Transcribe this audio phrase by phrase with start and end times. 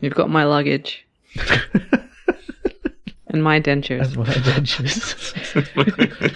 [0.00, 1.06] You've got my luggage
[3.26, 4.06] and my dentures.
[4.06, 5.34] and my dentures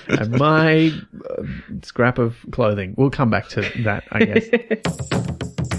[0.21, 0.93] and my
[1.31, 1.43] uh,
[1.83, 2.95] scrap of clothing.
[2.97, 4.45] We'll come back to that, I guess.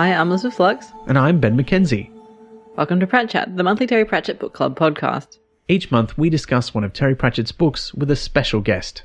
[0.00, 0.92] Hi, I'm Elizabeth Flux.
[1.08, 2.08] and I'm Ben McKenzie.
[2.74, 5.36] Welcome to Prat Chat, the monthly Terry Pratchett Book Club podcast.
[5.68, 9.02] Each month, we discuss one of Terry Pratchett's books with a special guest.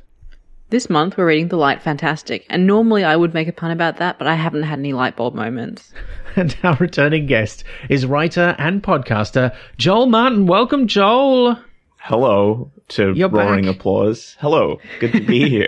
[0.70, 3.98] This month we're reading The Light Fantastic, and normally I would make a pun about
[3.98, 5.92] that, but I haven't had any light bulb moments.
[6.38, 10.46] And our returning guest is writer and podcaster Joel Martin.
[10.48, 11.60] Welcome, Joel.
[11.98, 13.76] Hello to You're roaring back.
[13.76, 14.38] applause.
[14.40, 14.80] Hello.
[15.02, 15.68] Good to be here.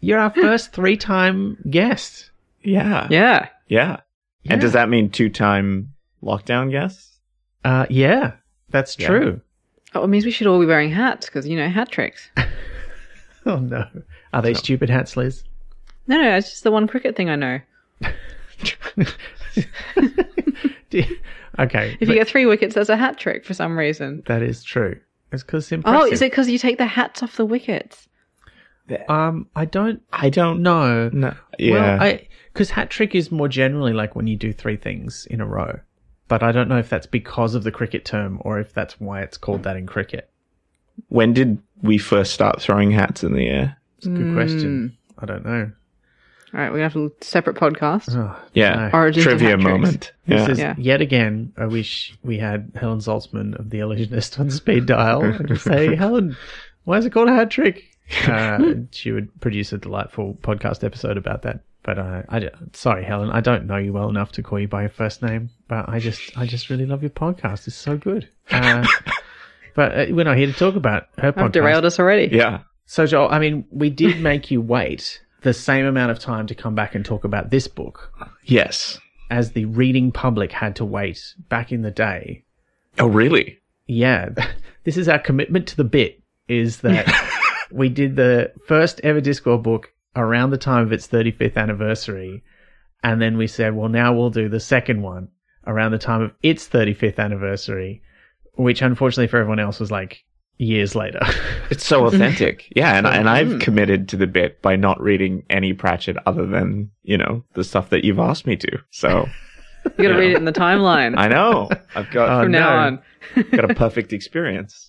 [0.00, 2.30] You're our first three time guest.
[2.62, 3.08] yeah.
[3.10, 3.48] Yeah.
[3.66, 3.96] Yeah.
[4.48, 4.54] Yeah.
[4.54, 7.18] And does that mean two time lockdown guests?
[7.64, 8.32] Uh, yeah,
[8.70, 9.08] that's Yeah.
[9.08, 9.40] true.
[9.94, 12.30] Oh, it means we should all be wearing hats, because, you know, hat tricks.
[13.46, 13.84] Oh, no.
[14.34, 15.42] Are they stupid hats, Liz?
[16.06, 17.60] No, no, it's just the one cricket thing I know.
[20.90, 21.16] You-
[21.58, 21.96] okay.
[22.00, 24.22] If you get three wickets, there's a hat trick for some reason.
[24.26, 24.98] that is true.
[25.32, 26.00] It's because impressive.
[26.00, 28.07] Oh, is it because you take the hats off the wickets?
[29.08, 31.08] Um, I don't I don't know.
[31.10, 31.34] know.
[31.58, 31.72] Yeah.
[31.74, 35.40] Well, I because hat trick is more generally like when you do three things in
[35.40, 35.80] a row.
[36.28, 39.22] But I don't know if that's because of the cricket term or if that's why
[39.22, 40.28] it's called that in cricket.
[41.08, 43.76] when did we first start throwing hats in the air?
[43.98, 44.96] It's a good question.
[45.18, 45.70] I don't know.
[46.54, 48.14] All right, we have a separate podcast.
[48.16, 48.88] Oh, Yeah.
[48.92, 48.98] no.
[48.98, 49.64] Origins Trivia hat tricks.
[49.70, 50.12] moment.
[50.26, 50.74] This is Yeah.
[50.78, 51.52] yet again.
[51.56, 55.94] I wish we had Helen Zaltzman of The Allusionist on speed dial and just say,
[55.94, 56.36] Helen,
[56.84, 57.84] why is it called a hat trick?
[58.26, 61.60] Uh, she would produce a delightful podcast episode about that.
[61.82, 64.68] But uh, I, d- sorry, Helen, I don't know you well enough to call you
[64.68, 65.50] by your first name.
[65.68, 67.66] But I just, I just really love your podcast.
[67.66, 68.28] It's so good.
[68.50, 68.86] Uh,
[69.74, 71.52] but uh, we're not here to talk about her I've podcast.
[71.52, 72.34] derailed us already.
[72.34, 72.60] Yeah.
[72.86, 76.54] So, Joel, I mean, we did make you wait the same amount of time to
[76.54, 78.10] come back and talk about this book
[78.44, 78.98] Yes.
[79.30, 82.44] as the reading public had to wait back in the day.
[82.98, 83.58] Oh, really?
[83.86, 84.30] Yeah,
[84.84, 87.06] this is our commitment to the bit is that
[87.70, 92.42] we did the first ever Discworld book around the time of its 35th anniversary.
[93.02, 95.28] And then we said, well, now we'll do the second one
[95.66, 98.02] around the time of its 35th anniversary,
[98.54, 100.24] which unfortunately for everyone else was like
[100.56, 101.20] years later.
[101.70, 102.72] It's so authentic.
[102.74, 102.96] yeah.
[102.96, 103.60] And, and I've mm.
[103.60, 107.90] committed to the bit by not reading any Pratchett other than, you know, the stuff
[107.90, 108.78] that you've asked me to.
[108.90, 109.28] So
[109.84, 111.68] You got to read it in the timeline I know.
[111.94, 112.98] I've got, Oh, from now no.
[113.36, 113.42] on.
[113.50, 114.87] got a perfect experience.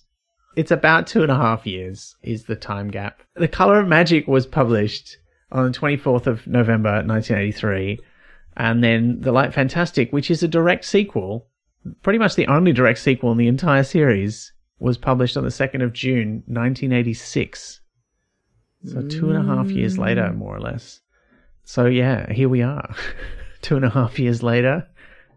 [0.56, 3.22] It's about two and a half years is the time gap.
[3.34, 5.16] The Color of Magic was published
[5.52, 7.98] on the 24th of November 1983.
[8.56, 11.46] And then The Light Fantastic, which is a direct sequel,
[12.02, 15.82] pretty much the only direct sequel in the entire series, was published on the 2nd
[15.82, 17.80] of June 1986.
[18.84, 21.00] So two and a half years later, more or less.
[21.64, 22.94] So yeah, here we are.
[23.62, 24.88] two and a half years later.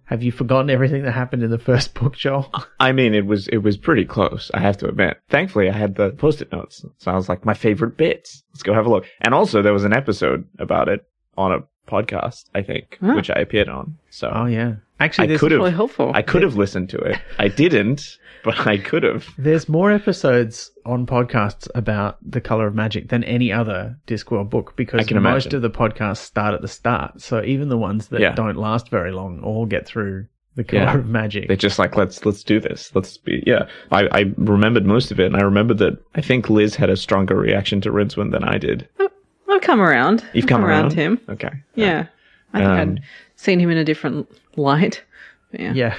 [0.05, 2.51] Have you forgotten everything that happened in the first book, Joel?
[2.79, 4.51] I mean, it was it was pretty close.
[4.53, 5.17] I have to admit.
[5.29, 8.43] Thankfully, I had the post-it notes, so I was like, my favorite bits.
[8.53, 9.05] Let's go have a look.
[9.21, 11.05] And also, there was an episode about it
[11.37, 11.59] on a
[11.89, 13.13] podcast, I think, Huh.
[13.15, 13.97] which I appeared on.
[14.09, 14.75] So Oh yeah.
[14.99, 16.11] Actually, I could Really have, helpful.
[16.13, 17.19] I could have listened to it.
[17.39, 19.27] I didn't, but I could have.
[19.37, 24.73] There's more episodes on podcasts about the color of magic than any other Discworld book
[24.75, 27.21] because most of the podcasts start at the start.
[27.21, 28.33] So even the ones that Yeah.
[28.33, 30.97] don't last very long all get through the color Yeah.
[30.97, 31.47] of magic.
[31.47, 32.91] They're just like, let's let's do this.
[32.93, 33.67] Let's be yeah.
[33.91, 36.95] I, I remembered most of it, and I remembered that I think Liz had a
[36.95, 38.87] stronger reaction to Rincewind than I did.
[39.49, 40.23] I've come around.
[40.33, 40.93] You've I've come around?
[40.93, 41.19] him.
[41.29, 41.51] Okay.
[41.75, 42.05] Yeah.
[42.53, 43.01] I think Um, I'd
[43.43, 45.03] seen him in a different light.
[45.55, 45.73] Yeah.
[45.73, 45.97] yeah.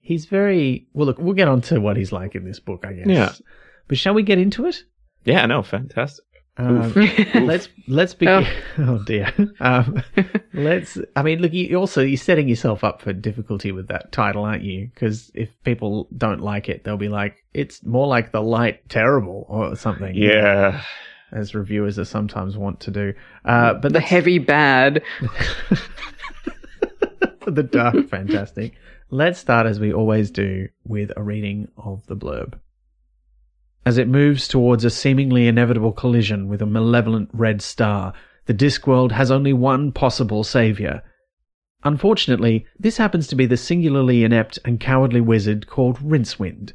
[0.00, 2.94] He's very well look, we'll get on to what he's like in this book, I
[2.94, 3.06] guess.
[3.06, 3.32] Yeah.
[3.88, 4.84] But shall we get into it?
[5.24, 5.44] Yeah.
[5.44, 5.62] No.
[5.62, 6.24] Fantastic.
[6.56, 6.92] Um,
[7.34, 8.46] let's let's begin.
[8.78, 9.32] Oh, dear.
[9.60, 10.02] Um,
[10.52, 10.98] let's.
[11.16, 11.52] I mean, look.
[11.52, 14.88] You also you're setting yourself up for difficulty with that title, aren't you?
[14.94, 19.46] Because if people don't like it, they'll be like, "It's more like the light terrible"
[19.48, 20.14] or something.
[20.14, 20.82] Yeah.
[21.34, 23.14] As reviewers are sometimes want to do.
[23.44, 25.02] Uh, but The heavy bad.
[27.46, 28.74] the dark fantastic.
[29.10, 32.58] Let's start as we always do with a reading of the blurb.
[33.86, 38.14] As it moves towards a seemingly inevitable collision with a malevolent red star,
[38.46, 41.02] the Discworld has only one possible savior.
[41.82, 46.72] Unfortunately, this happens to be the singularly inept and cowardly wizard called Rincewind,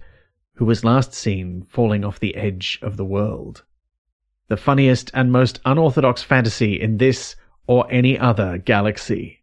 [0.55, 3.63] who was last seen falling off the edge of the world.
[4.49, 7.35] The funniest and most unorthodox fantasy in this
[7.67, 9.39] or any other galaxy.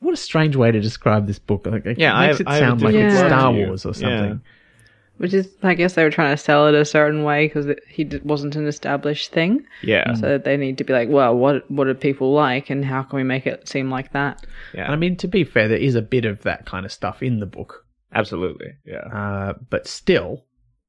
[0.00, 1.66] What a strange way to describe this book.
[1.66, 3.52] Like, it Yeah, I makes have- it I sound like different it's Star.
[3.52, 3.92] Wars or Yeah.
[3.94, 4.40] something.
[5.18, 8.02] Which is, I guess they were trying to sell it a certain way because he
[8.02, 9.64] d- wasn't an established thing.
[9.80, 10.14] Yeah.
[10.14, 13.16] So they need to be like, well, what what do people like, and how can
[13.18, 14.44] we make it seem like that?
[14.74, 14.86] Yeah.
[14.86, 17.22] And I mean, to be fair, there is a bit of that kind of stuff
[17.22, 18.72] in the book, Absolutely.
[18.84, 19.06] Yeah.
[19.06, 20.44] uh, but still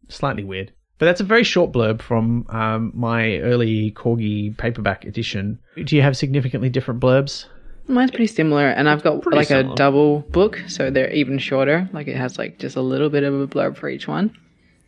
[0.08, 0.72] slightly weird.
[0.98, 5.60] But that's a very short blurb from um, my early Corgi paperback edition.
[5.84, 7.46] Do you have significantly different blurbs?
[7.88, 9.74] Mine's pretty similar, and I've got pretty like similar.
[9.74, 11.90] a double book, so they're even shorter.
[11.94, 14.36] Like it has like just a little bit of a blurb for each one.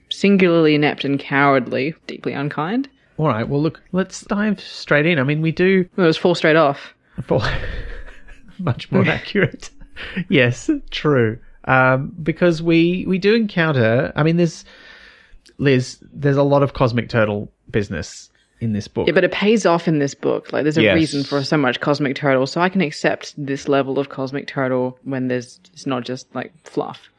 [0.10, 2.90] Singularly inept and cowardly, deeply unkind.
[3.18, 3.48] All right.
[3.48, 5.20] Well, look, let's dive straight in.
[5.20, 6.94] I mean, we do Well, it was four straight off.
[7.24, 7.42] For
[8.60, 9.70] much more accurate.
[10.30, 11.40] yes, true.
[11.66, 14.14] Um, because we we do encounter.
[14.16, 14.64] I mean, there's
[15.58, 15.98] Liz.
[16.14, 19.08] There's a lot of cosmic turtle business in this book.
[19.08, 20.52] Yeah, but it pays off in this book.
[20.52, 20.96] Like, there's a Yes.
[20.96, 24.98] reason for so much cosmic turtle, so I can accept this level of cosmic turtle
[25.04, 27.10] when there's it's not just like fluff.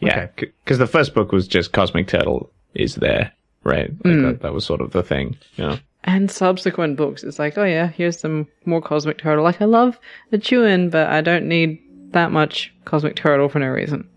[0.00, 0.28] Yeah.
[0.36, 3.32] Because the first book was just Cosmic Turtle is there,
[3.64, 3.90] right?
[4.04, 4.22] Like mm.
[4.22, 5.36] that, that was sort of the thing.
[5.56, 5.78] Yeah.
[6.04, 9.44] And subsequent books, it's like, oh yeah, here's some more cosmic turtle.
[9.44, 9.98] Like, I love
[10.30, 11.82] the chewing, but I don't need
[12.12, 14.08] that much cosmic turtle for no reason.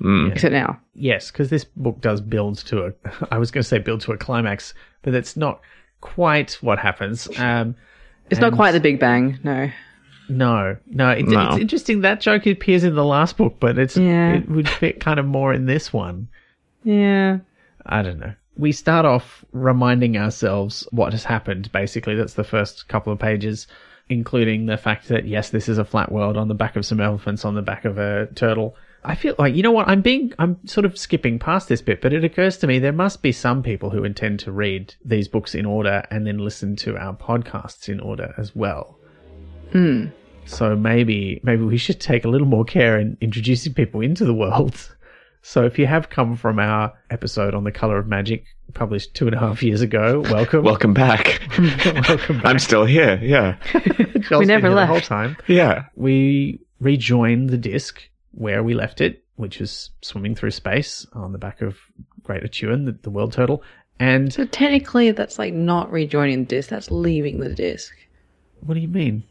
[0.00, 0.80] Except now.
[0.94, 2.92] yes, because this book does build to a.
[3.30, 5.60] I was going to say build to a climax, but that's not
[6.00, 7.28] quite what happens.
[7.38, 7.74] Um,
[8.30, 9.70] It's not quite the Big Bang, no.
[10.28, 11.48] no, no, it's, No.
[11.50, 14.34] it's interesting that joke appears in the last book, but it's Yeah.
[14.34, 16.28] it would fit kind of more in this one.
[16.82, 17.38] Yeah.
[17.86, 18.34] I don't know.
[18.56, 22.14] We start off reminding ourselves what has happened, basically.
[22.14, 23.66] That's the first couple of pages,
[24.08, 27.00] including the fact that, yes, this is a flat world on the back of some
[27.00, 28.76] elephants, on the back of a turtle.
[29.04, 32.00] I feel like, you know what, I'm being, I'm sort of skipping past this bit,
[32.00, 35.28] but it occurs to me there must be some people who intend to read these
[35.28, 38.98] books in order and then listen to our podcasts in order as well.
[39.72, 40.06] Hmm.
[40.46, 44.34] So maybe, maybe we should take a little more care in introducing people into the
[44.34, 44.90] world.
[45.46, 49.26] So if you have come from our episode on the color of magic, published two
[49.26, 50.64] and a half years ago, welcome.
[50.64, 51.38] Welcome back.
[51.58, 52.46] welcome back.
[52.46, 53.20] I'm still here.
[53.22, 53.58] Yeah.
[54.20, 55.36] Joel's never left the whole time.
[55.46, 55.84] Yeah.
[55.96, 58.00] We rejoin the disc
[58.36, 61.76] where we left it, which is swimming through space on the back of
[62.22, 63.62] Great A'Tuin, the, the world turtle.
[64.00, 67.94] And So technically, that's like not rejoining the disc, that's leaving the disc.
[68.60, 69.22] what do you mean?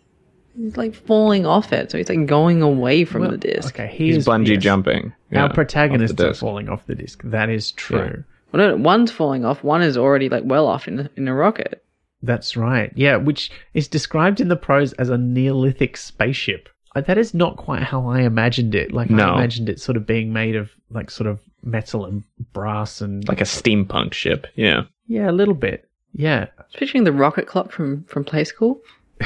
[0.56, 3.74] He's like falling off it, so he's like going away from Well, the disc.
[3.74, 4.62] Okay, he He's is bungee yes.
[4.64, 5.06] jumping.
[5.34, 7.22] Our Yeah, protagonists are falling off the disc.
[7.24, 8.24] That is true.
[8.52, 11.84] Well, no, one's falling off, one is already like well off in, in a rocket.
[12.22, 12.92] That's right.
[12.96, 16.70] Yeah, which is described in the prose as a Neolithic spaceship.
[16.96, 18.92] That is not quite how I imagined it.
[18.94, 19.32] Like No.
[19.32, 22.24] I imagined it sort of being made of like sort of metal and
[22.54, 24.46] brass and Like a steampunk ship.
[24.56, 24.84] Yeah.
[25.08, 25.90] yeah, a little bit.
[26.14, 26.48] Yeah.
[26.60, 28.82] I was picturing the rocket clock from, from Play School.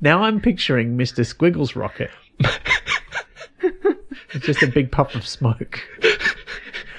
[0.00, 1.24] Now I'm picturing Mr.
[1.24, 2.10] Squiggles rocket.
[2.40, 2.58] it's
[4.46, 5.80] just a big puff of smoke.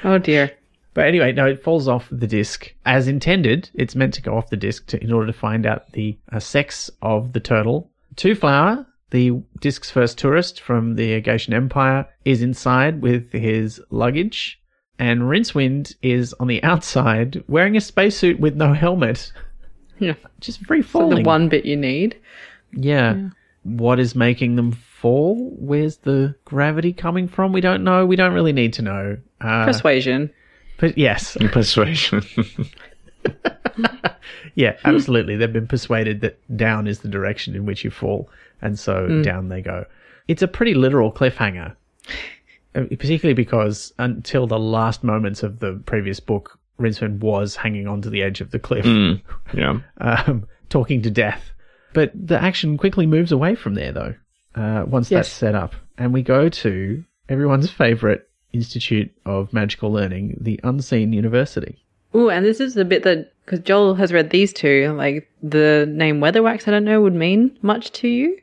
[0.03, 0.51] Oh dear.
[0.93, 3.69] But anyway, no, it falls off the disc as intended.
[3.75, 6.39] It's meant to go off the disc to, in order to find out the uh,
[6.39, 7.91] sex of the turtle.
[8.15, 14.59] Twoflower, the disc's first tourist from the Agatean Empire, is inside with his luggage,
[14.99, 19.31] and Rincewind is on the outside wearing a spacesuit with no helmet,
[19.99, 20.13] Yeah.
[20.41, 21.23] just free So falling.
[21.23, 22.17] the one bit you need.
[22.73, 23.29] yeah.
[23.63, 25.51] What is making them fall?
[25.59, 27.51] Where's the gravity coming from?
[27.51, 28.05] We don't know.
[28.05, 29.17] We don't really need to know.
[29.41, 30.29] Uh, Persuasion.
[30.77, 32.21] but yes, Persuasion.
[34.55, 35.35] Yeah, absolutely.
[35.35, 38.29] They've been persuaded that down is the direction in which you fall,
[38.61, 39.85] and so down they go.
[40.27, 41.75] It's a pretty literal cliffhanger,
[42.75, 48.09] uh, particularly because until the last moments of the previous book, Rincewind was hanging onto
[48.09, 49.21] the edge of the cliff, Mm.
[49.53, 49.79] Yeah.
[50.01, 51.51] um, talking to death.
[51.93, 54.15] But the action quickly moves away from there, though,
[54.55, 55.73] uh, once that's set up.
[55.97, 61.83] And we go to everyone's favorite Institute of Magical Learning, the Unseen University.
[62.15, 65.87] Ooh, and this is the bit that because Joel has read these two, like the
[65.89, 68.37] name Weatherwax, I don't know would mean much to you.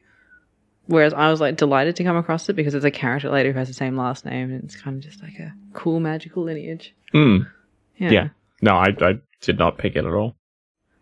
[0.86, 3.58] Whereas I was like delighted to come across it because it's a character later who
[3.58, 6.94] has the same last name, and it's kind of just like a cool magical lineage.
[7.14, 7.46] Mm.
[7.96, 8.10] Yeah.
[8.10, 8.28] Yeah.
[8.60, 10.36] No, I, I did not pick it at all.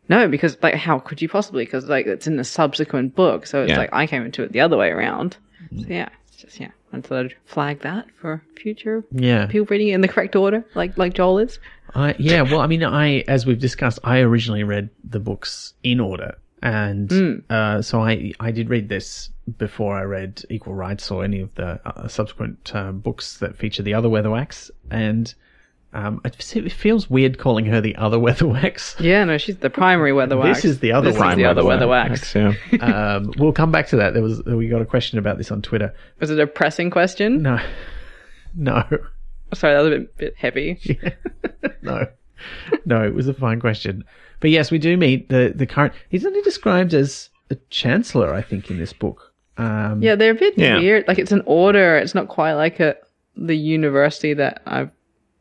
[0.09, 1.65] No, because like how could you possibly?
[1.65, 3.79] Because like it's in a subsequent book, so it's Yeah.
[3.79, 5.37] like I came into it the other way around.
[5.77, 9.47] So yeah, it's just yeah, I thought I'd flag that for future Yeah.
[9.47, 11.59] people reading it in the correct order, like like Joel is.
[11.95, 15.99] I yeah, well, I mean, I as we've discussed, I originally read the books in
[16.01, 21.25] order, and uh, so I I did read this before I read Equal Rites or
[21.25, 25.35] any of the uh, subsequent uh, books that feature the other Weatherwax, and
[25.93, 28.99] um, it, it feels weird calling her the other Weatherwax.
[29.01, 30.55] Yeah, no, she's the primary Weatherwax.
[30.55, 31.15] This is the other Weatherwax.
[31.15, 31.31] This one.
[31.33, 32.35] is the other weather wax.
[32.35, 32.55] Yeah.
[32.81, 34.15] um, we'll come back to that.
[34.15, 35.93] There was we got a question about this on Twitter.
[36.21, 37.43] Was it a pressing question?
[37.43, 37.59] No,
[38.55, 38.85] no.
[39.53, 41.01] Sorry, that was a bit, bit heavy.
[41.83, 42.07] no,
[42.87, 44.05] no, it was a fine question.
[44.43, 45.95] But yes, we do meet the the current.
[46.11, 49.33] He's only described as a chancellor, I think, in this book.
[49.57, 50.79] Um, Yeah, they're a bit Yeah.
[50.79, 51.09] weird.
[51.09, 51.97] Like it's an order.
[51.97, 52.97] It's not quite like a
[53.37, 54.91] the university that I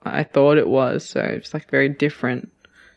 [0.04, 1.04] I thought it was.
[1.04, 2.50] So it's like very different.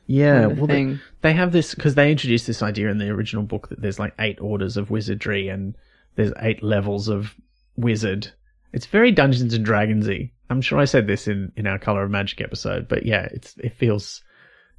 [0.07, 0.41] yeah.
[0.43, 3.43] kind of Well, they, they have this because they introduced this idea in the original
[3.43, 5.75] book that there's like eight orders of wizardry and
[6.17, 7.35] there's eight levels of
[7.77, 8.31] wizard.
[8.75, 10.31] It's very Dungeons and Dragonsy.
[10.51, 13.57] I'm sure I said this in in our Color of Magic episode, but yeah, it's
[13.59, 14.23] it feels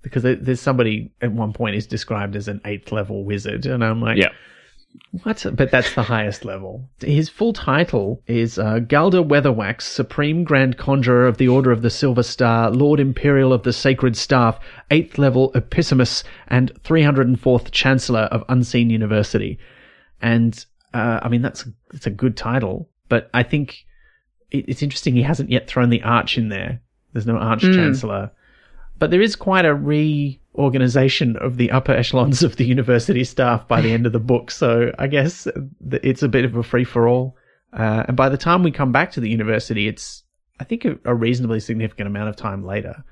[0.05, 4.01] because there's somebody at one point is described as an eighth level wizard, and I'm
[4.01, 4.29] like, Yeah.
[5.23, 5.43] What?
[5.53, 6.87] But that's the highest level.
[7.01, 11.89] His full title is uh, Galder Weatherwax, Supreme Grand Conjurer of the Order of the
[11.89, 14.59] Silver Star, Lord Imperial of the Sacred Staff,
[14.91, 19.57] 8th level Ipsissimus, and 304th Chancellor of Unseen University.
[20.21, 23.85] And, uh, I mean, that's, that's a good title, but I think
[24.51, 26.79] it, it's interesting he hasn't yet thrown the Arch in there.
[27.11, 28.31] There's no Arch Chancellor.
[28.97, 33.81] But there is quite a reorganization of the upper echelons of the university staff by
[33.81, 34.51] the end of the book.
[34.51, 35.47] So I guess
[35.91, 37.35] it's a bit of a free for all.
[37.73, 40.23] Uh, and by the time we come back to the university, it's,
[40.59, 43.03] I think, a, a reasonably significant amount of time later.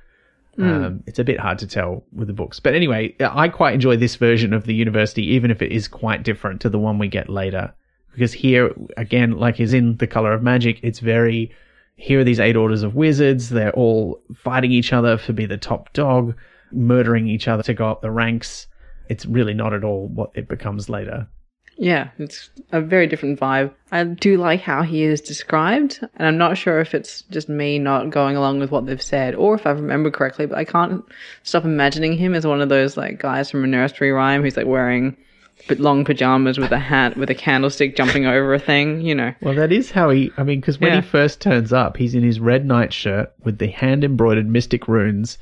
[0.58, 2.60] Um, it's a bit hard to tell with the books.
[2.60, 6.22] But anyway, I quite enjoy this version of the university, even if it is quite
[6.22, 7.74] different to the one we get later.
[8.14, 11.52] Because here, again, like is in The Color of Magic, it's very,
[11.96, 13.50] here are these eight orders of wizards.
[13.50, 16.36] They're all fighting each other to be the top dog,
[16.72, 18.68] murdering each other to go up the ranks.
[19.10, 21.28] It's really not at all what it becomes later.
[21.78, 23.74] Yeah, it's a very different vibe.
[23.92, 27.80] I do like how he is described, and I'm not sure if it's just me
[27.80, 31.04] not going along with what they've said, or if I remember correctly, but I can't
[31.42, 34.68] stop imagining him as one of those like guys from a nursery rhyme who's like
[34.68, 35.18] wearing
[35.68, 39.34] bit long pajamas with a hat with a candlestick jumping over a thing, you know.
[39.42, 41.02] Well, that is how he, I mean, because when Yeah.
[41.02, 45.38] he first turns up, he's in his red nightshirt with the hand embroidered mystic runes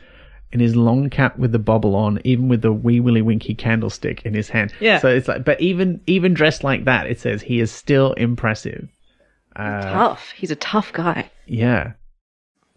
[0.51, 4.25] and his long cap with the bobble on, even with the wee willy winky candlestick
[4.25, 4.74] in his hand.
[4.80, 5.00] Yeah.
[5.00, 8.88] So it's like, but even, even dressed like that, it says he is still impressive.
[9.56, 10.32] Uh, Tough.
[10.36, 11.30] He's a tough guy.
[11.46, 11.94] yeah.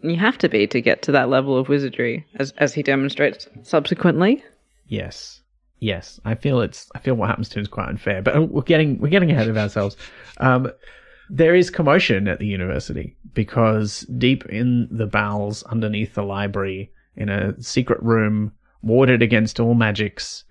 [0.01, 3.47] You have to be to get to that level of wizardry, as as he demonstrates
[3.63, 4.43] subsequently.
[4.87, 5.41] Yes.
[5.85, 6.19] Yes.
[6.25, 8.63] I feel it's, I feel what happens to him is quite unfair, but uh, we're
[8.63, 9.95] getting, we're getting ahead of ourselves.
[10.37, 10.71] Um,
[11.29, 17.29] there is commotion at the university because deep in the bowels underneath the library, in
[17.29, 18.51] a secret room
[18.81, 20.43] warded against all magics,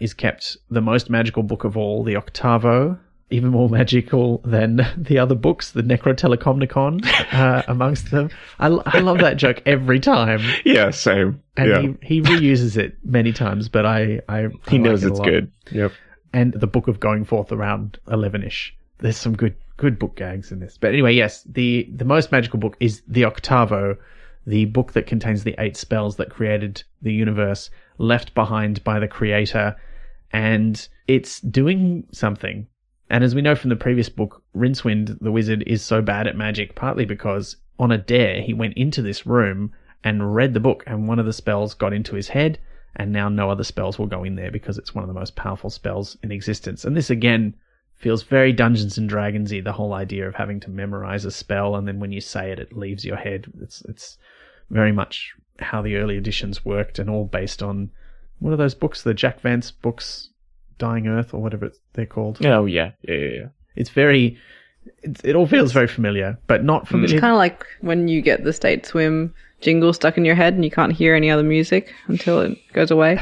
[0.00, 2.98] is kept the most magical book of all, the Octavo,
[3.30, 8.30] even more magical than the other books, the Necrotelecomnicon, uh, amongst them.
[8.58, 11.42] I love that joke every time, Yeah, same.
[11.56, 11.80] and yeah.
[12.02, 15.20] he, he reuses it many times, but I, I, he I knows like it it's
[15.20, 15.52] good.
[15.72, 15.92] Yep.
[16.32, 18.76] And the book of going forth around eleven-ish.
[18.98, 20.76] There's some good good book gags in this.
[20.78, 23.96] But anyway, yes, the the most magical book is the Octavo,
[24.46, 29.08] the book that contains the eight spells that created the universe, left behind by the
[29.08, 29.76] creator,
[30.32, 32.66] and it's doing something.
[33.10, 36.36] And as we know from the previous book, Rincewind the wizard is so bad at
[36.36, 40.84] magic partly because on a dare he went into this room and read the book
[40.86, 42.58] and one of the spells got into his head
[42.96, 45.34] and now no other spells will go in there because it's one of the most
[45.34, 46.84] powerful spells in existence.
[46.84, 47.54] And this again
[47.94, 49.62] feels very Dungeons and Dragonsy.
[49.62, 52.58] The whole idea of having to memorize a spell and then when you say it,
[52.58, 53.52] it leaves your head.
[53.60, 54.18] It's it's
[54.70, 57.90] very much how the early editions worked, and all based on
[58.38, 59.02] what are those books?
[59.02, 60.30] The Jack Vance books,
[60.78, 62.44] Dying Earth or whatever they're called.
[62.44, 63.28] Oh yeah, yeah, yeah.
[63.28, 63.46] yeah.
[63.76, 64.38] It's very.
[65.02, 66.88] It, it all feels very familiar, but not mm.
[66.88, 70.34] from It's kind of like when you get the State Swim jingle stuck in your
[70.34, 73.20] head and you can't hear any other music until it goes away.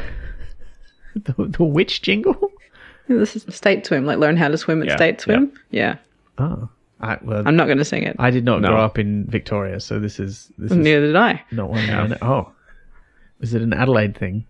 [1.15, 2.51] the, the witch jingle.
[3.09, 5.53] This is State Swim, like learn how to swim at Yeah, State Swim.
[5.71, 5.97] Yeah.
[6.39, 6.69] Oh,
[7.01, 8.17] I, well, I'm not going to sing it.
[8.19, 8.69] I did not No.
[8.69, 11.43] grow up in Victoria, so this is this is Neither did I.
[11.51, 11.87] not one.
[11.87, 12.53] that Oh,
[13.41, 14.47] is it an Adelaide thing?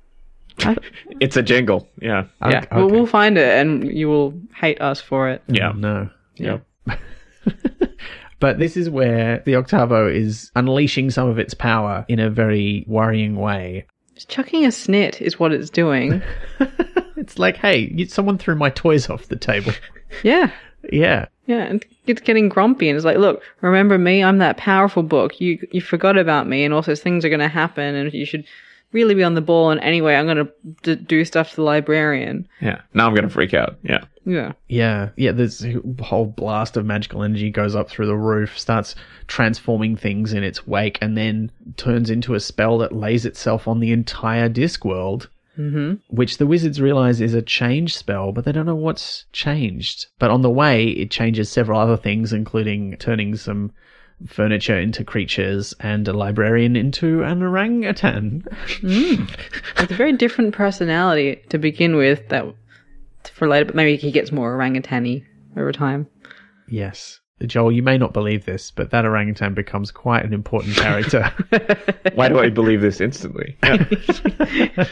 [1.21, 1.88] It's a jingle.
[2.00, 2.25] Yeah.
[2.42, 2.66] Yeah, Okay.
[2.76, 5.42] we'll, we'll find it and you will hate us for it.
[5.49, 5.73] Yeah.
[5.76, 6.11] No.
[6.37, 6.59] yeah.
[8.40, 12.85] But this is where the Octavo is unleashing some of its power in a very
[12.88, 13.87] worrying way.
[14.16, 16.21] Just chucking a snit is what it's doing.
[17.14, 19.71] It's like, hey, someone threw my toys off the table.
[20.25, 20.50] yeah.
[20.92, 21.26] yeah.
[21.47, 24.25] Yeah, and it's getting grumpy and it's like, look, remember me?
[24.25, 25.40] I'm that powerful book.
[25.40, 28.44] You you forgot about me, and also things are going to happen, and you should
[28.92, 29.70] really be on the ball.
[29.70, 32.49] And anyway, I'm going to d- do stuff to the librarian.
[32.61, 32.80] Yeah.
[32.94, 33.76] Now I'm gonna freak out.
[33.82, 34.04] Yeah.
[34.25, 35.32] Yeah, Yeah, yeah.
[35.32, 35.66] This
[36.00, 38.94] whole blast of magical energy goes up through the roof, starts
[39.26, 43.80] transforming things in its wake, and then turns into a spell that lays itself on
[43.80, 45.28] the entire disc world.
[45.58, 45.94] Mm-hmm.
[46.08, 50.06] Which the wizards realize is a change spell, but they don't know what's changed.
[50.18, 53.72] But on the way, it changes several other things, including turning some
[54.26, 58.45] furniture into creatures and a librarian into an orangutan.
[58.81, 59.29] Mm.
[59.79, 62.29] it's a very different personality to begin with.
[62.29, 62.47] That
[63.35, 65.25] for later, but maybe he gets more orangutan
[65.57, 66.07] over time.
[66.69, 67.21] Yes.
[67.47, 71.29] Joel, you may not believe this, but that orangutan becomes quite an important character.
[72.14, 73.57] Why do I believe this instantly?
[73.62, 73.85] Yeah.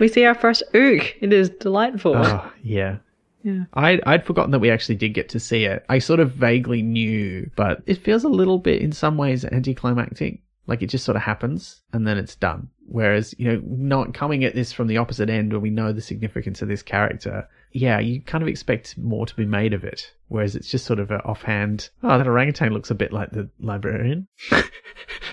[0.00, 1.14] We see our first ook.
[1.20, 2.16] It is delightful.
[2.16, 2.96] oh, yeah.
[3.42, 3.64] Yeah.
[3.74, 5.84] I'd, I'd forgotten that we actually did get to see it.
[5.88, 10.40] I sort of vaguely knew, but it feels a little bit, in some ways, anticlimactic.
[10.66, 12.70] Like it just sort of happens and then it's done.
[12.86, 16.00] Whereas, you know, not coming at this from the opposite end where we know the
[16.00, 20.12] significance of this character, yeah, you kind of expect more to be made of it.
[20.28, 23.48] Whereas it's just sort of an offhand, oh, that orangutan looks a bit like the
[23.60, 24.28] librarian.
[24.50, 24.64] And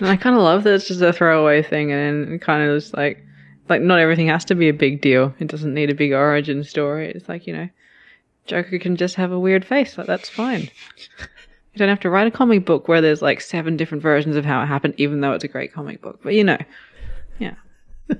[0.08, 2.94] I kind of love that it's just a throwaway thing, and it kind of just
[2.94, 3.24] like,
[3.68, 5.34] like not everything has to be a big deal.
[5.38, 7.10] It doesn't need a big origin story.
[7.10, 7.68] It's like you know,
[8.46, 9.96] Joker can just have a weird face.
[9.96, 10.70] Like that's fine.
[11.72, 14.44] You don't have to write a comic book where there's like seven different versions of
[14.44, 16.20] how it happened, even though it's a great comic book.
[16.22, 16.58] But you know,
[17.38, 17.54] yeah,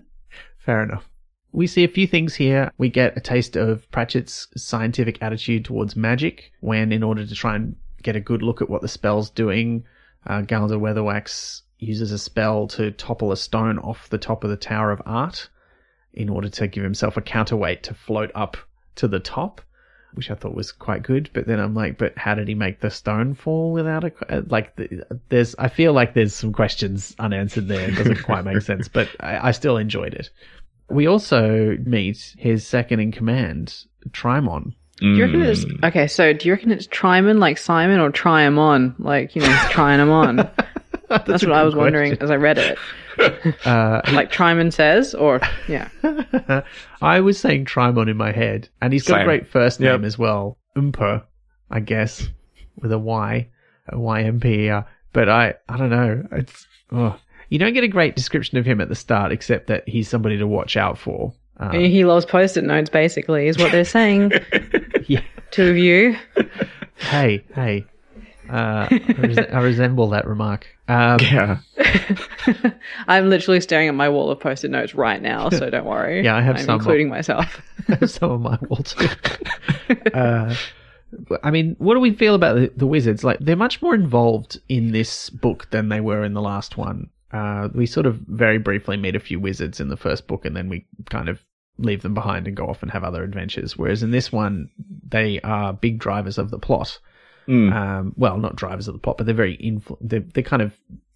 [0.59, 1.09] Fair enough.
[1.53, 2.71] We see a few things here.
[2.79, 7.57] We get a taste of Pratchett's scientific attitude towards magic when, in order to try
[7.57, 9.85] and get a good look at what the spell's doing,
[10.27, 14.57] uh, Galder Weatherwax uses a spell to topple a stone off the top of the
[14.57, 15.49] Tower of Art
[16.13, 18.57] in order to give himself a counterweight to float up
[18.97, 19.61] to the top,
[20.15, 21.31] which I thought was quite good.
[21.33, 24.43] But then I'm like, but how did he make the stone fall without a uh,
[24.49, 24.77] like?
[24.77, 27.89] The, there's, I feel like there's some questions unanswered there.
[27.89, 30.31] It doesn't quite make sense, but I, I still enjoyed it.
[30.89, 33.75] We also meet his second in command,
[34.11, 34.75] Trymon.
[34.99, 36.07] do you reckon it's okay?
[36.07, 39.49] So do you reckon it's Tryman like Simon or try him on like you know
[39.49, 40.51] he's trying him on?
[41.27, 42.79] That's, a what I good was wondering as I read it.
[43.67, 45.91] Uh, Like Tryman says, or yeah,
[47.03, 50.05] I was saying Trymon in my head, and he's got a great first name Yep.
[50.05, 51.23] as well, Ymper,
[51.71, 52.27] I guess,
[52.81, 53.49] with a Y,
[53.89, 54.87] a Y M P E R.
[55.13, 56.25] But I, I don't know.
[56.33, 57.19] It's oh.
[57.51, 60.39] you don't get a great description of him at the start, except that he's somebody
[60.39, 61.35] to watch out for.
[61.59, 62.89] Um, he loves post-it notes.
[62.89, 64.33] Basically, is what they're saying.
[65.09, 65.21] yeah.
[65.51, 66.17] Two of you.
[66.97, 67.85] Hey, hey.
[68.51, 70.67] Uh, I, res- I resemble that remark.
[70.89, 71.59] Um, Yeah.
[73.07, 76.21] I'm literally staring at my wall of post-it notes right now, so don't worry.
[76.25, 76.75] Yeah, I have I'm some.
[76.81, 77.61] including myself.
[78.07, 79.09] some of my wall too.
[80.15, 80.55] uh,
[81.43, 83.25] I mean, what do we feel about the, the wizards?
[83.25, 87.11] Like, they're much more involved in this book than they were in the last one.
[87.33, 90.57] Uh, we sort of very briefly meet a few wizards in the first book, and
[90.57, 91.41] then we kind of
[91.79, 93.77] leave them behind and go off and have other adventures.
[93.77, 94.69] Whereas in this one,
[95.09, 96.99] they are big drivers of the plot.
[97.49, 97.73] Mm.
[97.73, 100.73] Um, well, not drivers of the plot, but they're very influ- they're, they're kind of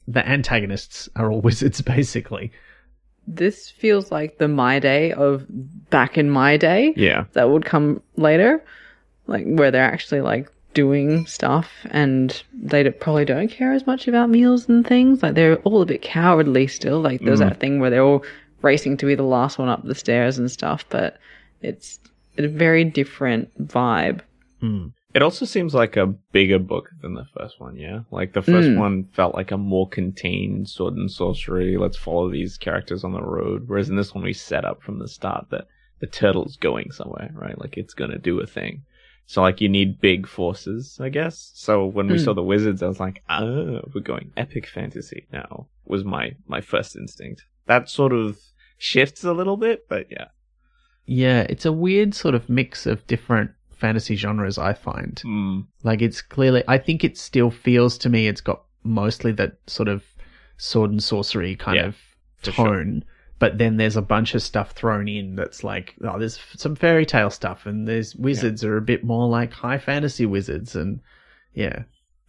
[0.09, 2.51] the antagonists are all wizards basically.
[3.27, 5.47] this feels like the my day of
[5.91, 6.93] back in my day.
[6.97, 7.25] Yeah.
[7.33, 8.63] that would come later,
[9.27, 14.09] like where they're actually like doing stuff and they d- probably don't care as much
[14.09, 15.23] about meals and things.
[15.23, 17.01] Like they're all a bit cowardly still.
[17.01, 18.25] Like there's that thing where they're all
[18.61, 21.17] racing to be the last one up the stairs and stuff, but
[21.63, 22.01] it's
[22.39, 24.21] a very different vibe.
[25.15, 28.01] It also seems like a bigger book than the first one, yeah?
[28.11, 28.77] Like the first Mm.
[28.77, 31.77] one felt like a more contained sword and sorcery.
[31.77, 33.69] Let's follow these characters on the road.
[33.69, 35.69] Whereas in this one, we set up from the start that
[36.01, 37.59] the turtle's going somewhere, right?
[37.61, 38.83] Like it's gonna do a thing.
[39.27, 41.53] So like you need big forces, I guess.
[41.55, 42.25] So when we Mm.
[42.25, 45.69] saw the wizards, I was like, oh, we're going epic fantasy now.
[45.87, 47.45] Was my my first instinct.
[47.67, 48.39] That sort of
[48.79, 50.27] shifts a little bit, but yeah.
[51.07, 53.53] Yeah, it's a weird sort of mix of different
[53.85, 55.21] fantasy genres, I find.
[55.25, 55.67] Mm.
[55.83, 59.89] Like, it's clearly, I think it still feels to me it's got mostly that sort
[59.89, 60.03] of
[60.57, 61.97] sword and sorcery kind Yeah, of
[62.39, 62.67] for sure.
[62.67, 63.05] tone.
[63.39, 67.05] But then there's a bunch of stuff thrown in that's like, oh, there's some fairy
[67.05, 71.01] tale stuff, and there's wizards are a bit more like high fantasy wizards, and
[71.53, 71.83] yeah.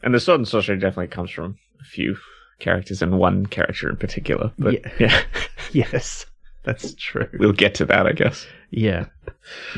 [0.03, 2.17] And the sword and sorcery definitely comes from a few
[2.59, 4.51] characters and one character in particular.
[4.59, 4.91] But Yeah.
[4.99, 5.21] yeah,
[5.71, 6.25] Yes,
[6.63, 7.29] that's true.
[7.39, 8.45] we'll get to that, I guess.
[8.71, 9.05] Yeah,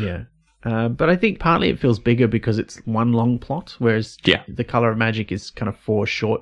[0.02, 0.24] yeah.
[0.63, 4.43] Uh, but I think partly it feels bigger because it's one long plot, whereas Yeah.
[4.48, 6.41] the Color of Magic is kind of four short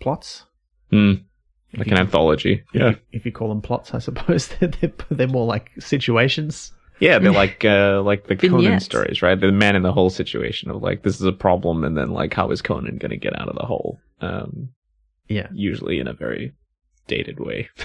[0.00, 0.44] plots.
[0.92, 1.22] Mm.
[1.72, 2.62] you Like an anthology.
[2.72, 2.90] If, Yeah.
[2.90, 6.72] you, if you call them plots, I suppose they're, they're, they're more like situations.
[7.00, 8.84] Yeah, they're like uh, like the Conan Vignettes.
[8.84, 9.40] stories, right?
[9.40, 12.34] The man in the hole situation of like this is a problem, and then like
[12.34, 14.00] how is Conan going to get out of the hole?
[14.20, 14.70] Um,
[15.28, 15.46] Yeah.
[15.52, 16.54] usually in a very
[17.06, 17.68] dated way.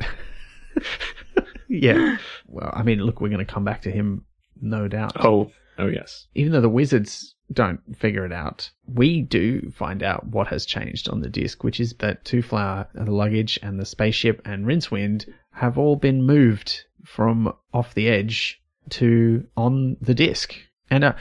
[1.68, 2.18] Yeah.
[2.46, 4.24] Well, I mean, look, we're going to come back to him,
[4.62, 5.12] no doubt.
[5.24, 6.26] Oh, oh yes.
[6.34, 11.08] Even though the wizards don't figure it out, we do find out what has changed
[11.08, 15.76] on the disc, which is that Twoflower, the luggage, and the spaceship and Rincewind have
[15.76, 20.54] all been moved from off the edge to on the disc.
[20.90, 21.12] And uh,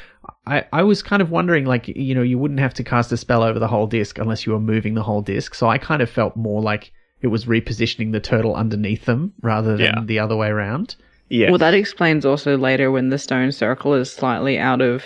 [0.45, 3.17] I, I was kind of wondering, like, you know, you wouldn't have to cast a
[3.17, 5.56] spell over the whole disc unless you were moving the whole disc.
[5.56, 9.77] So I kind of felt more like it was repositioning the turtle underneath them rather
[9.77, 10.04] than Yeah.
[10.04, 10.95] the other way around.
[11.31, 11.49] Yeah.
[11.49, 15.03] Well, that explains also later when the stone circle is slightly out of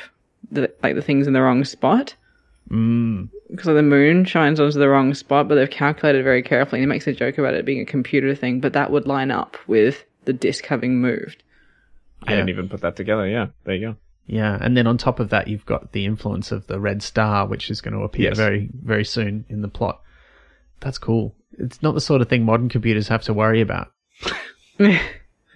[0.52, 2.16] the like the things in the wrong spot
[2.72, 3.30] Mm.
[3.52, 6.80] because the moon shines onto the wrong spot, but they've calculated very carefully.
[6.82, 9.30] And he makes a joke about it being a computer thing, but that would line
[9.30, 11.44] up with the disc having moved.
[12.24, 13.28] I didn't even put that together.
[13.28, 13.96] Yeah, there you go.
[14.26, 17.46] Yeah, and then on top of that, you've got the influence of the red star,
[17.46, 18.38] which is going to appear Yes.
[18.38, 20.02] very, very soon in the plot.
[20.80, 21.36] That's cool.
[21.60, 23.92] It's not the sort of thing modern computers have to worry about.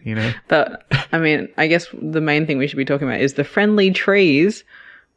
[0.03, 0.31] You know?
[0.47, 3.43] But I mean, I guess the main thing we should be talking about is the
[3.43, 4.63] friendly trees,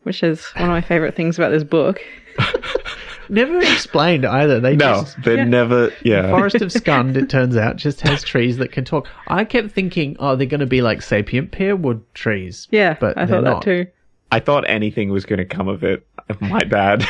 [0.03, 2.01] which is one of my favorite things about this book.
[3.29, 4.61] Never explained either.
[4.61, 5.23] They No, just.
[5.23, 5.90] they never.
[6.03, 6.29] Yeah.
[6.31, 9.07] Forest of Scund, it turns out, just has trees that can talk.
[9.29, 12.68] I kept thinking, oh, they're going to be like sapient pearwood trees.
[12.71, 13.62] Yeah, but I they're thought that not.
[13.62, 13.87] too.
[14.33, 16.07] I thought anything was going to come of it.
[16.40, 17.07] My bad.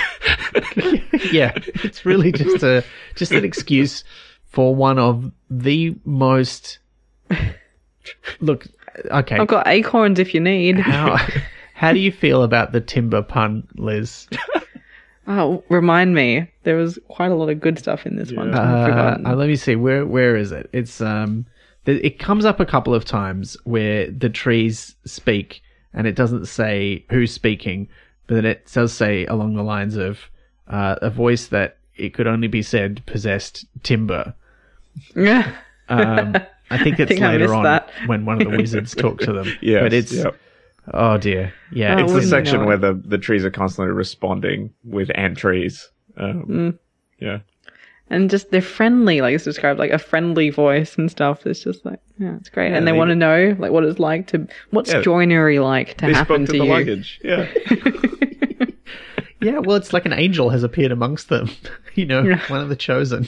[1.32, 2.84] yeah, it's really just a
[3.16, 4.04] just an excuse
[4.44, 6.78] for one of the most.
[8.40, 8.66] Look,
[9.06, 9.36] okay.
[9.36, 10.78] I've got acorns if you need.
[10.78, 11.16] How
[11.74, 14.28] how do you feel about the timber pun, Liz?
[15.26, 16.50] Oh, remind me.
[16.64, 18.52] There was quite a lot of good stuff in this one.
[18.54, 18.92] I've
[19.24, 19.76] Uh, uh, let me see.
[19.76, 20.68] Where where is it?
[20.72, 21.46] It's um,
[21.86, 25.62] th- it comes up a couple of times where the trees speak,
[25.94, 27.88] and it doesn't say who's speaking,
[28.26, 30.28] but then it does say along the lines of
[30.68, 34.34] uh, a voice that it could only be said possessed timber.
[35.14, 35.54] Yeah.
[35.88, 36.36] Um,
[36.72, 37.90] I think it's think later on that.
[38.06, 39.46] when one of the wizards talk to them.
[39.60, 40.36] Yeah, but it's yep.
[40.92, 42.66] oh dear, yeah, Oh, It's the wouldn't section know.
[42.66, 45.88] where the, the trees are constantly responding with ant trees.
[46.16, 46.78] Um,
[47.18, 47.38] Yeah.
[48.10, 51.46] And just they're friendly, like it's described like a friendly voice and stuff.
[51.46, 52.70] It's just like, yeah, it's great.
[52.70, 55.00] Yeah, and they, they- want to know like what it's like to what's Yeah.
[55.00, 56.70] joinery like to They happen spoke to to the you.
[56.70, 57.20] luggage.
[57.24, 57.50] Yeah.
[59.40, 59.58] yeah.
[59.58, 61.50] Well, it's like an angel has appeared amongst them.
[61.94, 62.40] you know, Yeah.
[62.48, 63.26] one of the chosen.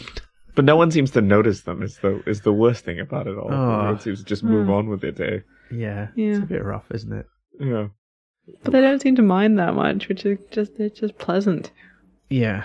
[0.54, 1.82] But no one seems to notice them.
[1.82, 3.48] Is the is the worst thing about it all.
[3.52, 3.72] Oh.
[3.78, 5.42] Everyone seems to just move on with their day.
[5.70, 6.28] Yeah, Yeah.
[6.30, 7.26] it's a bit rough, isn't it?
[7.58, 7.88] Yeah.
[8.62, 11.70] But they don't seem to mind that much, which is just they're just pleasant.
[12.28, 12.64] Yeah.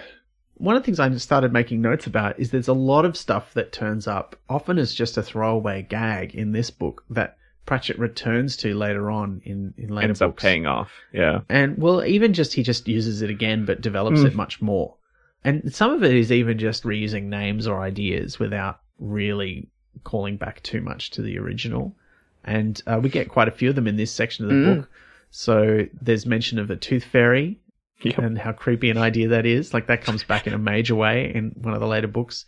[0.56, 3.54] One of the things I started making notes about is there's a lot of stuff
[3.54, 8.58] that turns up, often as just a throwaway gag in this book that Pratchett returns
[8.58, 10.32] to later on in, in later Ends books.
[10.32, 10.92] up paying off.
[11.14, 11.42] Yeah.
[11.48, 14.26] And well, even just he just uses it again, but develops Mm.
[14.26, 14.96] it much more.
[15.44, 19.70] And some of it is even just reusing names or ideas without really
[20.04, 21.96] calling back too much to the original.
[22.44, 24.76] And uh, we get quite a few of them in this section of the Mm.
[24.78, 24.90] book.
[25.32, 27.60] So there's mention of a tooth fairy
[28.04, 28.18] Yep.
[28.18, 29.74] and how creepy an idea that is.
[29.74, 32.46] Like that comes back in a major way in one of the later books.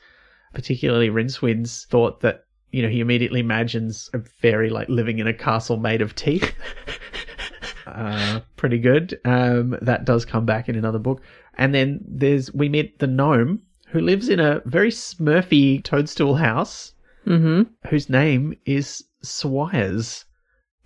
[0.53, 5.33] Particularly Rincewind's thought that, you know, he immediately imagines a fairy like living in a
[5.33, 6.53] castle made of teeth.
[7.87, 9.19] uh, pretty good.
[9.25, 11.21] Um, that does come back in another book.
[11.57, 16.93] And then there's, we meet the gnome who lives in a very smurfy toadstool house
[17.27, 17.87] Mm-hmm.
[17.89, 20.25] whose name is Swires.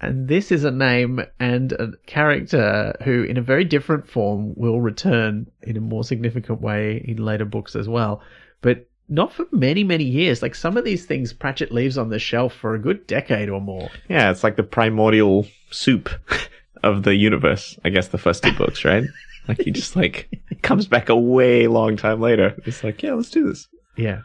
[0.02, 4.82] And this is a name and a character who, in a very different form, will
[4.82, 8.22] return in a more significant way in later books as well.
[8.62, 10.42] But not for many, many years.
[10.42, 13.62] Like some of these things Pratchett leaves on the shelf for a good decade or
[13.62, 13.90] more.
[14.10, 16.10] Yeah, it's like the primordial soup
[16.84, 17.80] of the universe.
[17.86, 19.06] I guess the first two books, right?
[19.48, 20.30] Like he just like
[20.66, 22.56] comes back a way long time later.
[22.66, 23.68] It's like, yeah, let's do this.
[23.96, 24.22] Yeah.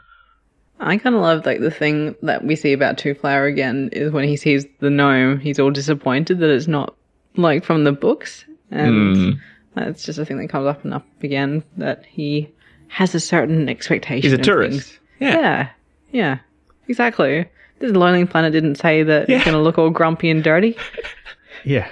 [0.80, 4.24] I kind of love like the thing that we see about Twoflower again is when
[4.26, 6.96] he sees the gnome, he's all disappointed that it's not
[7.36, 9.30] like from the books, and Hmm.
[9.74, 12.48] that's just a thing that comes up and up again that he
[12.88, 14.22] has a certain expectation.
[14.22, 14.72] He's a of tourist.
[14.72, 15.00] things.
[15.20, 15.38] Yeah.
[15.40, 15.68] Yeah,
[16.12, 16.38] yeah,
[16.88, 17.46] exactly.
[17.78, 19.36] This Lonely Planet didn't say that Yeah.
[19.36, 20.76] it's going to look all grumpy and dirty.
[21.62, 21.88] Yeah.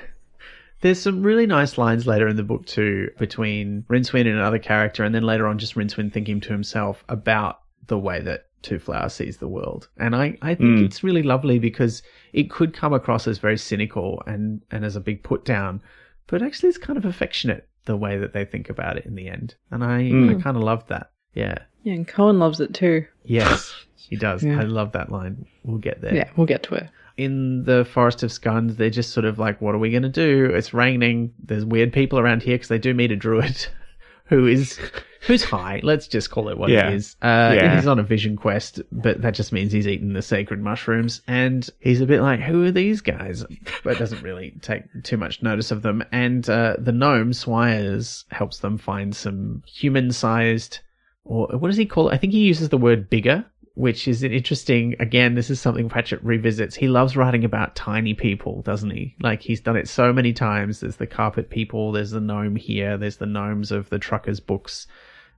[0.81, 5.03] There's some really nice lines later in the book too between Rincewind and another character,
[5.05, 9.39] and then later on just Rincewind thinking to himself about the way that Twoflower sees
[9.39, 9.89] the world.
[9.99, 10.85] And I, I think Mm.
[10.85, 15.01] it's really lovely because it could come across as very cynical and, and as a
[15.01, 15.81] big put down,
[16.27, 19.29] but actually it's kind of affectionate the way that they think about it in the
[19.29, 19.55] end.
[19.71, 20.37] And I, Mm.
[20.39, 21.11] I kind of love that.
[21.35, 21.59] Yeah.
[21.85, 23.07] Yeah, and Cohen loves it too.
[23.25, 24.43] Yes, he does.
[24.45, 24.61] Yeah.
[24.61, 25.47] I love that line.
[25.65, 26.15] We'll get there.
[26.15, 26.89] Yeah, we'll get to it.
[27.19, 30.09] In the Forest of Scund, they're just sort of like, what are we going to
[30.09, 30.47] do?
[30.55, 31.35] It's raining.
[31.43, 33.67] There's weird people around here because they do meet a druid
[34.27, 34.79] who is
[35.27, 35.81] who's high.
[35.83, 36.89] Let's just call it what Yeah.
[36.91, 37.17] it is.
[37.21, 37.75] Uh, Yeah.
[37.75, 41.69] He's on a vision quest, but that just means he's eaten the sacred mushrooms, and
[41.81, 43.45] he's a bit like, who are these guys?
[43.83, 46.05] But doesn't really take too much notice of them.
[46.13, 50.79] And uh, the gnome Swires helps them find some human-sized,
[51.25, 52.15] or what does he call it?
[52.15, 53.45] I think he uses the word bigger.
[53.79, 54.97] Which is an interesting.
[54.99, 56.75] Again, this is something Pratchett revisits.
[56.75, 59.15] He loves writing about tiny people, doesn't he?
[59.21, 60.81] Like he's done it so many times.
[60.81, 61.93] There's the carpet people.
[61.93, 62.99] There's the gnome here.
[62.99, 64.89] There's the gnomes of the truckers' books.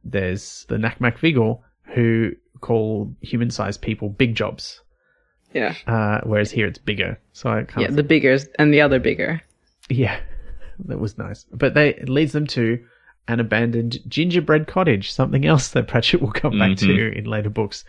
[0.04, 1.60] There's the Nac Mac Feegle,
[1.94, 2.30] who
[2.62, 4.80] call human-sized people big jobs,
[5.52, 5.74] Yeah.
[5.86, 7.18] uh, whereas here it's bigger.
[7.34, 9.42] So I kind Yeah, the bigger and the other bigger.
[9.90, 10.18] yeah,
[10.86, 11.44] that was nice.
[11.52, 12.82] But they it leads them to
[13.28, 17.84] an abandoned gingerbread cottage, something else that Pratchett will come back to in later books.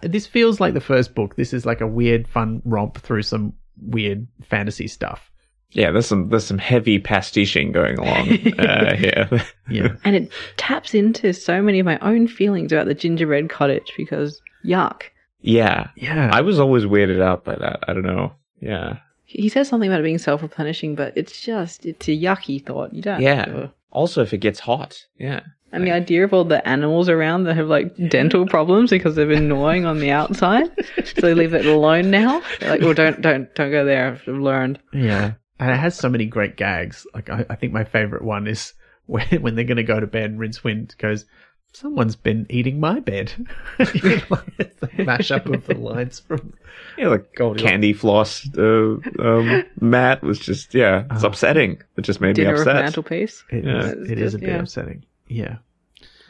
[0.00, 1.36] This feels like the first book.
[1.36, 5.30] This is like a weird, fun romp through some weird fantasy stuff.
[5.70, 9.28] Yeah, there's some there's some heavy pastiching going along uh, here.
[9.68, 13.92] Yeah, And it taps into so many of my own feelings about the gingerbread cottage
[13.96, 15.02] because yuck.
[15.40, 16.30] yeah, yeah.
[16.32, 17.80] I was always weirded out by that.
[17.86, 18.32] I don't know.
[18.60, 22.64] Yeah, He says something about it being self replenishing, but it's just, it's a yucky
[22.64, 22.94] thought.
[22.94, 23.20] You don't.
[23.20, 23.66] yeah.
[23.92, 25.40] Also, if it gets hot, yeah.
[25.70, 29.28] And the idea of all the animals around that have like dental problems because they've
[29.28, 30.70] been gnawing on the outside,
[31.04, 32.42] so they leave it alone now.
[32.60, 34.08] They're like, well, don't, don't, don't go there.
[34.12, 34.78] I've learned.
[34.94, 37.06] Yeah, and it has so many great gags.
[37.14, 38.72] Like I, I think my favorite one is
[39.06, 40.30] when when they're going to go to bed.
[40.30, 41.26] and Rincewind goes,
[41.74, 43.32] "Someone's been eating my bed."
[43.78, 46.54] it's a mashup of the lines from
[46.96, 47.70] Yeah, like Goldilocks.
[47.70, 51.82] candy floss uh, um, Matt was just yeah, it's upsetting.
[51.98, 52.84] It just made Dinner me of upset.
[52.84, 53.44] mantelpiece.
[53.50, 53.80] It Yeah.
[53.80, 54.60] is- It's it is just- a bit yeah.
[54.60, 55.04] upsetting.
[55.28, 55.56] Yeah.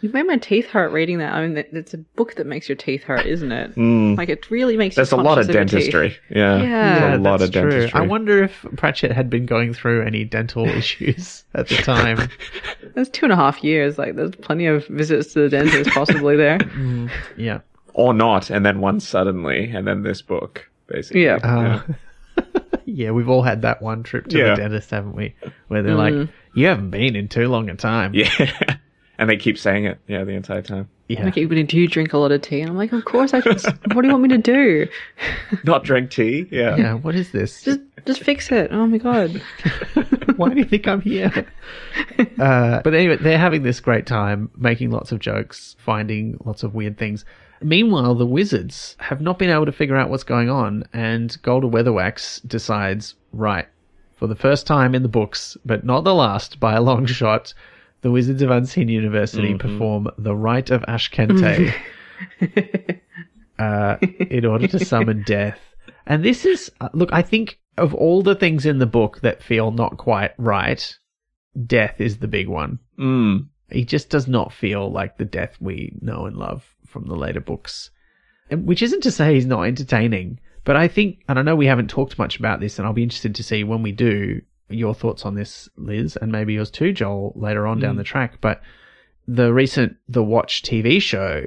[0.01, 1.35] You've made my teeth hurt reading that.
[1.35, 3.75] I mean, it's a book that makes your teeth hurt, isn't it?
[3.75, 4.17] Mm.
[4.17, 4.95] Like it really makes.
[4.95, 5.93] There's you a lot of conscious your teeth.
[5.93, 6.17] dentistry.
[6.31, 6.99] Yeah, Yeah.
[7.01, 7.91] There's a lot that's of dentistry.
[7.91, 8.01] true.
[8.01, 12.29] I wonder if Pratchett had been going through any dental issues at the time.
[12.95, 13.99] There's two and a half years.
[13.99, 16.61] Like there's plenty of visits to the dentist possibly there.
[17.37, 17.61] yeah.
[17.95, 21.25] or not, and then one suddenly, and then this book, basically.
[21.25, 21.39] Yeah.
[21.43, 22.43] Uh,
[22.85, 24.51] yeah, we've all had that one trip to Yeah.
[24.51, 25.35] the dentist, haven't we?
[25.67, 26.15] Where they're like,
[26.55, 28.77] "You haven't been in too long a time." yeah.
[29.19, 30.89] And they keep saying it, yeah, the entire time.
[31.09, 31.25] Yeah.
[31.25, 32.61] Like, "But do you drink a lot of tea?
[32.61, 33.67] And I'm like, of course I just.
[33.93, 34.87] what do you want me to do?
[35.65, 36.47] Not drink tea.
[36.51, 36.77] Yeah.
[36.77, 37.63] Yeah, What is this?
[37.63, 38.71] Just, just fix it.
[38.71, 39.43] Oh my god.
[40.37, 41.33] Why do you think I'm here?
[42.39, 46.75] uh, but anyway, they're having this great time, making lots of jokes, finding lots of
[46.75, 47.25] weird things.
[47.61, 51.69] Meanwhile, the wizards have not been able to figure out what's going on, and Galder
[51.69, 53.67] Weatherwax decides, right,
[54.15, 57.53] for the first time in the books, but not the last by a long shot,
[58.03, 61.75] the Wizards of Unseen University perform the Rite of Ashkente
[63.59, 63.97] uh,
[64.31, 65.59] in order to summon death.
[66.07, 69.43] And this is, uh, look, I think of all the things in the book that
[69.43, 70.97] feel not quite right,
[71.67, 72.79] death is the big one.
[72.99, 73.49] Mm.
[73.71, 77.41] He just does not feel like the death we know and love from the later
[77.41, 77.91] books.
[78.51, 81.67] And- Which isn't to say he's not entertaining, but I think, and I know we
[81.67, 84.95] haven't talked much about this, and I'll be interested to see when we do your
[84.95, 87.99] thoughts on this, Liz, and maybe yours too, Joel, later on down mm.
[87.99, 88.41] the track.
[88.41, 88.63] But
[89.27, 91.45] the recent The Watch TV show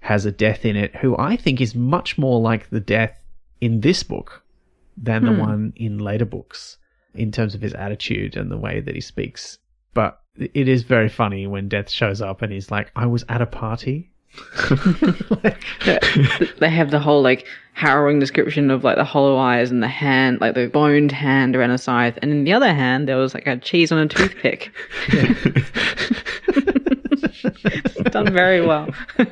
[0.00, 3.20] has a death in it who I think is much more like the death
[3.60, 4.42] in this book
[4.96, 5.40] than the hmm.
[5.40, 6.76] one in later books
[7.14, 9.58] in terms of his attitude and the way that he speaks.
[9.94, 13.42] But it is very funny when Death shows up and he's like, I was at
[13.42, 14.10] a party.
[16.58, 20.40] They have the whole like harrowing description of like the hollow eyes and the hand,
[20.40, 23.46] like the boned hand around a scythe, and in the other hand there was like
[23.46, 24.72] a cheese on a toothpick.
[28.10, 28.88] Done very well.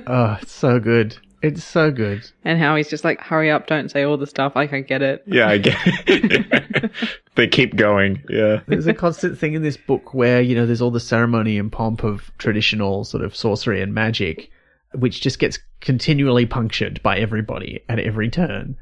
[0.06, 1.16] Oh, it's so good.
[1.42, 2.30] It's so good.
[2.44, 4.54] and how he's just like, hurry up, don't say all the stuff.
[4.54, 5.24] Like I get it.
[5.26, 6.90] Yeah, I get it.
[7.34, 8.22] they keep going.
[8.28, 8.60] Yeah.
[8.68, 11.70] There's a constant thing in this book where, you know, there's all the ceremony and
[11.70, 14.50] pomp of traditional sort of sorcery and magic,
[14.94, 18.76] which just gets continually punctured by everybody at every turn.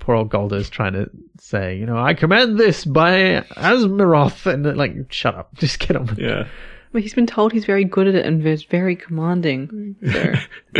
[0.00, 5.12] Poor old Galder's trying to say, you know, I command this by Asmeroth, and like,
[5.12, 6.24] shut up, just get on with it.
[6.24, 6.48] Yeah.
[6.92, 9.96] But he's been told he's very good at it and is very commanding.
[10.04, 10.34] So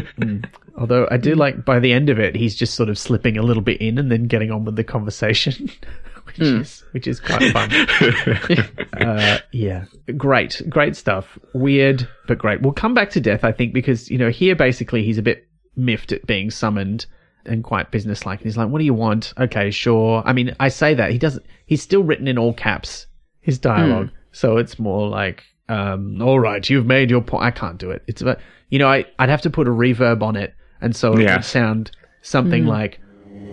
[0.18, 0.40] hmm.
[0.76, 3.42] Although I do like by the end of it, he's just sort of slipping a
[3.42, 5.70] little bit in and then getting on with the conversation,
[6.38, 7.70] which is which is quite fun.
[9.00, 9.84] uh, yeah,
[10.16, 11.38] great, great stuff.
[11.54, 12.62] Weird, but great.
[12.62, 15.46] We'll come back to death, I think, because you know here basically he's a bit
[15.76, 17.06] miffed at being summoned
[17.46, 18.40] and quite businesslike.
[18.40, 20.22] And he's like, "What do you want?" Okay, sure.
[20.24, 21.44] I mean, I say that he doesn't.
[21.66, 23.06] He's still written in all caps
[23.40, 27.78] his dialogue, so it's more like, um, "All right, you've made your point." I can't
[27.78, 28.02] do it.
[28.06, 28.38] It's about
[28.70, 31.36] you know, I I'd have to put a reverb on it, and so it Yeah.
[31.36, 31.90] would sound
[32.22, 32.98] something like,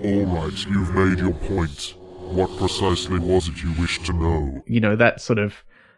[0.03, 1.93] All right, you've made your point.
[2.31, 4.63] What precisely was it you wished to know?
[4.65, 5.55] You know, that sort of.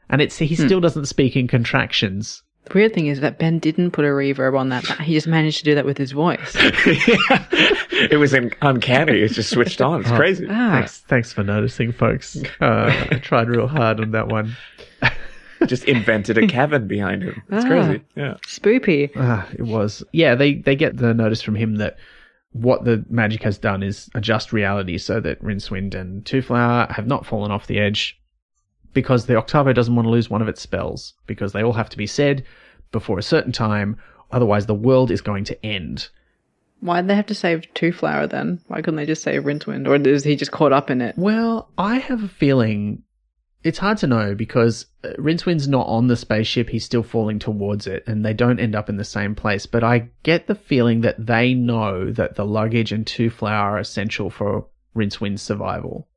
[0.09, 2.43] And it's he still doesn't speak in contractions.
[2.65, 4.85] The weird thing is that Ben didn't put a reverb on that.
[5.01, 6.55] He just managed to do that with his voice.
[6.55, 7.45] yeah.
[8.09, 9.19] It was un- uncanny.
[9.21, 10.01] It just switched on.
[10.01, 10.47] It's crazy.
[10.49, 12.37] Ah, Thanks, thanks for noticing, folks.
[12.61, 14.55] Uh, I tried real hard on that one.
[15.67, 17.41] Just invented a cavern behind him.
[17.49, 17.67] It's Ah.
[17.69, 18.03] crazy.
[18.15, 18.35] Yeah.
[18.47, 19.11] spoopy.
[19.15, 20.03] Ah, it was.
[20.11, 21.95] Yeah, they they get the notice from him that
[22.53, 27.25] what the magic has done is adjust reality so that Rincewind and Twoflower have not
[27.25, 28.19] fallen off the edge
[28.93, 31.89] because the Octavo doesn't want to lose one of its spells because they all have
[31.89, 32.45] to be said
[32.91, 33.97] before a certain time,
[34.31, 36.09] otherwise the world is going to end.
[36.79, 38.59] Why'd they have to save Twoflower then?
[38.67, 39.87] Why couldn't they just save Rincewind?
[39.87, 41.17] Or is he just caught up in it?
[41.17, 43.03] Well, I have a feeling
[43.63, 47.87] it's hard to know because uh, Rincewind's not on the spaceship, he's still falling towards
[47.87, 49.65] it, and they don't end up in the same place.
[49.65, 54.29] But I get the feeling that they know that the luggage and Twoflower are essential
[54.29, 56.07] for Rincewind's survival.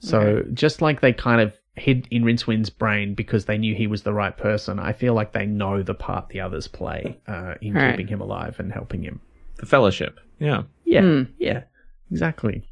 [0.00, 0.50] So Okay.
[0.52, 4.12] just like they kind of hid in Rincewind's brain because they knew he was the
[4.12, 7.92] right person, I feel like they know the part the others play uh, in Right.
[7.92, 9.20] keeping him alive and helping him.
[9.56, 10.20] The fellowship.
[10.38, 10.64] Yeah.
[10.84, 11.22] Yeah, Hmm.
[11.38, 11.62] yeah,
[12.10, 12.64] exactly.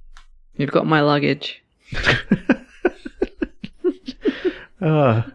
[0.56, 1.62] You've got my luggage.
[4.82, 5.26] Ah,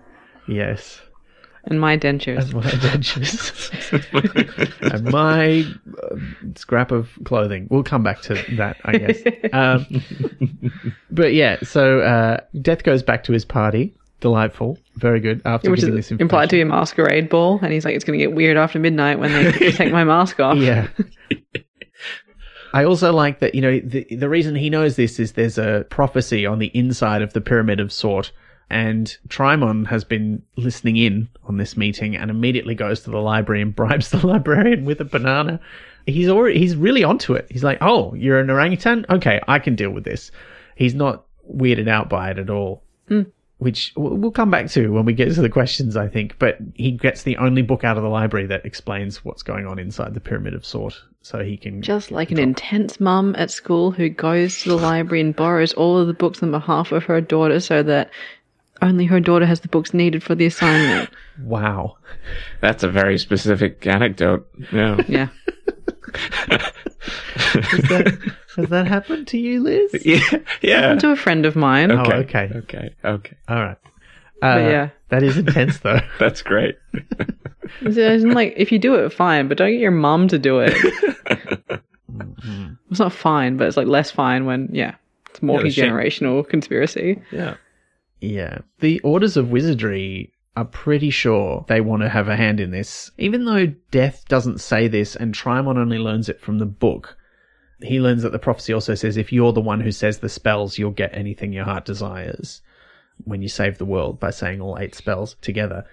[0.48, 1.02] yes.
[1.66, 2.44] And my dentures.
[2.44, 3.72] and my dentures
[4.94, 5.66] and my
[6.04, 6.16] uh,
[6.56, 7.68] scrap of clothing.
[7.72, 9.20] We'll come back to that, I guess.
[9.52, 9.86] um,
[11.10, 13.96] but yeah, so uh, Death goes back to his party.
[14.22, 15.42] Delightful, very good.
[15.46, 18.04] After Which giving is this implied to be a masquerade ball, and he's like, "It's
[18.06, 20.88] going to get weird after midnight when they take my mask off." Yeah.
[22.74, 25.86] I also like that, you know, the, the reason he knows this is there's a
[25.90, 28.32] prophecy on the inside of the Pyramid of Tsort,
[28.70, 33.62] and Trymon has been listening in on this meeting and immediately goes to the library
[33.62, 35.60] and bribes the librarian with a banana.
[36.06, 37.48] He's already, he's really onto it.
[37.50, 39.06] He's like, oh, you're an orangutan?
[39.10, 40.32] Okay, I can deal with this.
[40.76, 42.84] He's not weirded out by it at all.
[43.08, 43.24] Hmm.
[43.58, 46.38] Which we'll come back to when we get to the questions, I think.
[46.40, 49.80] But he gets the only book out of the library that explains what's going on
[49.80, 51.82] inside the Pyramid of Tsort, so he can.
[51.82, 55.98] Just like an intense mum at school who goes to the library and borrows all
[55.98, 58.10] of the books on behalf of her daughter so that
[58.82, 61.10] only her daughter has the books needed for the assignment.
[61.44, 61.98] wow.
[62.62, 64.48] That's a very specific anecdote.
[64.72, 65.02] Yeah.
[65.08, 65.28] Yeah.
[66.56, 69.94] Has that, has that happened to you, Liz?
[70.06, 70.20] yeah.
[70.62, 70.96] Yeah.
[70.96, 71.92] to a friend of mine.
[71.92, 72.14] Oh, Okay.
[72.16, 72.52] okay.
[72.56, 72.96] Okay.
[73.04, 73.38] Okay.
[73.48, 73.78] All right.
[74.42, 74.90] Uh, yeah.
[75.10, 76.00] That is intense, though.
[76.20, 76.78] That's great.
[77.82, 80.74] It's like if you do it, fine, but don't get your mum to do it.
[82.90, 84.96] It's not fine, but it's like less fine when yeah,
[85.30, 85.92] it's the multi shame.
[85.92, 87.22] generational conspiracy.
[87.32, 87.56] Yeah.
[88.26, 88.60] Yeah.
[88.80, 93.12] The Orders of Wizardry are pretty sure they want to have a hand in this.
[93.18, 97.18] Even though Death doesn't say this and Trymon only learns it from the book,
[97.82, 100.78] he learns that the prophecy also says if you're the one who says the spells,
[100.78, 102.62] you'll get anything your heart desires
[103.24, 105.86] when you save the world by saying all eight spells together.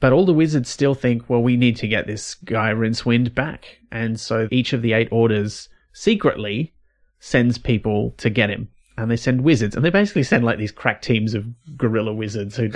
[0.00, 3.78] But all the wizards still think, well, we need to get this guy Rincewind back.
[3.90, 6.74] And so each of the eight orders secretly
[7.18, 8.68] sends people to get him.
[8.98, 12.56] And they send wizards, and they basically send like these crack teams of guerrilla wizards
[12.56, 12.68] who,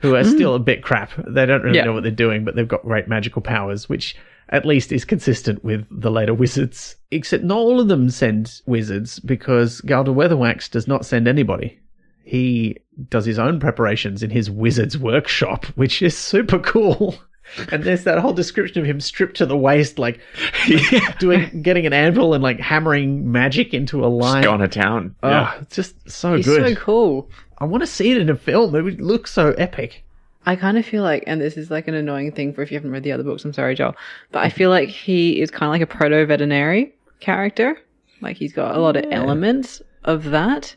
[0.00, 0.30] who are hmm.
[0.30, 1.10] still a bit crap.
[1.28, 1.84] They don't really Yeah.
[1.84, 4.16] know what they're doing, but they've got great magical powers, which
[4.48, 6.96] at least is consistent with the later wizards.
[7.10, 11.78] Except not all of them send wizards because Galder Weatherwax does not send anybody.
[12.24, 17.16] He does his own preparations in his wizard's workshop, which is super cool.
[17.72, 20.20] And there's that whole description of him stripped to the waist, like
[21.18, 24.42] doing, getting an anvil and like hammering magic into a line.
[24.42, 25.14] Just gone to town.
[25.22, 25.58] Oh, Yeah.
[25.60, 26.76] it's just so He's good.
[26.76, 27.30] so cool.
[27.58, 28.74] I want to see it in a film.
[28.74, 30.04] It would look so epic.
[30.46, 32.76] I kind of feel like, and this is like an annoying thing for if you
[32.78, 33.44] haven't read the other books.
[33.44, 33.94] I'm sorry, Joel,
[34.32, 37.78] but I feel like he is kind of like a proto Vetinari character.
[38.22, 40.74] Like he's got a lot of elements of that.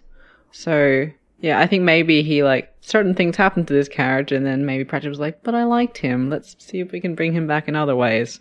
[0.51, 1.07] So
[1.39, 4.83] yeah, I think maybe he like certain things happened to this character, and then maybe
[4.85, 6.29] Pratchett was like, "But I liked him.
[6.29, 8.39] Let's see if we can bring him back in other ways."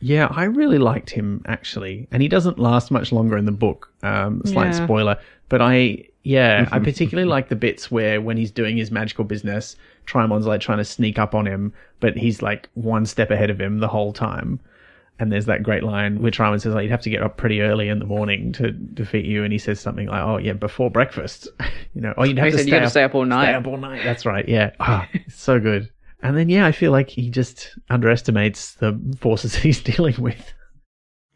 [0.00, 3.92] Yeah, I really liked him actually, and he doesn't last much longer in the book.
[4.02, 4.84] Um, slight Yeah.
[4.84, 5.16] spoiler,
[5.48, 9.76] but I yeah, I particularly like the bits where when he's doing his magical business,
[10.06, 13.60] Trymon's like trying to sneak up on him, but he's like one step ahead of
[13.60, 14.58] him the whole time.
[15.22, 17.60] And there's that great line where Trymon says, like, you'd have to get up pretty
[17.60, 19.44] early in the morning to defeat you.
[19.44, 21.46] And he says something like, oh, yeah, before breakfast.
[21.94, 23.44] you know, oh, you'd have he to said stay, you up, stay up all night.
[23.44, 24.02] Stay up all night.
[24.02, 24.48] That's right.
[24.48, 24.72] Yeah.
[24.80, 25.88] Ah, so good.
[26.24, 30.52] And then, yeah, I feel like he just underestimates the forces he's dealing with.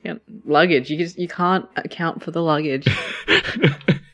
[0.02, 0.14] Yeah,
[0.44, 0.90] luggage.
[0.90, 2.88] You just you can't account for the luggage.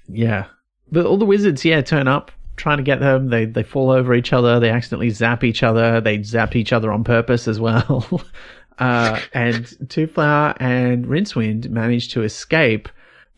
[0.07, 0.49] Yeah.
[0.91, 3.29] But all the wizards, yeah, turn up trying to get them.
[3.29, 4.61] They they fall over each other.
[4.61, 6.01] They accidentally zap each other.
[6.01, 8.23] They zap each other on purpose as well.
[8.83, 12.89] Uh, and Twoflower and Rincewind manage to escape,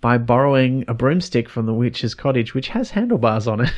[0.00, 3.72] by borrowing a broomstick from the witch's cottage, which has handlebars on it.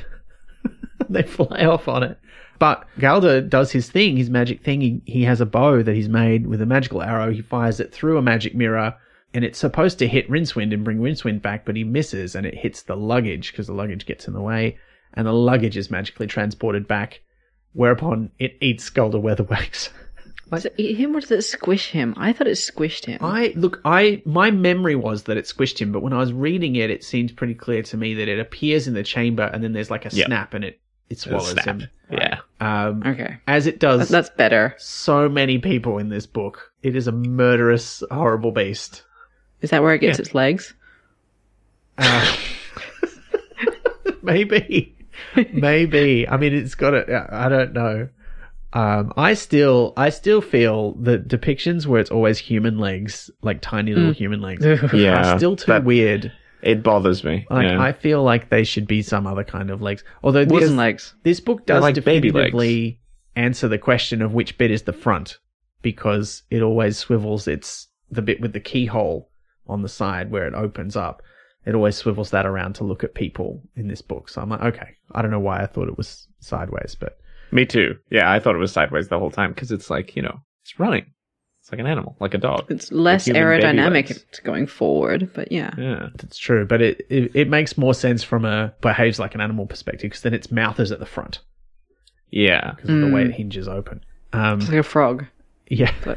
[1.08, 2.18] they fly off on it.
[2.58, 4.80] But Galder does his thing, his magic thing.
[4.80, 7.32] He, he has a bow that he's made with a magical arrow.
[7.32, 8.94] He fires it through a magic mirror,
[9.34, 12.54] and it's supposed to hit Rincewind and bring Rincewind back, but he misses, and it
[12.54, 14.78] hits the luggage because the luggage gets in the way,
[15.14, 17.22] and the luggage is magically transported back.
[17.72, 19.90] Whereupon it eats Galder Weatherwax.
[20.50, 22.14] Does it eat him or does it squish him?
[22.16, 23.18] I thought it squished him.
[23.20, 26.76] I look, I my memory was that it squished him, but when I was reading
[26.76, 29.72] it, it seemed pretty clear to me that it appears in the chamber, and then
[29.72, 30.26] there's like a Yeah.
[30.26, 30.78] snap, and it
[31.10, 31.64] it swallows Snap.
[31.64, 31.88] him.
[32.10, 32.38] Yeah.
[32.60, 33.36] Um, okay.
[33.46, 34.74] as it does That's better.
[34.78, 36.72] so many people in this book.
[36.82, 39.02] It is a murderous, horrible beast.
[39.62, 40.22] Is that where it gets Yeah.
[40.22, 40.74] its legs?
[41.98, 42.36] Uh,
[44.22, 44.94] maybe,
[45.52, 46.28] maybe.
[46.28, 47.08] I mean, it's got it.
[47.10, 48.08] I don't know.
[48.72, 53.94] Um, I still, I still feel the depictions where it's always human legs, like tiny
[53.94, 55.34] little human legs, Yeah.
[55.34, 56.32] are still too that- weird.
[56.62, 57.46] It bothers me.
[57.48, 57.80] Like, yeah.
[57.80, 60.02] I feel like they should be some other kind of legs.
[60.24, 61.14] Although this, Wooden legs.
[61.22, 62.46] this book does like baby legs.
[62.46, 63.00] definitively
[63.36, 65.38] answer the question of which bit is the front,
[65.82, 67.46] because it always swivels.
[67.46, 69.30] It's the bit with the keyhole
[69.68, 71.22] on the side where it opens up.
[71.66, 74.28] It always swivels that around to look at people in this book.
[74.28, 77.18] So I'm like, okay, I don't know why I thought it was sideways, but
[77.52, 77.96] Me too.
[78.10, 80.78] Yeah, I thought it was sideways the whole time because it's like, you know, it's
[80.78, 81.06] running.
[81.60, 82.66] It's like an animal, like a dog.
[82.70, 84.24] It's less human aerodynamic legs.
[84.44, 85.72] going forward, but yeah.
[85.76, 86.08] Yeah.
[86.16, 86.64] that's true.
[86.64, 90.22] But it, it it makes more sense from a behaves like an animal perspective because
[90.22, 91.40] then its mouth is at the front
[92.30, 92.72] Yeah.
[92.72, 93.28] because of the way Mm.
[93.30, 94.04] it hinges open.
[94.32, 95.26] Um, It's like a frog.
[95.68, 95.92] yeah.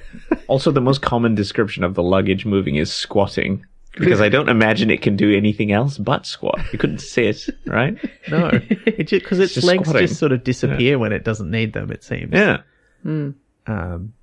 [0.47, 3.65] Also, the most common description of the luggage moving is squatting.
[3.97, 6.59] Because I don't imagine it can do anything else but squat.
[6.71, 7.97] You couldn't sit, right?
[8.29, 10.07] No, it just because its just legs squatting.
[10.07, 11.91] just sort of disappear when it doesn't need them.
[11.91, 12.31] It seems.
[12.31, 12.61] Yeah.
[13.03, 14.13] Um,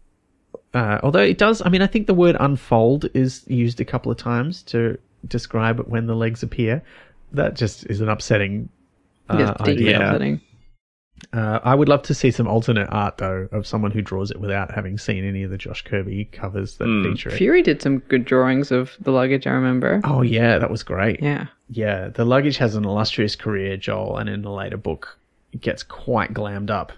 [0.74, 4.12] uh, although it does, I mean, I think the word unfold is used a couple
[4.12, 6.82] of times to describe when the legs appear.
[7.32, 8.68] That just is an upsetting
[9.28, 10.06] uh, It's deeply idea.
[10.06, 10.40] upsetting.
[11.32, 14.38] Uh, I would love to see some alternate art though of someone who draws it
[14.40, 17.04] without having seen any of the Josh Kirby covers that Hmm.
[17.04, 17.36] feature it.
[17.36, 20.00] Fury did some good drawings of the luggage, I remember.
[20.04, 21.22] Oh yeah, that was great.
[21.22, 21.46] Yeah.
[21.68, 25.18] Yeah, the luggage has an illustrious career, Joel, and in a later book,
[25.52, 26.92] it gets quite glammed up.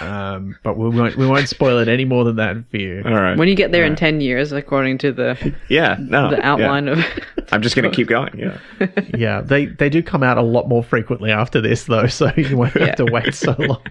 [0.00, 3.02] Um, but we won't we won't spoil it any more than that for you.
[3.04, 3.36] All right.
[3.36, 5.96] When you get there in 10 years, according to the, yeah.
[6.00, 6.30] No.
[6.30, 6.52] the yeah.
[6.52, 7.04] outline of.
[7.52, 8.38] I'm just going to keep going.
[8.38, 8.58] Yeah.
[9.16, 12.56] Yeah, they they do come out a lot more frequently after this though, so you
[12.56, 13.82] won't have to wait so long.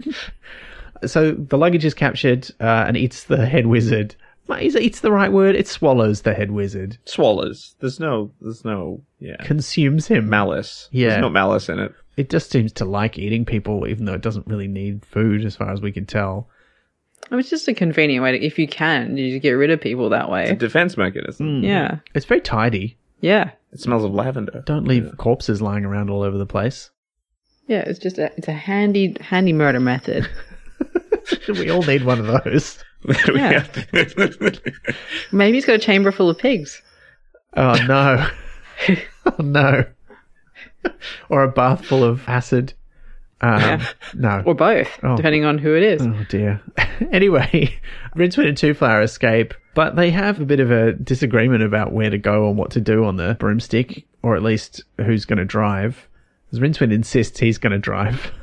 [1.05, 4.15] so the luggage is captured uh, and eats the head wizard.
[4.59, 5.55] Is it, eats the right word?
[5.55, 7.75] It swallows the head wizard, Swallows.
[7.79, 9.37] There's no, there's no, yeah.
[9.39, 10.29] consumes him.
[10.29, 10.89] Malice.
[10.91, 11.09] Yeah.
[11.09, 11.93] There's no malice in it.
[12.15, 15.55] It just seems to like eating people, even though it doesn't really need food, as
[15.55, 16.47] far as we can tell.
[17.31, 19.71] I mean, it's just a convenient way to, if you can, you just get rid
[19.71, 20.43] of people that way.
[20.43, 21.59] It's a defense mechanism.
[21.59, 21.63] Hmm.
[21.63, 21.97] Yeah.
[22.13, 22.97] It's very tidy.
[23.21, 23.51] Yeah.
[23.71, 24.63] It smells of lavender.
[24.65, 26.91] Don't leave corpses lying around all over the place.
[27.67, 27.79] Yeah.
[27.79, 30.29] It's just a, it's a handy, handy murder method.
[31.47, 32.83] we all need one of those.
[33.35, 33.67] Yeah.
[35.33, 36.81] Maybe he's got a chamber full of pigs.
[37.57, 38.29] Oh no.
[39.25, 39.83] oh no.
[41.29, 42.73] or a bath full of acid.
[43.41, 43.87] Um, Yeah.
[44.13, 44.43] No.
[44.45, 45.17] Or both, Oh.
[45.17, 46.01] depending on who it is.
[46.01, 46.61] Oh dear.
[47.11, 47.77] anyway,
[48.15, 52.17] Rincewind and Twoflower escape, but they have a bit of a disagreement about where to
[52.17, 56.07] go and what to do on the broomstick, or at least who's going to drive.
[56.45, 58.31] Because Rincewind insists he's going to drive,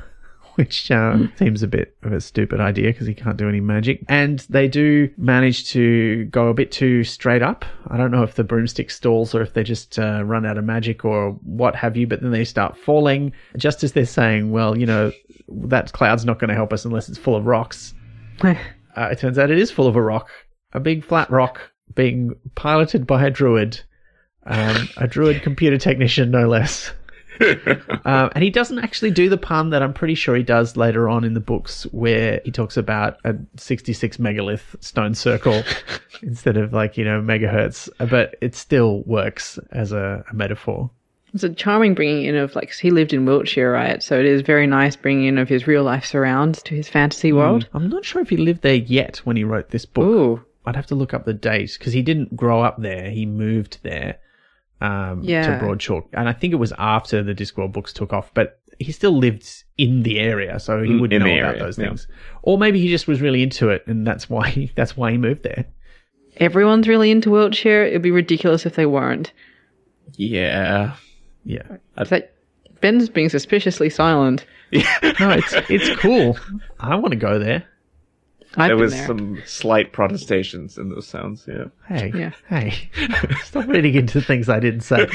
[0.55, 4.03] which uh, seems a bit of a stupid idea because he can't do any magic.
[4.07, 7.65] And they do manage to go a bit too straight up.
[7.87, 10.63] I don't know if the broomstick stalls or if they just uh, run out of
[10.63, 14.77] magic or what have you, but then they start falling just as they're saying, well,
[14.77, 15.11] you know,
[15.47, 17.93] that cloud's not going to help us unless it's full of rocks.
[18.93, 20.29] Uh, it turns out it is full of a rock,
[20.73, 23.79] a big flat rock being piloted by a druid,
[24.45, 26.91] um, a druid computer technician, no less.
[28.05, 31.09] Um, and he doesn't actually do the pun that I'm pretty sure he does later
[31.09, 35.63] on in the books, where he talks about a 66 megalith stone circle
[36.21, 37.89] instead of like you know megahertz.
[38.09, 40.89] But it still works as a, a metaphor.
[41.33, 44.03] It's a charming bringing in of like he lived in Wiltshire, right?
[44.03, 47.31] So it is very nice bringing in of his real life surrounds to his fantasy
[47.31, 47.67] world.
[47.73, 50.03] I'm not sure if he lived there yet when he wrote this book.
[50.03, 53.09] Ooh, I'd have to look up the date because he didn't grow up there.
[53.09, 54.19] He moved there
[54.81, 55.45] um, Yeah.
[55.45, 58.33] to Broad Chalke, and I think it was after the Discworld books took off.
[58.33, 61.59] But he still lived in the area, so he Mm, would in know about area,
[61.63, 61.87] those yeah.
[61.87, 62.07] things.
[62.43, 65.17] Or maybe he just was really into it, and that's why he, that's why he
[65.17, 65.65] moved there.
[66.37, 67.83] everyone's really into Wiltshire.
[67.85, 69.31] It'd be ridiculous if they weren't.
[70.15, 70.95] yeah.
[71.43, 72.33] Yeah, Is that
[72.81, 74.45] Ben's being suspiciously silent.
[74.73, 74.81] no,
[75.31, 76.37] it's it's cool.
[76.79, 77.63] I want to go there.
[78.57, 79.07] I've there was there.
[79.07, 81.45] some slight protestations in those sounds.
[81.47, 81.65] Yeah.
[81.87, 82.31] Hey, Yeah.
[82.49, 82.89] hey,
[83.43, 85.07] stop reading into things I didn't say.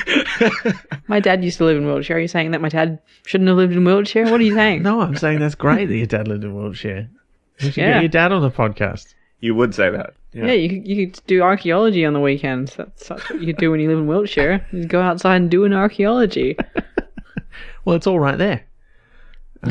[1.08, 2.16] My dad used to live in Wiltshire.
[2.16, 4.24] Are you saying that my dad shouldn't have lived in Wiltshire?
[4.30, 4.82] What are you saying?
[4.82, 7.08] No, I'm saying that's great that your dad lived in Wiltshire.
[7.60, 7.92] You should Yeah.
[7.94, 9.14] get your dad on the podcast.
[9.40, 10.14] You would say that.
[10.32, 12.74] Yeah, you could, you could do archaeology on the weekends.
[12.76, 14.66] That's, that's what you could do when you live in Wiltshire.
[14.72, 16.56] You go outside and do an archaeology.
[17.84, 18.64] Well, it's all right there.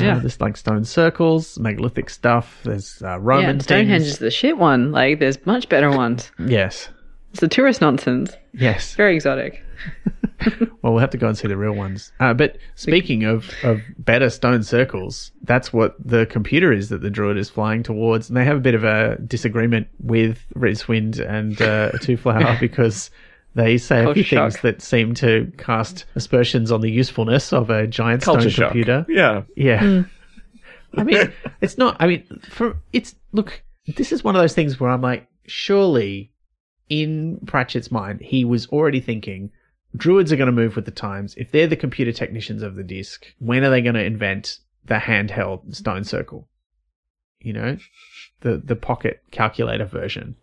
[0.01, 0.19] Uh, Yeah.
[0.19, 2.59] There's like stone circles, megalithic stuff.
[2.63, 4.13] There's uh, Roman and Stonehenge things.
[4.13, 4.91] is the shit one.
[4.91, 6.31] Like, there's much better ones.
[6.39, 6.89] Yes,
[7.31, 8.31] It's the tourist nonsense.
[8.53, 8.95] yes.
[8.95, 9.63] Very exotic.
[10.81, 12.11] Well, we'll have to go and see the real ones.
[12.19, 17.09] Uh, but speaking of, of better stone circles, that's what the computer is that the
[17.09, 18.29] druid is flying towards.
[18.29, 23.09] And they have a bit of a disagreement with Rincewind and uh, Twoflower because
[23.55, 27.69] they say a Culture few things that seem to cast aspersions on the usefulness of
[27.69, 28.71] a giant stone shock.
[28.71, 29.05] computer.
[29.07, 29.43] Yeah.
[29.55, 29.79] Yeah.
[29.79, 30.01] Hmm.
[30.97, 31.97] I mean, it's not.
[31.99, 33.63] I mean, for it's look.
[33.87, 36.31] This is one of those things where I'm like, surely,
[36.89, 39.51] in Pratchett's mind, he was already thinking,
[39.95, 41.35] druids are going to move with the times.
[41.35, 44.95] If they're the computer technicians of the disc, when are they going to invent the
[44.95, 46.47] handheld stone circle?
[47.39, 47.77] You know,
[48.41, 50.35] the the pocket calculator version.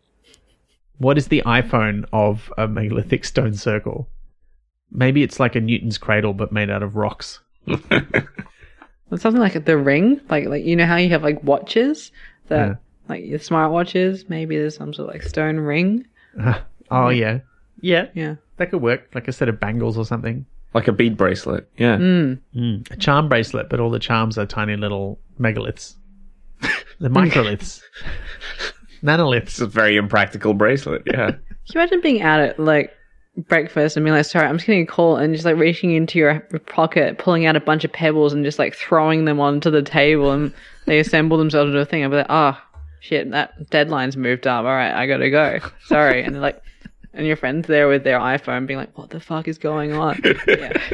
[0.98, 4.08] What is the iPhone of a megalithic stone circle?
[4.90, 7.40] Maybe it's like a Newton's cradle, but made out of rocks.
[9.10, 10.20] It's something like the ring.
[10.30, 12.10] Like, like you know how you have like watches
[12.48, 12.74] that, Yeah.
[13.10, 14.28] like your smartwatches.
[14.30, 16.06] Maybe there's some sort of like stone ring.
[16.90, 17.40] oh yeah,
[17.82, 18.06] yeah.
[18.14, 18.36] Yeah.
[18.56, 20.46] That could work, like a set of bangles or something.
[20.72, 21.68] Like a bead bracelet.
[21.76, 21.98] Yeah.
[21.98, 22.90] Mm.
[22.90, 25.96] A charm bracelet, but all the charms are tiny little megaliths.
[26.98, 27.82] the microliths.
[29.02, 29.60] It's Nanoliths.
[29.60, 31.02] a very impractical bracelet.
[31.06, 31.26] Yeah.
[31.30, 31.38] Can
[31.74, 32.92] you imagine being out at like
[33.36, 36.18] breakfast and being like, sorry, I'm just getting a call and just like reaching into
[36.18, 39.82] your pocket, pulling out a bunch of pebbles and just like throwing them onto the
[39.82, 40.52] table and
[40.86, 42.02] they assemble themselves into a thing.
[42.04, 42.58] I'll be like, oh,
[43.00, 44.64] shit, that deadline's moved up.
[44.64, 45.60] All right, I gotta go.
[45.86, 46.22] Sorry.
[46.22, 46.62] And they're like,
[47.14, 50.20] and your friend's there with their iPhone being like, what the fuck is going on?
[50.46, 50.72] Yeah.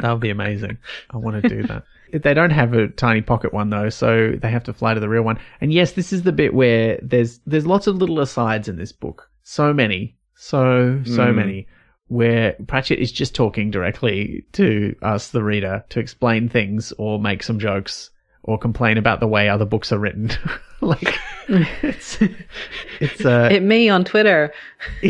[0.00, 0.78] That would be amazing.
[1.10, 1.84] I want to do that.
[2.12, 5.08] They don't have a tiny pocket one though, so they have to fly to the
[5.08, 5.38] real one.
[5.60, 8.92] And yes, this is the bit where there's there's lots of little asides in this
[8.92, 9.28] book.
[9.42, 11.34] So many, so so Mm.
[11.34, 11.66] many,
[12.08, 17.42] where Pratchett is just talking directly to us, the reader, to explain things or make
[17.42, 18.10] some jokes
[18.42, 20.30] or complain about the way other books are written.
[20.80, 21.18] like
[21.48, 22.18] it's
[23.00, 24.52] it's uh, Hit me on Twitter.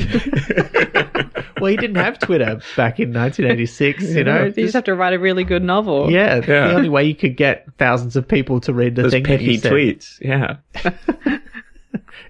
[1.60, 4.02] well, he didn't have Twitter back in 1986.
[4.10, 6.10] You know, you just have to write a really good novel.
[6.10, 6.68] Yeah, Yeah.
[6.68, 9.40] the only way you could get thousands of people to read the Those thing that
[9.40, 9.72] you petty said.
[9.72, 10.18] tweets.
[10.20, 10.56] Yeah.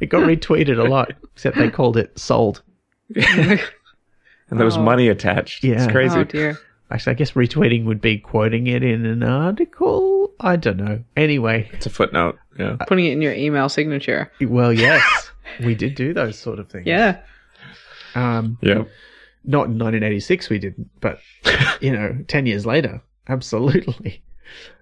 [0.01, 2.63] It got retweeted a lot, except they called it sold.
[3.15, 4.83] And there was Oh.
[4.83, 5.63] money attached.
[5.63, 5.83] Yeah.
[5.83, 6.17] It's crazy.
[6.19, 6.59] Oh dear.
[6.91, 10.33] Actually, I guess retweeting would be quoting it in an article.
[10.41, 11.05] I don't know.
[11.17, 12.39] Anyway, It's a footnote.
[12.59, 12.77] Yeah.
[12.89, 14.31] Putting it in your email signature.
[14.41, 15.31] well, yes,
[15.65, 16.87] we did do those sort of things.
[16.87, 17.21] Yeah.
[18.15, 18.85] Um, Yeah.
[19.45, 21.21] not in 1986 we didn't, but
[21.81, 24.23] you know, 10 years later, absolutely.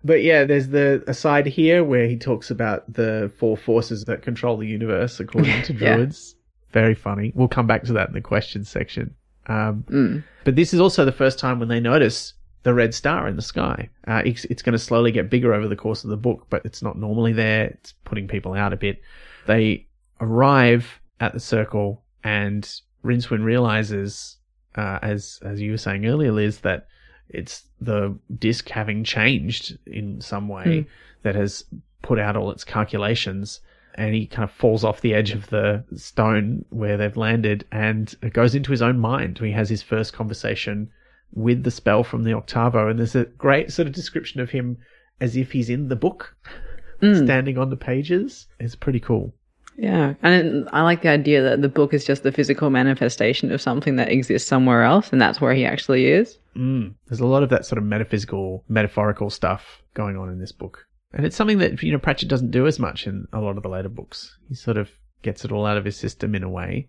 [0.02, 4.56] But yeah, there's the aside here where he talks about the four forces that control
[4.56, 5.96] the universe according to Yeah.
[5.96, 6.34] druids.
[6.72, 7.32] Very funny.
[7.34, 9.14] We'll come back to that in the questions section.
[9.49, 10.24] Um, Mm.
[10.44, 12.34] but this is also the first time when they notice
[12.64, 13.88] the red star in the sky.
[14.07, 16.62] Uh, it's it's going to slowly get bigger over the course of the book, but
[16.64, 17.64] it's not normally there.
[17.66, 19.01] It's putting people out a bit.
[19.46, 19.86] They
[20.20, 22.68] arrive at the circle, and
[23.05, 24.36] Rincewind realizes,
[24.76, 26.88] uh, as as you were saying earlier, Liz, that
[27.28, 30.86] it's the disc having changed in some way
[31.22, 31.64] that has
[32.03, 33.61] put out all its calculations.
[33.99, 38.14] And he kind of falls off the edge of the stone where they've landed and
[38.32, 39.38] goes into his own mind.
[39.38, 40.88] He has his first conversation
[41.34, 42.88] with the spell from the octavo.
[42.88, 44.78] And there's a great sort of description of him
[45.20, 46.36] as if he's in the book,
[47.01, 48.46] standing on the pages.
[48.61, 49.34] It's pretty cool.
[49.76, 53.53] Yeah, and it, I like the idea that the book is just the physical manifestation
[53.53, 56.36] of something that exists somewhere else, and that's where he actually is.
[56.57, 56.94] Mm.
[57.07, 60.88] There's a lot of that sort of metaphysical, metaphorical stuff going on in this book.
[61.12, 63.62] And it's something that, you know, Pratchett doesn't do as much in a lot of
[63.62, 64.36] the later books.
[64.48, 64.90] He sort of
[65.22, 66.88] gets it all out of his system in a way.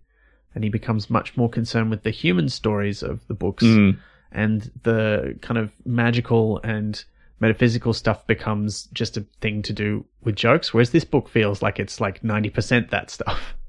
[0.54, 3.64] And he becomes much more concerned with the human stories of the books.
[3.64, 3.98] Mm.
[4.32, 7.02] And the kind of magical and
[7.40, 10.74] metaphysical stuff becomes just a thing to do with jokes.
[10.74, 13.54] Whereas this book feels like it's like 90% that stuff.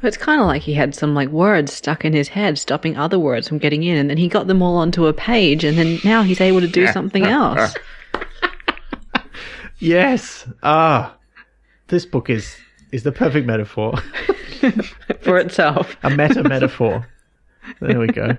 [0.00, 3.18] It's kind of like he had some like words stuck in his head, stopping other
[3.18, 5.98] words from getting in, and then he got them all onto a page, and then
[6.04, 7.74] now he's able to do something else.
[9.78, 10.48] Yes.
[10.62, 11.16] Ah.
[11.88, 12.56] This book is,
[12.92, 13.96] is the perfect metaphor.
[15.20, 15.96] for itself.
[16.02, 17.06] a meta metaphor.
[17.80, 18.36] There we go.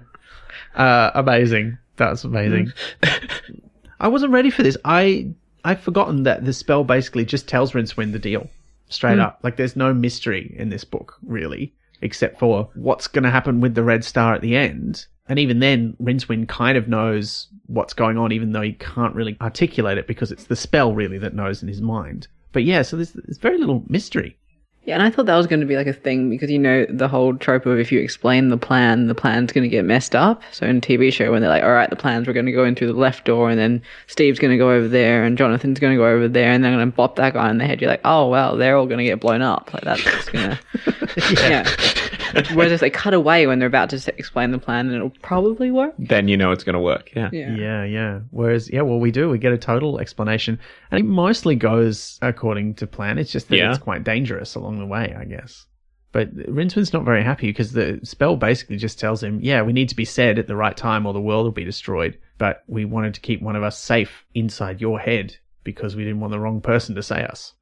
[0.76, 1.78] Uh, amazing.
[1.98, 2.72] That's amazing.
[4.00, 4.78] I wasn't ready for this.
[4.86, 5.34] I
[5.64, 8.50] I've forgotten that the spell basically just tells Rincewind the deal.
[8.90, 9.40] straight up.
[9.44, 13.76] Like there's no mystery in this book really, except for what's going to happen with
[13.76, 15.06] the red star at the end.
[15.30, 19.38] And even then, Rincewind kind of knows what's going on, even though he can't really
[19.40, 22.28] articulate it because it's the spell really that knows in his mind.
[22.52, 24.36] But yeah, so there's, there's very little mystery.
[24.86, 26.86] Yeah, and I thought that was going to be like a thing because you know
[26.90, 30.16] the whole trope of if you explain the plan, the plan's going to get messed
[30.16, 30.42] up.
[30.52, 32.52] So in a TV show, when they're like, "All right, the plans we're going to
[32.52, 35.38] go in through the left door, and then Steve's going to go over there, and
[35.38, 37.68] Jonathan's going to go over there, and they're going to bop that guy in the
[37.68, 40.32] head," you're like, "Oh well, they're all going to get blown up." Like that's just
[40.32, 40.60] going to
[41.38, 41.70] yeah.
[42.54, 45.72] Whereas if they cut away when they're about to explain the plan, then it'll probably
[45.72, 45.94] work.
[45.98, 47.12] Then you know it's going to work.
[47.16, 47.30] Yeah.
[47.32, 47.56] Yeah.
[47.56, 48.20] Yeah, yeah.
[48.32, 49.30] Whereas, yeah, well, we do.
[49.30, 50.60] We get a total explanation,
[50.92, 53.18] and it mostly goes according to plan.
[53.18, 53.70] It's just that Yeah.
[53.70, 55.66] it's quite dangerous along the way, I guess.
[56.12, 59.90] But Rincewind's not very happy because the spell basically just tells him, "Yeah, we need
[59.90, 62.84] to be said at the right time, or the world will be destroyed." But we
[62.84, 66.40] wanted to keep one of us safe inside your head because we didn't want the
[66.40, 67.54] wrong person to say us.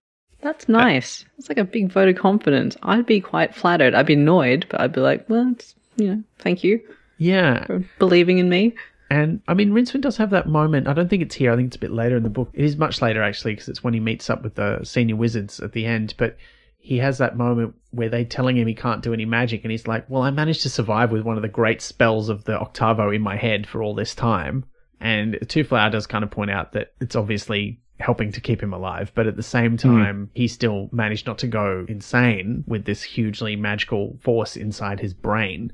[0.42, 1.26] That's nice.
[1.38, 2.78] It's like a big vote of confidence.
[2.84, 3.96] I'd be quite flattered.
[3.96, 6.80] I'd be annoyed, but I'd be like, well, it's, you know, thank you
[7.18, 8.74] Yeah, for believing in me.
[9.10, 10.88] And I mean, Rincewind does have that moment.
[10.88, 11.52] I don't think it's here.
[11.52, 12.50] I think it's a bit later in the book.
[12.54, 15.60] It is much later actually, because it's when he meets up with the senior wizards
[15.60, 16.14] at the end.
[16.18, 16.38] But
[16.78, 19.88] he has that moment where they're telling him he can't do any magic, and he's
[19.88, 23.12] like, "Well, I managed to survive with one of the great spells of the Octavo
[23.12, 24.66] in my head for all this time."
[25.00, 29.12] And Twoflower does kind of point out that it's obviously helping to keep him alive,
[29.16, 29.78] but at the same hmm.
[29.78, 35.14] time, he still managed not to go insane with this hugely magical force inside his
[35.14, 35.72] brain.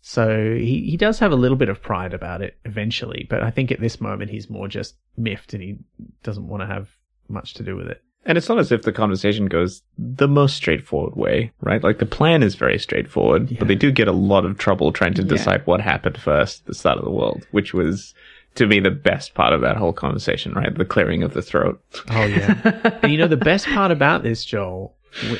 [0.00, 3.50] So he, he does have a little bit of pride about it eventually, but I
[3.50, 5.78] think at this moment he's more just miffed and he
[6.22, 6.88] doesn't want to have
[7.28, 8.02] much to do with it.
[8.24, 11.82] And it's not as if the conversation goes the most straightforward way, right?
[11.82, 13.58] Like the plan is very straightforward, Yeah.
[13.60, 15.28] but they do get a lot of trouble trying to Yeah.
[15.28, 18.14] decide what happened first at the start of the world, which was
[18.56, 20.76] to me the best part of that whole conversation, right?
[20.76, 21.80] The clearing of the throat.
[22.10, 22.98] Oh yeah.
[23.02, 24.94] and you know the best part about this, Joel,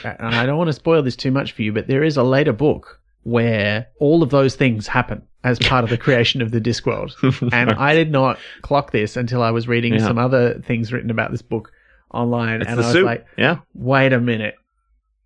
[0.04, 2.22] and I don't want to spoil this too much for you, but there is a
[2.22, 6.60] later book where all of those things happen as part of the creation of the
[6.60, 7.12] Discworld.
[7.52, 10.00] And I did not clock this until I was reading Yeah.
[10.06, 11.72] some other things written about this book
[12.12, 13.04] online, It's and I was soup.
[13.04, 13.58] like, yeah.
[13.74, 14.54] wait a minute.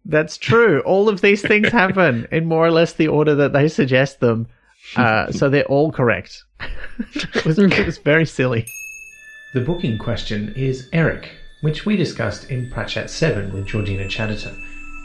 [0.06, 0.80] That's true.
[0.80, 4.48] All of these things happen in more or less the order that they suggest them.
[4.96, 6.44] Uh, so they're all correct.
[7.14, 8.66] it, was, it was very silly.
[9.54, 11.30] The book in question is Eric,
[11.60, 14.56] which we discussed in Pratchat 7 with Georgina Chatterton.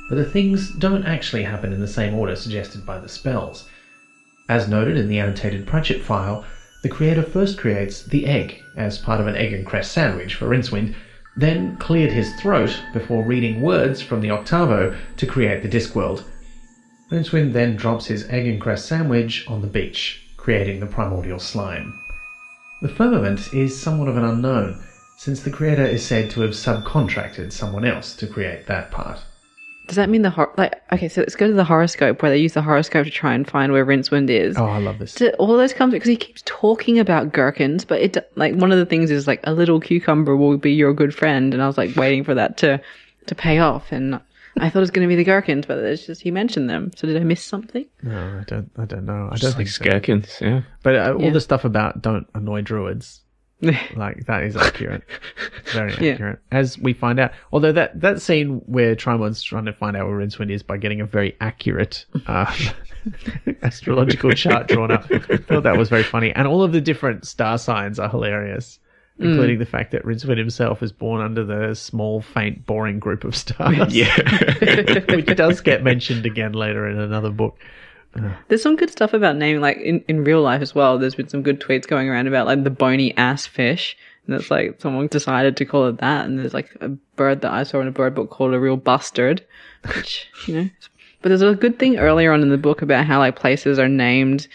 [0.09, 3.67] But the things don't actually happen in the same order suggested by the spells.
[4.47, 6.45] As noted in the annotated Pratchett file,
[6.83, 10.47] the creator first creates the egg as part of an egg and cress sandwich for
[10.47, 10.93] Rincewind,
[11.36, 16.23] then cleared his throat before reading words from the octavo to create the Discworld.
[17.12, 21.99] Rincewind then drops his egg and cress sandwich on the beach, creating the primordial slime.
[22.82, 24.84] The firmament is somewhat of an unknown,
[25.18, 29.20] since the creator is said to have subcontracted someone else to create that part.
[29.88, 30.82] Does that mean the hor- like?
[30.91, 33.47] Okay, so let's go to the horoscope where they use the horoscope to try and
[33.47, 34.58] find where Rincewind is.
[34.58, 35.14] Oh, I love this.
[35.14, 38.80] Do all those come because he keeps talking about gherkins, but it like one of
[38.80, 41.78] the things is like a little cucumber will be your good friend, and I was
[41.78, 42.82] like waiting for that to
[43.28, 44.20] to pay off, and
[44.58, 46.91] I thought it was going to be the gherkins, but it's just he mentioned them.
[46.95, 47.86] So did I miss something?
[48.03, 48.72] No, I don't.
[48.78, 49.26] I don't know.
[49.26, 49.84] I don't Just think like so.
[49.84, 50.62] skirkins, yeah.
[50.84, 51.26] But uh, Yeah.
[51.26, 53.22] all the stuff about don't annoy druids,
[53.95, 55.03] like that is accurate.
[55.74, 56.14] Very Yeah.
[56.14, 56.39] accurate.
[56.51, 60.18] As we find out, although that that scene where Trymon's trying to find out where
[60.18, 62.53] Rincewind is by getting a very accurate uh,
[63.64, 66.32] astrological chart drawn up, I thought that was very funny.
[66.34, 68.80] And all of the different star signs are hilarious.
[69.18, 73.36] Including the fact that Rincewind himself is born under the small, faint, boring group of
[73.36, 73.93] stars.
[73.95, 74.13] Yeah.
[75.09, 77.57] which does get mentioned again later in another book.
[78.47, 80.97] There's some good stuff about naming, like in, in real life as well.
[80.97, 83.97] There's been some good tweets going around about like the bony ass fish.
[84.26, 86.26] And it's like someone decided to call it that.
[86.26, 88.78] And there's like a bird that I saw in a bird book called a real
[88.78, 89.45] bustard,
[89.95, 90.70] which, you know.
[91.22, 93.89] But there's a good thing earlier on in the book about how like places are
[93.89, 94.47] named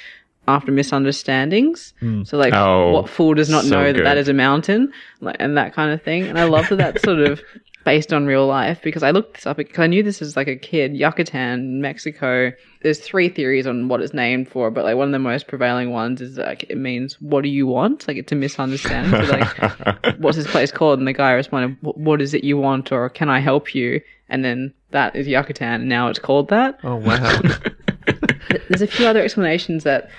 [0.50, 1.94] after misunderstandings.
[2.00, 2.22] Hmm.
[2.24, 4.20] So like Oh, what fool does not so know that that good.
[4.20, 6.24] is a mountain like, and that kind of thing.
[6.24, 7.40] And I love that that's sort of
[7.84, 10.48] based on real life because I looked this up because I knew this as like
[10.48, 10.94] a kid.
[10.94, 12.52] Yucatan, Mexico.
[12.82, 15.90] There's three theories on what it's named for, but like one of the most prevailing
[15.90, 19.24] ones is like it means "what do you want?" Like it's a misunderstanding.
[19.26, 20.98] so like, what's this place called?
[20.98, 24.44] And the guy responded, "What is it you want?" or "Can I help you?" And
[24.44, 26.78] then that is Yucatan, and now it's called that.
[26.84, 27.40] Oh wow!
[28.68, 30.10] There's a few other explanations that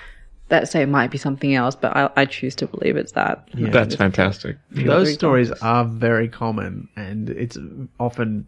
[0.52, 3.48] that say it might be something else, but I, I choose to believe it's that.
[3.54, 4.58] That's fantastic.
[4.70, 5.66] Those stories examples.
[5.66, 7.56] are very common, and it's
[7.98, 8.46] often,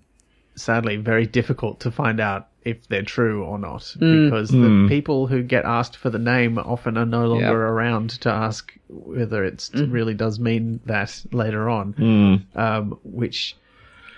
[0.54, 5.42] sadly, very difficult to find out if they're true or not because the people who
[5.42, 7.72] get asked for the name often are no longer Yep.
[7.72, 11.94] around to ask whether it really does mean that later on.
[11.94, 12.56] Mm.
[12.58, 13.56] Um, which,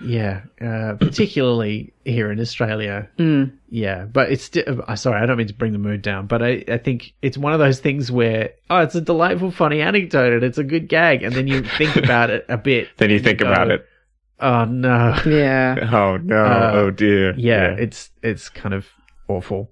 [0.03, 3.09] yeah, uh, particularly here in Australia.
[3.18, 3.53] Mm.
[3.70, 4.84] Yeah, but it's still.
[4.86, 7.38] Uh, sorry, I don't mean to bring the mood down, but I, I think it's
[7.38, 10.88] one of those things where oh, it's a delightful, funny anecdote and it's a good
[10.88, 12.88] gag, and then you think about it a bit.
[12.99, 13.86] Then you and think go, about it.
[14.40, 15.18] Oh no.
[15.26, 15.88] Yeah.
[15.92, 16.44] Oh no!
[16.44, 17.34] Uh, oh dear!
[17.38, 18.86] Yeah, it's it's kind of
[19.28, 19.70] awful.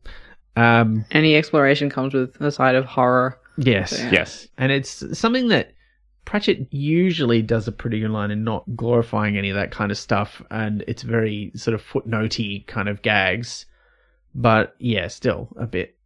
[0.57, 3.39] Um, Any exploration comes with a side of horror.
[3.59, 4.11] yes, Yeah.
[4.13, 4.49] yes.
[4.57, 5.73] and it's something that
[6.25, 9.99] Pratchett usually does a pretty good line in not glorifying any of that kind of
[9.99, 13.67] stuff, and it's very sort of footnotey kind of gags.
[14.35, 15.97] But yeah, still a bit,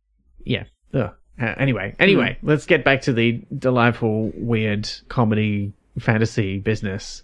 [0.45, 0.65] yeah.
[0.95, 1.15] Ugh.
[1.41, 7.23] Uh, anyway, anyway, let's get back to the delightful, weird comedy fantasy business.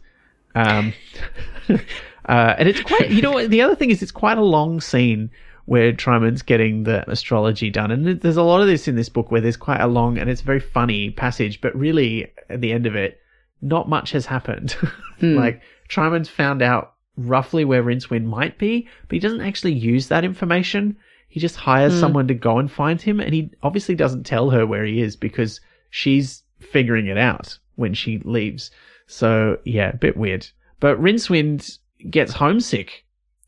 [0.55, 0.93] Um,
[1.69, 5.31] uh, and it's quite, you know, the other thing is it's quite a long scene
[5.67, 7.91] where Trymon's getting the astrology done.
[7.91, 10.29] And there's a lot of this in this book where there's quite a long and
[10.29, 13.21] it's very funny passage, but really at the end of it,
[13.63, 14.77] not much has happened.
[15.21, 15.37] Hmm.
[15.37, 20.25] like Trymon's found out roughly where Rincewind might be, but he doesn't actually use that
[20.25, 20.97] information.
[21.29, 22.01] He just hires hmm.
[22.01, 25.15] someone to go and find him, and he obviously doesn't tell her where he is
[25.15, 25.61] because
[25.91, 28.73] she's figuring it out when she leaves.
[29.07, 30.49] So yeah, a bit weird.
[30.81, 31.79] But Rincewind
[32.11, 33.04] gets homesick.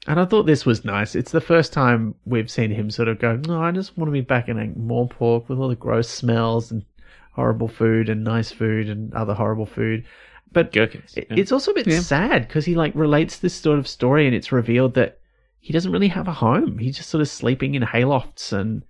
[0.07, 1.15] And I thought this was nice.
[1.15, 4.13] It's the first time we've seen him sort of go, No, I just want to
[4.13, 6.85] be back in Morpork with all the gross smells and
[7.33, 10.05] horrible food and nice food and other horrible food.
[10.53, 11.15] But Gherkins.
[11.17, 11.25] yeah.
[11.31, 12.01] it's also a bit Yeah.
[12.01, 15.19] sad because he like relates this sort of story and it's revealed that
[15.61, 16.79] he doesn't really have a home.
[16.79, 18.85] He's just sort of sleeping in haylofts and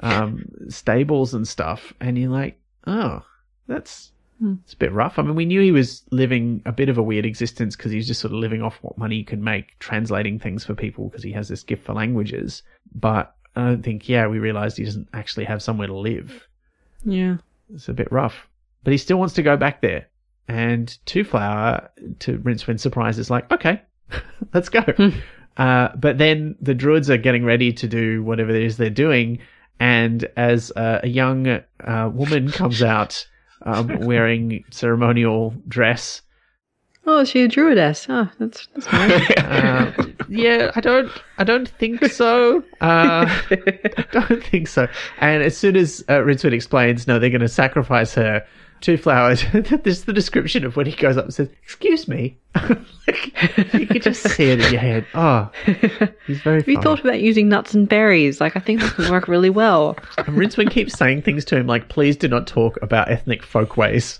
[0.00, 1.92] um, stables and stuff.
[2.00, 3.22] And you're like, oh,
[3.66, 4.11] that's
[4.42, 4.54] Hmm.
[4.64, 5.20] it's a bit rough.
[5.20, 8.08] I mean, we knew he was living a bit of a weird existence because he's
[8.08, 11.22] just sort of living off what money he could make, translating things for people because
[11.22, 12.64] he has this gift for languages.
[12.92, 16.48] But I don't think, yeah, we realized he doesn't actually have somewhere to live.
[17.04, 17.36] Yeah.
[17.72, 18.48] It's a bit rough.
[18.82, 20.08] But he still wants to go back there.
[20.48, 21.88] And Twoflower,
[22.18, 23.80] to Rincewind's surprise, is like, okay,
[24.52, 24.82] let's go.
[25.56, 29.38] uh, but then the druids are getting ready to do whatever it is they're doing.
[29.78, 33.24] And as uh, a young uh, woman comes out
[33.64, 36.22] um, wearing ceremonial dress,
[37.04, 38.06] Oh, is she a druidess?
[38.08, 39.30] Oh, that's that's nice.
[39.38, 39.92] uh,
[40.28, 42.58] yeah, I don't, I don't think so.
[42.80, 44.86] Uh, I don't think so.
[45.18, 48.46] And as soon as uh, Rincewind explains, no, they're going to sacrifice her.
[48.82, 49.44] Twoflower's.
[49.82, 53.86] this is the description of when he goes up and says, "Excuse me." Like, you
[53.86, 55.06] could just see it in your head.
[55.14, 55.50] Oh,
[56.26, 56.58] he's very.
[56.60, 58.40] Have you thought about using nuts and berries?
[58.40, 59.96] Like, I think that could work really well.
[60.18, 64.18] And Rincewind keeps saying things to him like, "Please do not talk about ethnic folkways."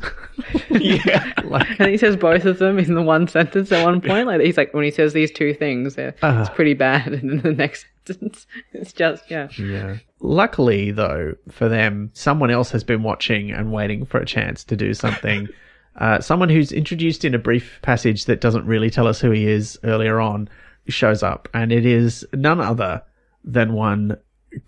[0.71, 1.33] yeah.
[1.45, 4.27] like, think he says both of them in the one sentence at one point.
[4.27, 6.39] Like, he's like, when he says these two things, uh, Uh.
[6.41, 7.13] it's pretty bad.
[7.13, 9.49] And then the next sentence, it's just, yeah.
[9.59, 9.99] Yeah.
[10.21, 14.77] Luckily, though, for them, someone else has been watching and waiting for a chance to
[14.77, 15.49] do something.
[15.97, 19.47] Uh, someone who's introduced in a brief passage that doesn't really tell us who he
[19.47, 20.49] is earlier on
[20.89, 23.03] shows up, and it is none other
[23.45, 24.17] than one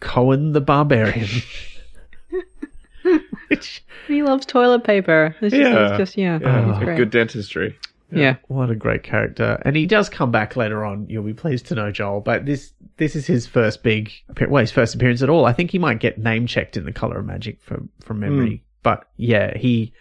[0.01, 1.29] Cohen the Barbarian.
[3.49, 5.37] Which, He loves toilet paper.
[5.41, 5.89] It's just, Yeah.
[5.91, 6.39] it's just yeah.
[6.41, 6.97] Yeah, it's great.
[6.97, 7.79] good dentistry.
[8.11, 8.37] Yeah.
[8.47, 9.61] what a great character!
[9.65, 11.07] And he does come back later on.
[11.09, 12.21] You'll be pleased to know, Joel.
[12.21, 15.47] But this this is his first big, appear- well, his first appearance at all.
[15.47, 18.63] I think he might get name checked in the Color of Magic from from memory.
[18.85, 19.93] But yeah, he,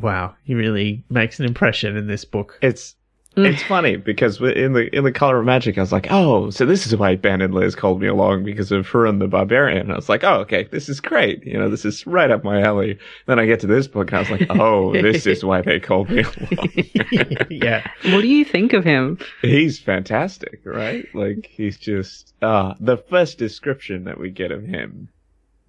[0.00, 2.58] wow, he really makes an impression in this book.
[2.62, 2.96] It's
[3.36, 6.66] it's funny because in the in the Color of Magic, I was like, oh, so
[6.66, 9.82] this is why Ben and Liz called me along because of Cohen the Barbarian.
[9.82, 11.44] And I was like, oh, okay, this is great.
[11.46, 12.98] You know, this is right up my alley.
[13.26, 15.78] Then I get to this book and I was like, oh, this is why they
[15.78, 16.68] called me along.
[17.50, 19.18] yeah, What do you think of him?
[19.42, 21.06] he's fantastic, right?
[21.14, 25.08] Like he's just uh the first description that we get of him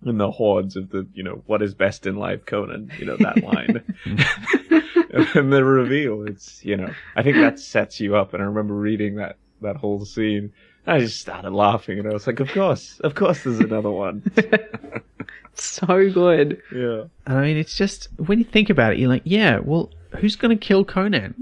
[0.05, 3.17] in the hordes of the you know what is best in life Conan, you know
[3.17, 3.83] that line.
[5.35, 8.33] and the reveal, it's you know I think that sets you up.
[8.33, 10.53] And I remember reading that that whole scene.
[10.87, 14.23] I just started laughing, and I was like, "Of course, of course, there's another one."
[15.53, 16.61] So good.
[16.73, 19.91] yeah, And I mean, it's just when you think about it, you're like, yeah, well,
[20.17, 21.35] who's going to kill Conan?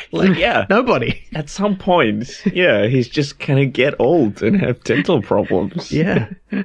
[0.12, 0.66] like yeah.
[0.70, 1.22] Nobody.
[1.34, 5.90] At some point, yeah, he's just gonna get old and have dental problems.
[5.92, 6.28] Yeah.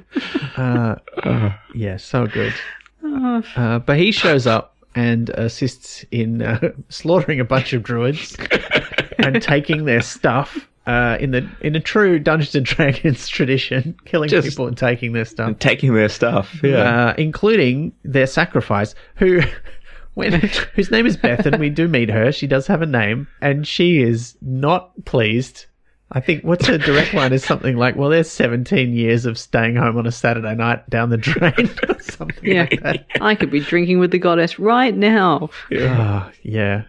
[0.56, 0.96] Uh,
[1.74, 2.52] yeah, so good.
[3.56, 8.36] Uh, but he shows up and assists in uh, slaughtering a bunch of druids
[9.18, 14.28] and taking their stuff uh, in the in a true Dungeons and Dragons tradition, killing
[14.28, 16.60] Just- people and taking their stuff, and taking their stuff.
[16.62, 17.08] Yeah.
[17.10, 18.94] uh, including their sacrifice.
[19.16, 19.42] Who,
[20.18, 20.32] when
[20.74, 22.32] whose name is Beth, and we do meet her.
[22.32, 25.66] She does have a name, and she is not pleased.
[26.10, 29.76] I think what's her direct line is something like, "Well, there's 17 years of staying
[29.76, 32.62] home on a Saturday night down the drain," or something yeah.
[32.62, 33.06] like that.
[33.20, 35.50] I could be drinking with the goddess right now.
[35.72, 36.84] Oh, yeah.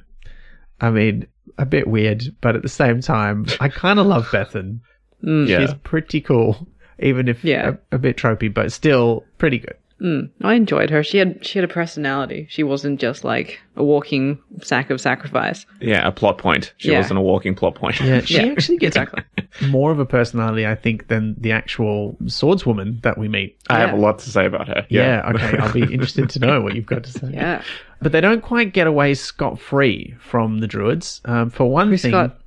[0.81, 1.27] I mean,
[1.59, 4.79] a bit weird, but at the same time, I kind of love Bethan.
[5.23, 5.47] Mm.
[5.47, 5.59] Yeah.
[5.59, 6.67] She's pretty cool,
[6.97, 7.73] even if Yeah.
[7.91, 9.75] a, a bit tropey, but still pretty good.
[10.01, 11.03] Mm, I enjoyed her.
[11.03, 12.47] She had she had a personality.
[12.49, 15.65] She wasn't just like a walking sack of sacrifice.
[15.81, 16.73] Yeah, a plot point.
[16.77, 16.99] She Yeah.
[16.99, 17.99] wasn't a walking plot point.
[17.99, 19.23] Yeah, she Yeah, actually gets exactly.
[19.67, 23.57] more of a personality, I think, than the actual swordswoman that we meet.
[23.69, 23.95] I have Yeah.
[23.97, 24.85] a lot to say about her.
[24.89, 27.31] Yeah, okay, I'll be interested to know what you've got to say.
[27.33, 27.61] Yeah.
[28.01, 31.19] But they don't quite get away scot free from the druids.
[31.25, 32.39] Um, for one thing, Scott?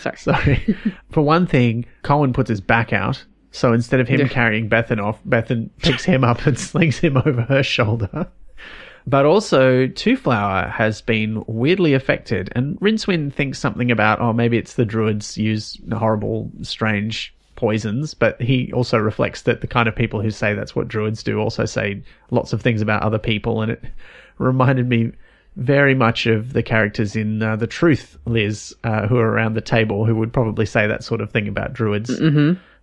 [0.00, 0.16] Sorry.
[0.16, 0.76] sorry.
[1.12, 3.24] for one thing, Cohen puts his back out.
[3.52, 4.28] So instead of him Yeah.
[4.28, 8.26] carrying Bethan off, Bethan picks him up and slings him over her shoulder.
[9.06, 14.74] But also, Twoflower has been weirdly affected, and Rincewind thinks something about, oh, maybe it's
[14.74, 20.20] the druids use horrible, strange poisons, but he also reflects that the kind of people
[20.20, 22.00] who say that's what druids do also say
[22.30, 23.82] lots of things about other people, and it
[24.38, 25.10] reminded me
[25.56, 29.60] very much of the characters in uh, The Truth, Liz, uh, who are around the
[29.60, 32.08] table, who would probably say that sort of thing about druids.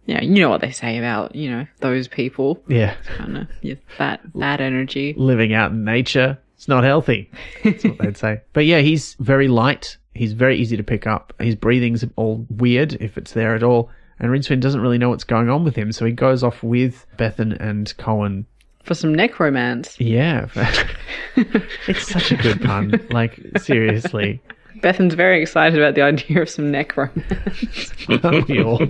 [0.09, 2.63] Yeah, you know what they say about, you know, those people.
[2.67, 2.95] Yeah.
[3.15, 5.13] Kind of yeah, that that energy.
[5.15, 6.39] living out in nature.
[6.55, 7.29] It's not healthy.
[7.63, 8.41] That's what they'd say.
[8.53, 9.97] But yeah, he's very light.
[10.15, 11.31] He's very easy to pick up.
[11.39, 13.91] His breathing's all weird, if it's there at all.
[14.19, 17.05] And Rincewind doesn't really know what's going on with him, so he goes off with
[17.17, 18.47] Bethan and Cohen.
[18.83, 19.95] For some necromance.
[19.99, 20.47] Yeah.
[21.35, 22.99] it's such a good pun.
[23.11, 24.41] Like, seriously.
[24.81, 27.91] Bethan's very excited about the idea of some necromance.
[28.23, 28.81] Aren't we all?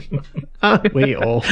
[0.94, 1.44] We all?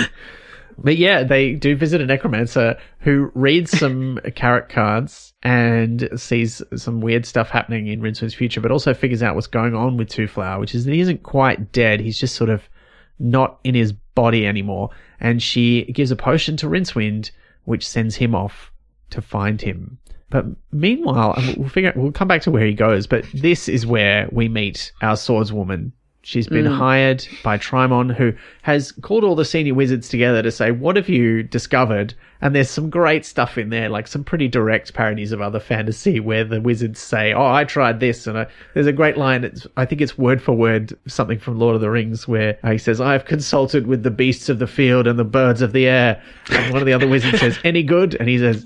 [0.78, 7.02] But yeah, they do visit a necromancer who reads some Caroc cards and sees some
[7.02, 10.60] weird stuff happening in Rincewind's future, but also figures out what's going on with Twoflower,
[10.60, 12.00] which is that he isn't quite dead.
[12.00, 12.70] He's just sort of
[13.18, 14.92] not in his body anymore.
[15.20, 17.32] And she gives a potion to Rincewind,
[17.66, 18.72] which sends him off
[19.10, 19.98] to find him.
[20.30, 24.28] But meanwhile, we'll figure we'll come back to where he goes, but this is where
[24.32, 25.92] we meet our swordswoman.
[26.28, 26.76] She's been mm.
[26.76, 31.08] hired by Trymon, who has called all the senior wizards together to say, What have
[31.08, 32.14] you discovered?
[32.42, 36.20] And there's some great stuff in there, like some pretty direct parodies of other fantasy
[36.20, 38.28] where the wizards say, Oh, I tried this.
[38.28, 41.60] And I, there's a great line, it's, I think it's word for word, something from
[41.60, 44.60] Lord of the Rings, where uh, he says, I have consulted with the beasts of
[44.60, 46.22] the field and the birds of the air.
[46.50, 48.16] And one of the other wizards says, Any good?
[48.16, 48.66] And he says,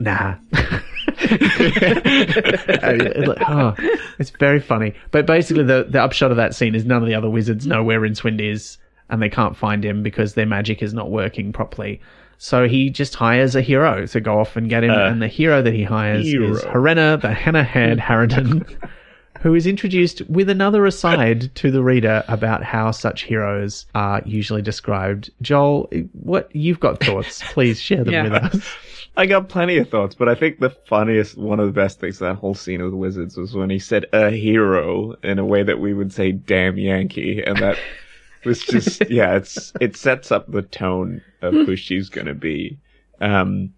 [0.00, 0.36] Nah.
[3.16, 3.74] it's like, oh,
[4.18, 4.94] it's very funny.
[5.10, 7.82] But basically, the, the upshot of that scene is none of the other wizards know
[7.82, 12.00] where Rincewind is, and they can't find him because their magic is not working properly.
[12.38, 15.28] So he just hires a hero to go off and get him, uh, and the
[15.28, 16.50] hero that he hires hero.
[16.52, 18.12] is Herrena, the henna-haired hmm.
[18.12, 18.90] Harridan,
[19.40, 24.62] who is introduced with another aside to the reader about how such heroes are usually
[24.62, 25.30] described.
[25.42, 27.42] Joel, what you've got thoughts?
[27.52, 28.22] Please share them Yeah.
[28.24, 28.76] with us.
[29.16, 32.18] I got plenty of thoughts, but I think the funniest, one of the best things
[32.18, 35.62] that whole scene with the wizards was when he said a hero in a way
[35.62, 37.42] that we would say damn Yankee.
[37.42, 37.78] And that
[38.44, 42.78] was just, yeah, it's, it sets up the tone of who she's going to be.
[43.20, 43.72] Um,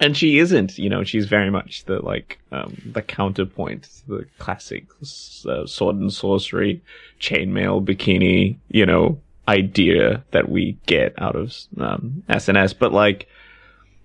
[0.00, 4.26] and she isn't, you know, she's very much the, like, um, the counterpoint, to the
[4.38, 6.82] classic uh, sword and sorcery,
[7.20, 12.78] chainmail, bikini, you know, idea that we get out of, um, SNS.
[12.78, 13.28] But like,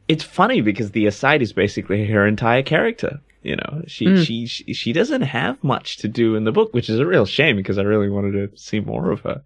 [0.08, 3.20] it's funny because the aside is basically her entire character.
[3.42, 4.22] You know, she, hmm.
[4.22, 7.26] she, she, she doesn't have much to do in the book, which is a real
[7.26, 9.44] shame because I really wanted to see more of her.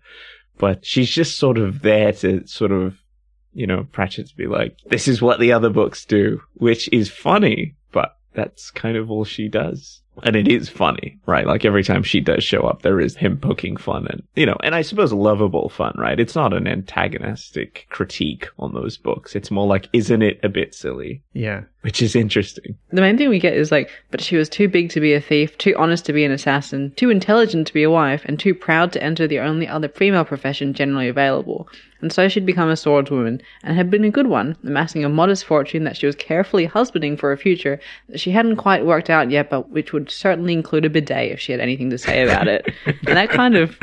[0.60, 2.96] But she's just sort of there to sort of,
[3.54, 7.76] you know, Pratchett's be like, this is what the other books do, which is funny,
[7.92, 10.02] but that's kind of all she does.
[10.24, 11.46] And it is funny, right?
[11.46, 14.58] Like every time she does show up, there is him poking fun and, you know,
[14.64, 16.20] and I suppose lovable fun, right?
[16.20, 19.36] It's not an antagonistic critique on those books.
[19.36, 21.24] It's more like, isn't it a bit silly?
[21.34, 21.64] Yeah.
[21.88, 22.78] Which is interesting.
[22.92, 25.22] The main thing we get is like, but she was too big to be a
[25.22, 28.54] thief, too honest to be an assassin, too intelligent to be a wife, and too
[28.54, 31.70] proud to enter the only other female profession generally available.
[32.02, 35.46] And so she'd become a swordswoman, and had been a good one, amassing a modest
[35.46, 37.80] fortune that she was carefully husbanding for a future
[38.10, 41.40] that she hadn't quite worked out yet, but which would certainly include a bidet if
[41.40, 42.70] she had anything to say about it.
[42.86, 43.80] and that kind of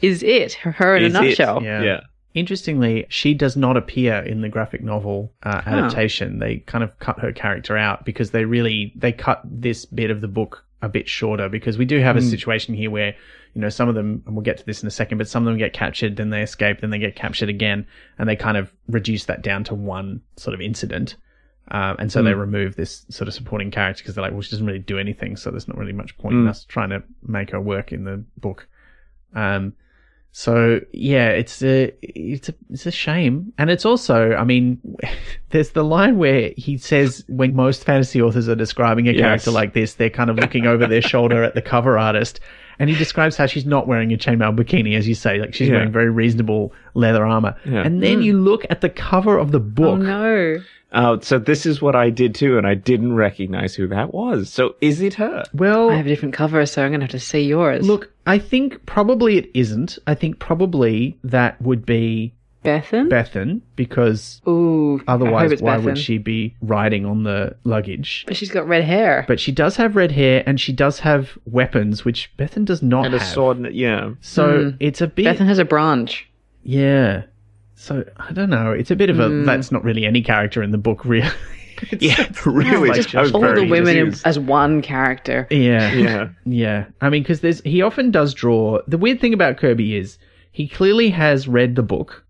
[0.00, 1.22] is it, her in Is a it?
[1.28, 1.62] nutshell.
[1.62, 1.82] Yeah.
[1.82, 2.00] Yeah.
[2.34, 6.38] Interestingly, she does not appear in the graphic novel uh, adaptation.
[6.38, 10.20] They kind of cut her character out because they really they cut this bit of
[10.22, 13.14] the book a bit shorter because we do have a situation here where
[13.54, 15.46] you know some of them and we'll get to this in a second, but some
[15.46, 17.86] of them get captured, then they escape, then they get captured again,
[18.18, 21.16] and they kind of reduce that down to one sort of incident.
[21.70, 24.50] Um, and so they remove this sort of supporting character because they're like, well, she
[24.50, 27.50] doesn't really do anything, so there's not really much point in us trying to make
[27.50, 28.66] her work in the book.
[29.34, 29.74] Um,
[30.34, 34.80] So yeah, it's a it's a it's a shame, and it's also, I mean,
[35.50, 39.20] there's the line where he says when most fantasy authors are describing a Yes.
[39.20, 42.40] character like this, they're kind of looking over their shoulder at the cover artist,
[42.78, 45.68] and he describes how she's not wearing a chainmail bikini, as you say, like she's
[45.68, 45.74] Yeah.
[45.74, 47.82] wearing very reasonable leather armor, Yeah.
[47.82, 48.22] and then hmm.
[48.22, 50.00] you look at the cover of the Oh book.
[50.00, 50.56] no.
[50.94, 54.50] Oh, so this is what I did too, and I didn't recognize who that was.
[54.50, 55.44] So is it her?
[55.54, 57.86] Well, I have a different cover, so I'm gonna have to see yours.
[57.86, 59.98] look, I think probably it isn't.
[60.06, 62.34] I think probably that would be
[62.64, 63.08] Bethan.
[63.08, 65.02] Bethan because Ooh.
[65.08, 65.84] Otherwise, why Bethan.
[65.84, 68.24] would she be riding on the luggage?
[68.26, 69.24] But she's got red hair.
[69.26, 73.06] But she does have red hair and she does have weapons, which Bethan does not
[73.06, 73.26] And a have.
[73.28, 73.56] sword.
[73.56, 74.10] and- Yeah.
[74.20, 74.76] So hmm.
[74.78, 75.24] it's a bit.
[75.26, 76.28] Bethan has a branch.
[76.62, 77.22] Yeah.
[77.82, 78.70] So I don't know.
[78.70, 79.26] It's a bit of a.
[79.26, 79.44] Hmm.
[79.44, 81.28] That's not really any character in the book, really.
[81.98, 82.90] Yeah, really.
[82.90, 84.24] like just, All the women confused.
[84.24, 85.48] as one character.
[85.50, 85.92] yeah.
[85.92, 86.28] Yeah.
[86.44, 86.84] Yeah.
[87.00, 87.60] I mean, because there's.
[87.62, 88.78] He often does draw.
[88.86, 90.16] The weird thing about Kirby is
[90.52, 92.24] he clearly has read the book,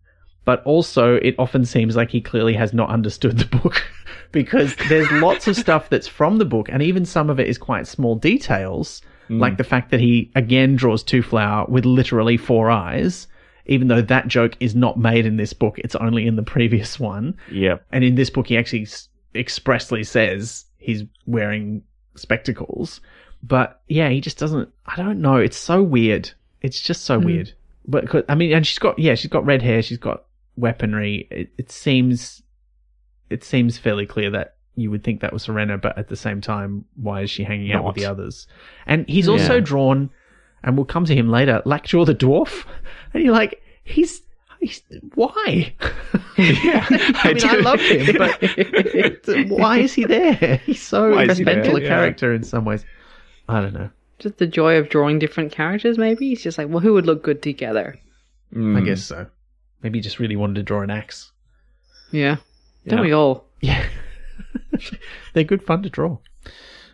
[0.47, 3.85] but also it often seems like he clearly has not understood the book
[4.33, 7.59] because there's lots of stuff that's from the book, and even some of it is
[7.59, 13.27] quite small details, like the fact that he again draws Twoflower with literally four eyes.
[13.67, 16.99] Even though that joke is not made in this book, it's only in the previous
[16.99, 17.37] one.
[17.51, 17.85] Yep.
[17.93, 18.87] And in this book, he actually
[19.35, 21.83] expressly says he's wearing
[22.17, 23.01] spectacles.
[23.43, 24.69] But yeah, he just doesn't.
[24.87, 25.37] I don't know.
[25.37, 26.31] It's so weird.
[26.61, 27.27] It's just so hmm.
[27.27, 27.53] weird.
[27.87, 29.83] But 'cause- I mean, and she's got yeah, she's got red hair.
[29.83, 30.25] She's got
[30.57, 31.27] weaponry.
[31.31, 32.43] It, it seems,
[33.31, 36.41] it seems fairly clear that you would think that was Herrena, but at the same
[36.41, 38.47] time, why is she hanging out with the others?
[38.87, 39.61] And he's also Yeah.
[39.61, 40.11] drawn,
[40.63, 41.61] and we'll come to him later.
[41.67, 42.65] Lackjaw the dwarf,
[43.15, 44.23] and you're like, he's.
[44.61, 44.81] He's,
[45.17, 45.75] why?
[46.39, 47.63] Yeah, I mean, I do.
[47.63, 50.61] love him, but why is he there?
[50.67, 51.83] He's so Why is he mental a there?
[51.83, 51.89] Yeah.
[51.89, 52.85] character in some ways.
[53.49, 53.91] I don't know.
[54.21, 56.29] Just the joy of drawing different characters, maybe?
[56.29, 57.99] He's just like, well, who would look good together?
[58.55, 58.77] Mm.
[58.81, 59.27] I guess so.
[59.83, 61.33] Maybe he just really wanted to draw an axe.
[62.13, 62.37] Yeah.
[62.87, 63.05] Don't Yeah.
[63.05, 63.47] we all?
[63.63, 63.85] Yeah.
[65.33, 66.19] They're good fun to draw.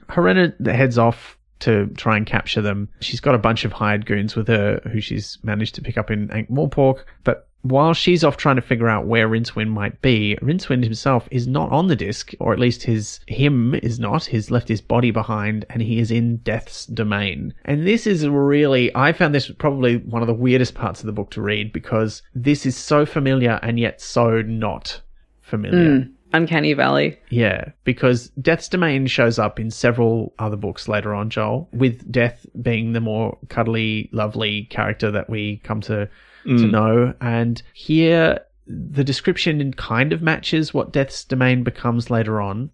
[0.09, 2.89] Herrena heads off to try and capture them.
[3.01, 6.11] She's got a bunch of hired goons with her who she's managed to pick up
[6.11, 7.05] in Ankh Morpork.
[7.25, 11.49] But while she's off trying to figure out where Rincewind might be, Rincewind himself is
[11.49, 14.27] not on the disc, or at least his him is not.
[14.27, 17.55] He's left his body behind and he is in Death's domain.
[17.65, 21.13] And this is really I found this probably one of the weirdest parts of the
[21.13, 25.01] book to read because this is so familiar and yet so not
[25.41, 26.01] familiar.
[26.01, 26.13] Hmm.
[26.33, 27.19] Uncanny Valley.
[27.31, 32.45] Yeah, because Death's Domain shows up in several other books later on, Joel, with Death
[32.61, 36.09] being the more cuddly, lovely character that we come to
[36.45, 36.71] to mm.
[36.71, 37.15] know.
[37.21, 42.71] And here, the description kind of matches what Death's Domain becomes later on.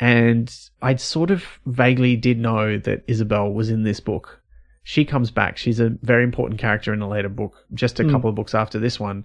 [0.00, 4.40] And I sort of vaguely did know that Isabel was in this book.
[4.84, 5.58] She comes back.
[5.58, 8.10] She's a very important character in a later book, just a mm.
[8.10, 9.24] couple of books after this one.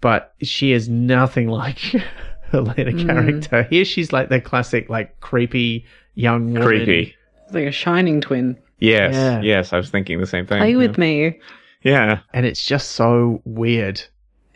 [0.00, 1.94] But she is nothing like
[2.54, 3.06] her later mm.
[3.06, 3.62] character.
[3.64, 5.84] Here she's like the classic, like creepy
[6.14, 6.62] young woman.
[6.62, 7.14] Creepy.
[7.50, 8.56] Like a shining twin.
[8.78, 9.14] Yes.
[9.14, 9.40] Yeah.
[9.42, 9.72] Yes.
[9.72, 10.58] I was thinking the same thing.
[10.58, 10.76] Play yeah.
[10.76, 11.38] with me.
[11.82, 12.20] Yeah.
[12.32, 14.02] And it's just so weird.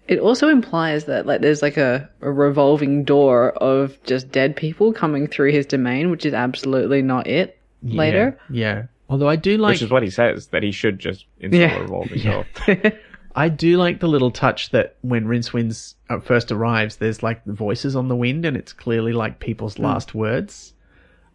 [0.07, 4.93] It also implies that like there's like a, a revolving door of just dead people
[4.93, 7.59] coming through his domain, which is absolutely not it.
[7.83, 8.39] Later.
[8.51, 8.75] Yeah.
[8.75, 8.83] yeah.
[9.11, 11.77] Although I do like Which is what he says that he should just install Yeah.
[11.77, 12.47] a revolving door.
[13.39, 17.95] I do like the little touch that when Rincewind uh, first arrives, there's like voices
[17.95, 20.75] on the wind, and it's clearly like people's last words.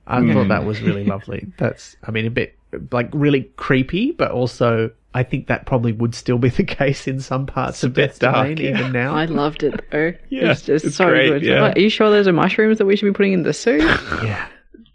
[0.06, 1.48] I thought that was really lovely.
[1.58, 2.58] That's, I mean, a bit
[2.92, 7.22] like really creepy, but also I think that probably would still be the case in
[7.22, 8.80] some parts a of bit Death's dark, Domain yeah.
[8.80, 9.16] even now.
[9.16, 10.14] I loved it though.
[10.30, 11.44] Yeah, it's just it's so great, good.
[11.44, 11.62] yeah.
[11.62, 13.82] What, are you sure those are mushrooms that we should be putting in the soup?
[14.24, 14.48] yeah,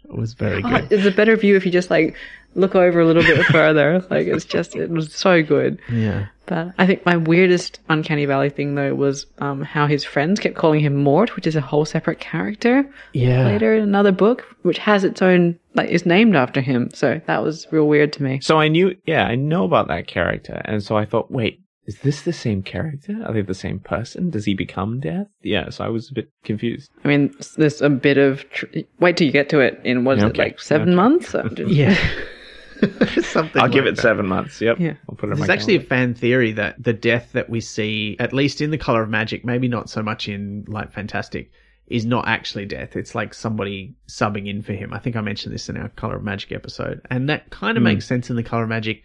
[0.03, 0.91] it was very Oh, good.
[0.91, 2.15] it's a better view if you just like
[2.55, 4.03] look over a little bit further.
[4.09, 5.79] Like it's just it was so good.
[5.91, 10.39] Yeah, But I think my weirdest Uncanny Valley thing though was um, how his friends
[10.39, 13.45] kept calling him Mort, which is a whole separate character yeah.
[13.45, 16.89] later in another book, which has its own like is named after him.
[16.93, 18.39] So that was real weird to me.
[18.41, 21.99] So I knew, yeah, I know about that character, and so I thought, wait, is
[21.99, 23.15] this the same character?
[23.25, 24.29] Are they the same person?
[24.29, 25.27] Does he become Death?
[25.41, 26.89] Yeah, so I was a bit confused.
[27.03, 28.65] I mean, there's a bit of tr-
[28.99, 30.95] wait till you get to it in what is it like seven Okay.
[30.95, 31.33] months?
[31.35, 31.97] I'm just- Yeah.
[33.21, 34.01] Something I'll give like it that.
[34.01, 34.61] seven months.
[34.61, 34.79] Yep.
[34.79, 34.93] Yeah.
[35.09, 37.61] I'll put it in There's my actually a fan theory that the death that we
[37.61, 41.51] see, at least in the Color of Magic, maybe not so much in like Fantastic,
[41.87, 42.95] is not actually death.
[42.95, 44.93] It's like somebody subbing in for him.
[44.93, 47.81] I think I mentioned this in our Color of Magic episode, and that kind of
[47.81, 47.85] hmm.
[47.85, 49.03] makes sense in the Color of Magic.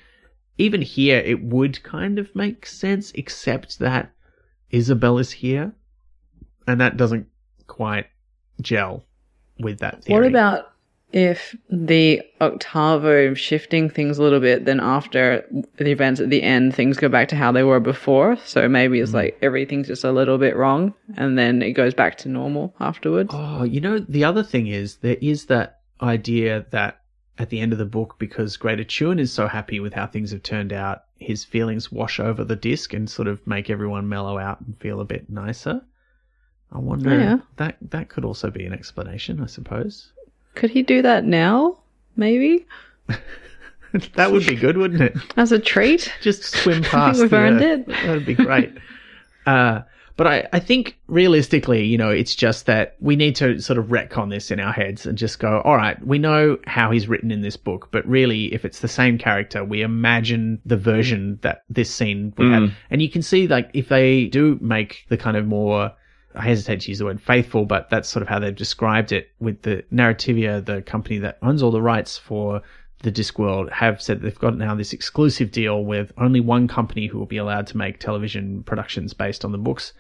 [0.59, 4.13] Even here, it would kind of make sense, except that
[4.71, 5.73] Isabel is here,
[6.67, 7.27] and that doesn't
[7.67, 8.07] quite
[8.61, 9.05] gel
[9.59, 10.21] with that theory.
[10.21, 10.74] What about
[11.15, 15.47] if the octavo shifting things a little bit, then after
[15.77, 18.37] the events at the end, things go back to how they were before.
[18.45, 19.15] So maybe it's mm.
[19.15, 23.31] like everything's just a little bit wrong, and then it goes back to normal afterwards.
[23.33, 27.01] Oh, you know, the other thing is there is that idea that
[27.39, 30.33] at the end of the book, because Great A'Tuin is so happy with how things
[30.33, 34.37] have turned out, his feelings wash over the disc and sort of make everyone mellow
[34.37, 35.81] out and feel a bit nicer.
[36.73, 37.39] I wonder Oh, yeah.
[37.57, 40.13] that that could also be an explanation, I suppose.
[40.55, 41.79] Could he do that now?
[42.17, 42.67] Maybe
[44.15, 45.17] that would be good, wouldn't it?
[45.37, 46.13] as a treat.
[46.21, 47.21] Just swim past.
[47.21, 47.87] We've earned it.
[47.87, 48.73] That'd be great.
[49.47, 49.83] uh,
[50.17, 53.87] but I, I think realistically, you know, it's just that we need to sort of
[53.87, 57.33] retcon this in our heads and just go, all right, we know how he's written
[57.33, 61.65] in this book, but really, if it's the same character, we imagine the version that
[61.69, 62.71] this scene would have.
[62.91, 65.91] And you can see, like, if they do make the kind of more,
[66.35, 69.31] I hesitate to use the word faithful, but that's sort of how they've described it
[69.39, 72.63] with the Narrativia, the company that owns all the rights for
[73.03, 77.19] the Discworld have said they've got now this exclusive deal with only one company who
[77.19, 79.93] will be allowed to make television productions based on the books,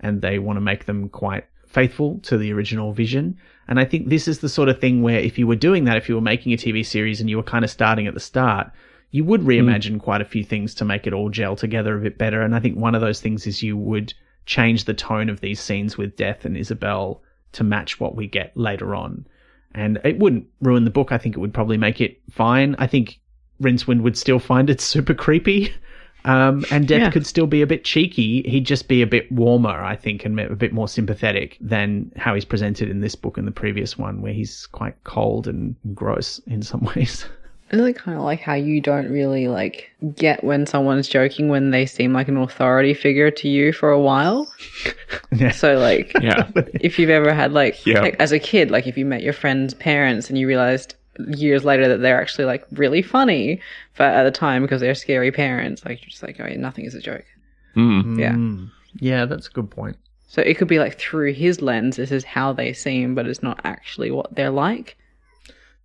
[0.00, 3.36] and they want to make them quite faithful to the original vision.
[3.66, 5.96] And I think this is the sort of thing where if you were doing that,
[5.96, 8.20] if you were making a TV series and you were kind of starting at the
[8.20, 8.70] start,
[9.10, 9.48] you would hmm.
[9.48, 12.42] reimagine quite a few things to make it all gel together a bit better.
[12.42, 14.14] And I think one of those things is you would
[14.46, 17.22] change the tone of these scenes with Death and Isabel
[17.52, 19.26] to match what we get later on.
[19.74, 21.12] And it wouldn't ruin the book.
[21.12, 22.74] I think it would probably make it fine.
[22.78, 23.20] I think
[23.62, 25.72] Rincewind would still find it super creepy.
[26.24, 27.10] Um, and Death Yeah.
[27.10, 28.42] could still be a bit cheeky.
[28.42, 32.34] He'd just be a bit warmer, I think, and a bit more sympathetic than how
[32.34, 36.38] he's presented in this book and the previous one, where he's quite cold and gross
[36.46, 37.26] in some ways.
[37.72, 41.70] I really kind of like how you don't really like get when someone's joking when
[41.70, 44.52] they seem like an authority figure to you for a while.
[45.34, 45.50] Yeah.
[45.50, 46.50] So like, Yeah.
[46.54, 48.00] if you've ever had like, Yeah.
[48.02, 50.94] like as a kid, like if you met your friend's parents and you realized
[51.28, 53.60] years later that they're actually like really funny,
[53.96, 56.84] but at the time because they're scary parents, like you're just like, oh, yeah, nothing
[56.84, 57.24] is a joke.
[57.76, 58.18] Mm.
[58.18, 58.66] Yeah.
[59.00, 59.96] Yeah, that's a good point.
[60.28, 63.42] So it could be like through his lens, this is how they seem, but it's
[63.42, 64.96] not actually what they're like.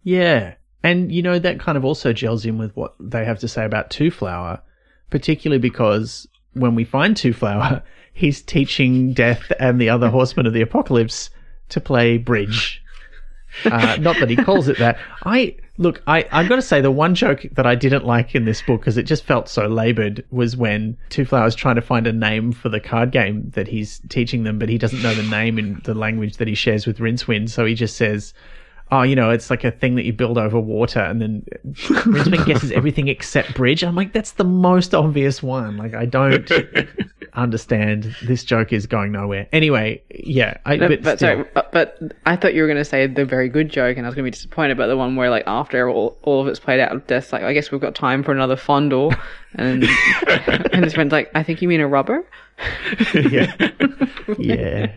[0.04, 0.56] Yeah.
[0.84, 3.65] And, you know, that kind of also gels in with what they have to say
[3.65, 4.61] about Twoflower,
[5.09, 7.82] particularly because when we find Twoflower,
[8.13, 11.30] he's teaching Death and the other horsemen of the apocalypse
[11.69, 12.82] to play bridge.
[13.65, 14.97] Uh, not that he calls it that.
[15.25, 16.01] I look.
[16.05, 18.82] I I got to say the one joke that I didn't like in this book
[18.82, 22.69] because it just felt so labored was when Twoflowers trying to find a name for
[22.69, 25.93] the card game that he's teaching them, but he doesn't know the name in the
[25.93, 28.34] language that he shares with Rincewind, so he just says.
[28.92, 32.46] Oh, you know, it's like a thing that you build over water, and then Rincewind
[32.46, 33.84] guesses everything except bridge.
[33.84, 35.76] I'm like, that's the most obvious one.
[35.76, 36.50] Like, I don't
[37.34, 38.16] understand.
[38.24, 39.48] This joke is going nowhere.
[39.52, 42.86] Anyway, yeah, I, No, but, but, sorry, but, but I thought you were going to
[42.86, 45.18] say the very good joke, and I was going to be disappointed about the one
[45.18, 47.82] where, like, after all, all of it's played out, of Death's like, I guess we've
[47.82, 49.14] got time for another fondle,
[49.56, 49.84] and
[50.28, 52.26] and his friend's like, I think you mean a rubber.
[53.14, 53.53] yeah.
[54.39, 54.91] yeah.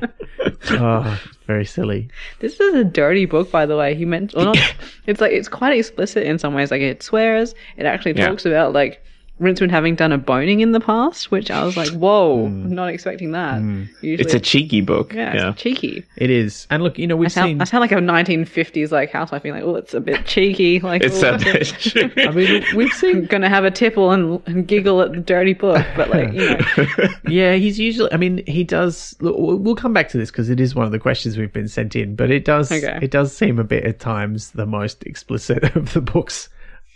[0.70, 2.08] Oh, very silly.
[2.40, 3.94] This is a dirty book, by the way.
[3.94, 4.58] He meant, or not,
[5.06, 6.70] it's like it's quite explicit in some ways.
[6.70, 7.54] Like it swears.
[7.76, 8.28] It actually Yeah.
[8.28, 9.04] talks about like
[9.40, 13.32] Rincewind having done a boning in the past, which I was like, whoa, not expecting
[13.32, 13.60] that.
[14.02, 15.14] Usually, It's a cheeky book.
[15.14, 15.50] yeah, Yeah.
[15.52, 16.04] it's cheeky.
[16.16, 16.66] It is.
[16.68, 17.60] And look, you know, we've sound, seen.
[17.60, 20.78] I sound like a 1950s like housewife being like, oh, it's a bit cheeky.
[20.90, 22.18] Like, It's "Oh, a bit.
[22.26, 23.16] I mean, we've seen.
[23.16, 26.50] I'm gonna have a tipple and, and giggle at the dirty book, but like, you
[26.50, 28.12] know, Yeah, he's usually.
[28.12, 29.14] I mean, he does.
[29.20, 31.52] Look, we'll we'll come back to this because it is one of the questions we've
[31.52, 32.14] been sent in.
[32.14, 32.70] But it does.
[32.70, 32.98] Okay.
[33.00, 36.48] It does seem a bit at times the most explicit of the books.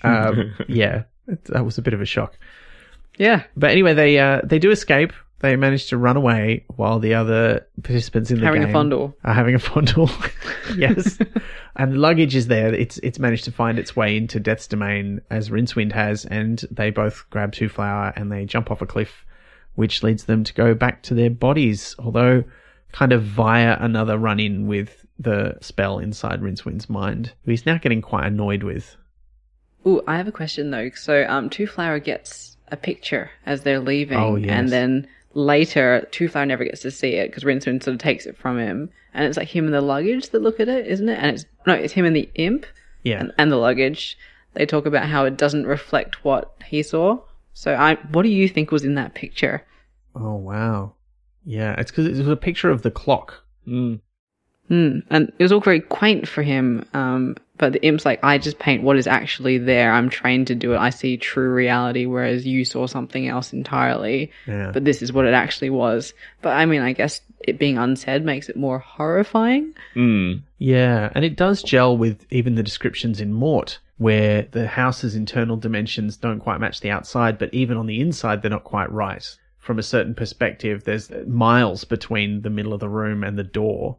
[0.02, 2.36] Um, yeah, it- that was a bit of a shock.
[3.18, 5.12] yeah, But anyway, they uh, they do escape.
[5.40, 9.14] They manage to run away while the other participants in the Having a game fondle.
[9.24, 10.08] are having a fondle.
[10.76, 11.18] yes,
[11.76, 12.72] and the luggage is there.
[12.72, 16.88] It's it's managed to find its way into Death's domain as Rincewind has, and they
[16.90, 19.26] both grab Twoflower and they jump off a cliff,
[19.74, 21.94] which leads them to go back to their bodies.
[21.98, 22.44] Although,
[22.92, 27.76] kind of via another run in with the spell inside Rincewind's mind, who he's now
[27.76, 28.96] getting quite annoyed with.
[29.86, 30.90] Ooh, I have a question though.
[30.94, 34.50] So, um, Twoflower gets a picture as they're leaving, Oh, yes.
[34.50, 38.36] and then later, Twoflower never gets to see it because Rincewind sort of takes it
[38.36, 41.18] from him, and it's like him and the luggage that look at it, isn't it?
[41.20, 42.66] And it's no, it's him and the imp
[43.02, 44.16] Yeah, and, and the luggage.
[44.54, 47.18] They talk about how it doesn't reflect what he saw.
[47.54, 49.64] So, I, what do you think was in that picture?
[50.14, 50.94] Oh wow.
[51.44, 53.42] Yeah, it's because it was a picture of the clock.
[53.68, 54.00] Mm.
[54.68, 54.98] Hmm.
[55.10, 56.86] And it was all very quaint for him.
[56.94, 59.92] Um, but the imp's like, I just paint what is actually there.
[59.92, 60.78] I'm trained to do it.
[60.78, 64.32] I see true reality, whereas you saw something else entirely.
[64.46, 64.72] Yeah.
[64.72, 66.14] But this is what it actually was.
[66.42, 69.74] But I mean, I guess it being unsaid makes it more horrifying.
[69.94, 70.42] Mm.
[70.58, 75.56] Yeah, and it does gel with even the descriptions in Mort, where the house's internal
[75.56, 79.24] dimensions don't quite match the outside, but even on the inside, they're not quite right.
[79.58, 83.96] From a certain perspective, there's miles between the middle of the room and the door,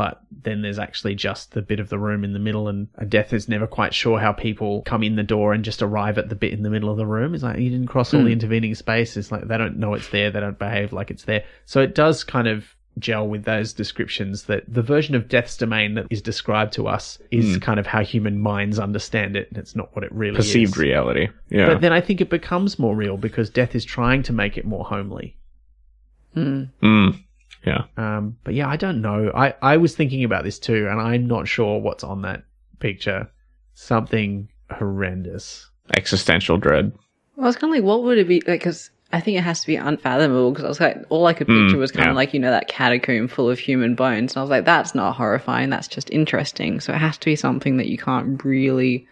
[0.00, 3.34] but then there's actually just the bit of the room in the middle, and Death
[3.34, 6.34] is never quite sure how people come in the door and just arrive at the
[6.34, 7.34] bit in the middle of the room.
[7.34, 8.32] It's like you didn't cross all the hmm.
[8.32, 9.18] intervening space.
[9.18, 11.44] It's like they don't know it's there, they don't behave like it's there.
[11.66, 12.64] So it does kind of
[12.98, 17.18] gel with those descriptions that the version of Death's domain that is described to us
[17.30, 17.60] is hmm.
[17.60, 19.48] kind of how human minds understand it.
[19.50, 20.78] and It's not what it really Perceived is.
[20.78, 21.28] reality.
[21.50, 21.66] Yeah.
[21.66, 24.64] But then I think it becomes more real because Death is trying to make it
[24.64, 25.36] more homely.
[26.34, 26.70] Mm.
[27.64, 27.84] Yeah.
[27.96, 29.30] Um, but yeah, I don't know.
[29.34, 32.44] I, I was thinking about this too, and I'm not sure what's on that
[32.78, 33.30] picture.
[33.74, 35.68] Something horrendous.
[35.96, 36.92] Existential dread.
[37.38, 38.60] I was kind of like, what would it be like?
[38.60, 40.52] Because I think it has to be unfathomable.
[40.52, 42.10] Because I was like, all I could picture was kind yeah.
[42.10, 44.94] of like you know that catacomb full of human bones, and I was like, that's
[44.94, 45.70] not horrifying.
[45.70, 46.80] That's just interesting.
[46.80, 49.06] So it has to be something that you can't really,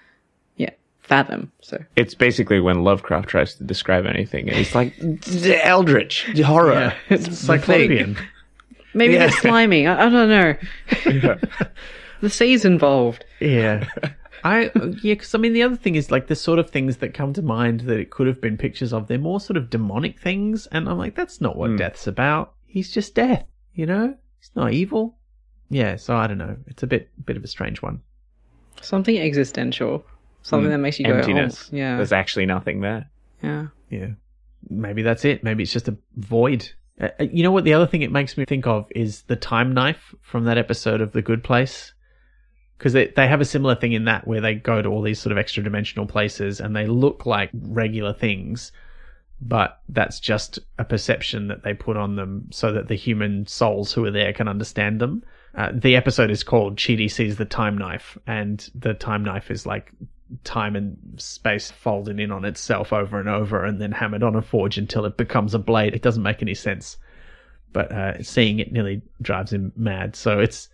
[0.56, 0.70] yeah,
[1.00, 1.50] fathom.
[1.62, 4.94] So It's basically when Lovecraft tries to describe anything, and he's like,
[5.64, 6.94] eldritch horror.
[7.08, 8.16] It's Cyclopean.
[8.94, 9.26] Maybe Yeah.
[9.26, 9.86] the slimy.
[9.86, 10.54] I, I don't know.
[12.20, 13.24] the sea's involved.
[13.40, 13.86] Yeah.
[14.44, 14.70] I
[15.02, 17.32] yeah, because I mean the other thing is like the sort of things that come
[17.34, 19.06] to mind that it could have been pictures of.
[19.06, 21.76] They're more sort of demonic things, and I'm like, that's not what hmm.
[21.76, 22.54] death's about.
[22.66, 23.44] He's just death,
[23.74, 24.14] you know.
[24.38, 25.16] He's not evil.
[25.70, 26.56] Yeah, so I don't know.
[26.66, 28.00] It's a bit bit of a strange one.
[28.80, 30.04] Something existential.
[30.42, 30.72] Something hmm.
[30.72, 31.68] that makes you Emptiness.
[31.68, 33.10] go, oh, yeah, There's actually nothing there.
[33.42, 33.66] yeah.
[33.90, 34.08] Yeah,
[34.68, 35.42] maybe that's it.
[35.42, 36.70] Maybe it's just a void.
[37.00, 37.64] Uh, uh, you know what?
[37.64, 41.00] The other thing it makes me think of is the time knife from that episode
[41.00, 41.92] of The Good Place.
[42.76, 45.18] Because they, they have a similar thing in that where they go to all these
[45.18, 48.70] sort of extra dimensional places and they look like regular things,
[49.40, 53.92] but that's just a perception that they put on them so that the human souls
[53.92, 55.24] who are there can understand them.
[55.56, 59.66] Uh, the episode is called Chidi Sees the Time Knife, and the time knife is
[59.66, 59.92] like
[60.44, 64.42] time and space folded in on itself over and over and then hammered on a
[64.42, 65.94] forge until it becomes a blade.
[65.94, 66.96] It doesn't make any sense.
[67.72, 70.16] But uh, seeing it nearly drives him mad.
[70.16, 70.68] So it's,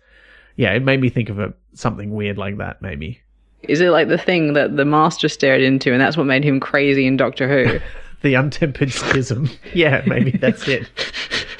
[0.55, 3.21] yeah, it made me think of a, something weird like that, maybe.
[3.63, 6.59] Is it like the thing that the master stared into, and that's what made him
[6.59, 7.79] crazy in Doctor Who?
[8.21, 9.51] The untempered schism.
[9.75, 10.89] yeah, maybe that's it.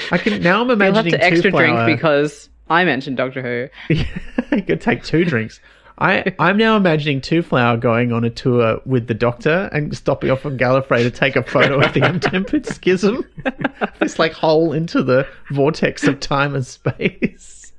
[0.10, 0.62] I can now.
[0.62, 1.12] I'm imagining.
[1.12, 3.94] You'll have to extra Two drink because I mentioned Doctor Who.
[4.56, 5.60] you could take two drinks.
[5.98, 10.46] I, I'm now imagining Twoflower going on a tour with the Doctor and stopping off
[10.46, 13.26] on Gallifrey to take a photo of the untempered schism.
[14.00, 17.72] this like hole into the vortex of time and space.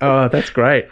[0.00, 0.86] oh, that's great.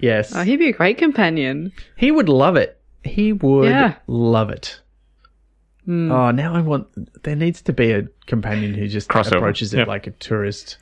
[0.00, 1.72] Yes, Oh, he'd be a great companion.
[1.96, 2.78] he would love it.
[3.04, 3.94] He would Yeah.
[4.08, 4.80] love it.
[5.84, 6.10] Hmm.
[6.10, 6.88] Oh, now I want.
[7.24, 9.36] There needs to be a companion who just Crossover.
[9.36, 9.84] approaches it Yeah.
[9.84, 10.78] like a tourist.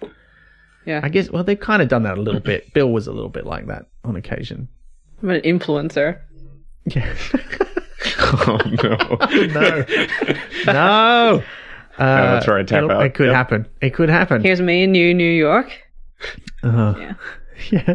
[0.87, 1.31] Yeah, I guess.
[1.31, 2.73] Well, they've kind of done that a little bit.
[2.73, 4.69] Bill was a little bit like that on occasion.
[5.23, 6.21] I'm an influencer.
[6.87, 7.15] Yeah.
[8.33, 8.97] Oh no.
[9.47, 9.85] no.
[10.67, 11.43] no.
[11.99, 13.05] Uh, that's right, tap it'll- out.
[13.05, 13.35] It could Yep.
[13.35, 13.67] happen.
[13.83, 14.43] It could happen.
[14.43, 15.71] Here's me in New New York.
[16.63, 17.15] Uh, Yeah.
[17.71, 17.95] yeah.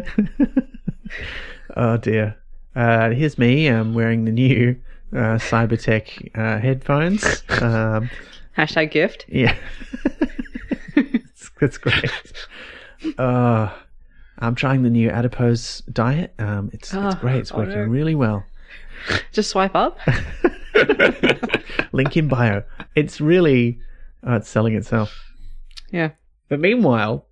[1.76, 2.36] oh dear.
[2.76, 3.66] Uh, here's me.
[3.66, 4.76] I'm wearing the new
[5.12, 7.24] uh, Cybertech uh, headphones.
[7.60, 8.10] Um,
[8.56, 9.24] Hashtag gift.
[9.28, 9.56] yeah.
[10.94, 12.10] That's- That's great.
[13.18, 13.72] Uh,
[14.38, 16.34] I'm trying the new adipose diet.
[16.38, 17.36] Um, it's it's Oh, great.
[17.36, 17.82] It's oh, working no.
[17.84, 18.44] really well.
[19.32, 19.98] Just swipe up.
[21.92, 22.62] Link in bio.
[22.94, 23.78] It's really
[24.26, 25.14] uh, it's selling itself.
[25.90, 26.10] Yeah.
[26.48, 27.26] But meanwhile,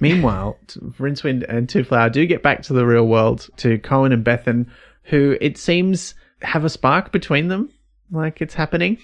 [0.00, 4.24] meanwhile, t- Rincewind and Twoflower do get back to the real world to Cohen and
[4.24, 4.66] Bethan,
[5.04, 7.70] who it seems have a spark between them.
[8.10, 8.98] Like it's happening.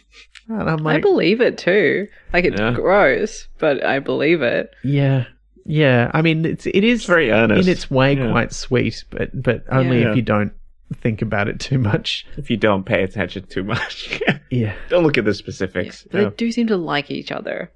[0.49, 2.07] And I'm I believe it too.
[2.33, 2.73] Like it's Yeah.
[2.75, 4.71] gross, but I believe it.
[4.85, 5.25] yeah,
[5.71, 6.11] yeah.
[6.13, 7.67] I mean, it's it is very earnest.
[7.69, 8.31] in its way Yeah.
[8.31, 10.11] quite sweet, but but only Yeah.
[10.11, 10.53] if you don't
[10.97, 12.27] think about it too much.
[12.37, 14.21] if you don't pay attention too much.
[14.51, 16.05] Yeah, don't look at the specifics.
[16.11, 16.29] But Yeah.
[16.31, 17.71] they do seem to like each other.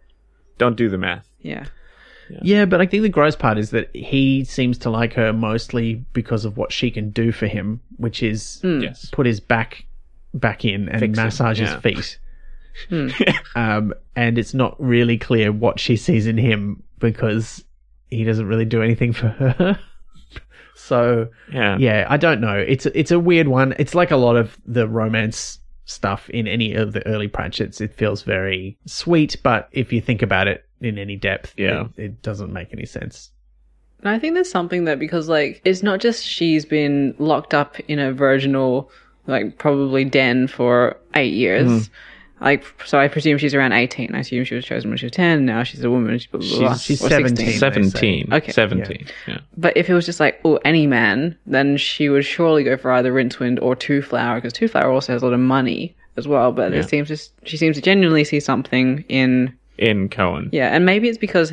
[0.59, 1.29] Don't do the math.
[1.41, 1.67] Yeah.
[2.43, 2.65] yeah.
[2.65, 6.45] But I think the gross part is that he seems to like her mostly because
[6.45, 9.09] of what she can do for him, which is Yes.
[9.13, 9.87] put his back
[10.35, 11.81] back in and Fix massage yeah.
[11.81, 12.19] his
[12.91, 13.25] feet.
[13.55, 17.65] um, and it's not really clear what she sees in him because
[18.15, 19.79] he doesn't really do anything for her.
[20.75, 21.77] so Yeah.
[21.79, 22.57] yeah, I don't know.
[22.57, 23.75] It's it's a weird one.
[23.79, 27.81] It's like a lot of the romance stuff in any of the early Pratchetts.
[27.81, 31.87] It feels very sweet, but if you think about it in any depth, Yeah.
[31.97, 33.31] it, it doesn't make any sense.
[34.01, 37.79] And I think there's something that because like it's not just she's been locked up
[37.89, 38.91] in a virginal
[39.27, 41.87] like probably den for eight years.
[41.87, 41.93] Hmm.
[42.41, 44.15] Like, so I presume she's around 18.
[44.15, 45.47] I assume she was chosen when she was 10.
[45.47, 46.19] Now she's a woman.
[46.19, 47.37] She's, blah, blah, blah, She's- she's 17.
[47.37, 47.59] 16.
[47.59, 48.33] Seventeen.
[48.33, 48.53] Okay.
[48.53, 49.07] Seventeen.
[49.27, 49.39] Yeah.
[49.57, 52.91] But if it was just like, oh, any man, then she would surely go for
[52.93, 56.53] either Rincewind or Twoflower, because Twoflower also has a lot of money as well.
[56.53, 56.81] But Yeah.
[56.81, 60.51] it seems just she seems to genuinely see something in In Cohen.
[60.53, 61.53] yeah, and maybe it's because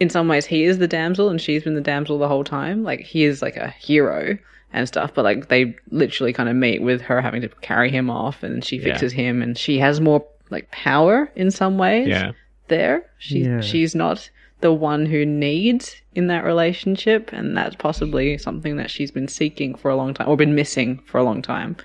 [0.00, 2.84] in some ways he is the damsel and she's been the damsel the whole time.
[2.84, 4.38] Like he is like a hero
[4.76, 8.10] and stuff, but like they literally kind of meet with her having to carry him
[8.10, 12.08] off, and she fixes him, and she has more like power in some ways.
[12.08, 12.32] Yeah.
[12.68, 13.60] there she Yeah.
[13.60, 14.30] she's not
[14.60, 19.74] the one who needs in that relationship, and that's possibly something that she's been seeking
[19.74, 21.76] for a long time or been missing for a long time.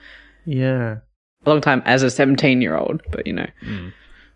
[0.46, 0.98] Yeah.
[1.46, 3.94] A long time as a seventeen-year-old, but you know, mm.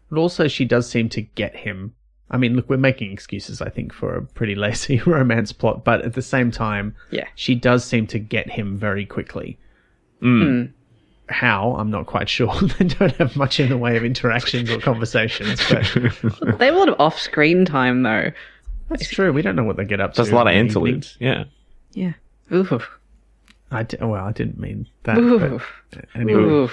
[0.10, 1.94] But also, she does seem to get him.
[2.31, 6.02] I mean, look, we're making excuses, I think, for a pretty lazy romance plot, but
[6.02, 7.27] at the same time, yeah.
[7.35, 9.57] she does seem to get him very quickly.
[10.22, 10.72] Mm.
[11.30, 11.76] How?
[11.76, 12.53] I'm not quite sure.
[12.80, 15.84] they don't have much in the way of interactions or conversations, but
[16.60, 18.31] They have a lot of off-screen time though.
[18.89, 19.31] that's true.
[19.34, 20.22] We don't know what they get up to.
[20.22, 20.85] There's a lot of in the evening.
[20.88, 21.18] interludes.
[21.19, 21.43] Yeah.
[21.93, 22.14] Yeah.
[22.53, 22.80] Ooh.
[23.71, 25.17] I well, I didn't mean that.
[25.17, 25.59] Ooh.
[25.89, 26.69] But anyway, Ooh.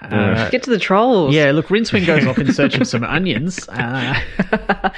[0.00, 1.34] uh, Get to the trolls.
[1.34, 1.50] yeah.
[1.50, 3.68] Look, Rincewind goes off in search of some onions.
[3.68, 4.18] Uh,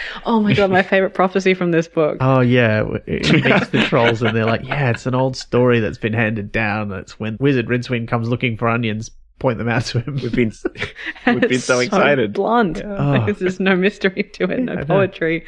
[0.24, 2.18] oh my god, my favorite prophecy from this book.
[2.20, 5.98] Oh yeah, he meets the trolls and they're like, yeah, it's an old story that's
[5.98, 6.92] been handed down.
[6.92, 10.14] It's when Wizard Rincewind comes looking for onions, point them out to him.
[10.22, 10.52] We've been
[11.26, 12.32] we've been it's so excited.
[12.34, 12.80] Blunt.
[12.84, 13.24] Oh.
[13.24, 15.44] There's just no mystery to it, I no poetry.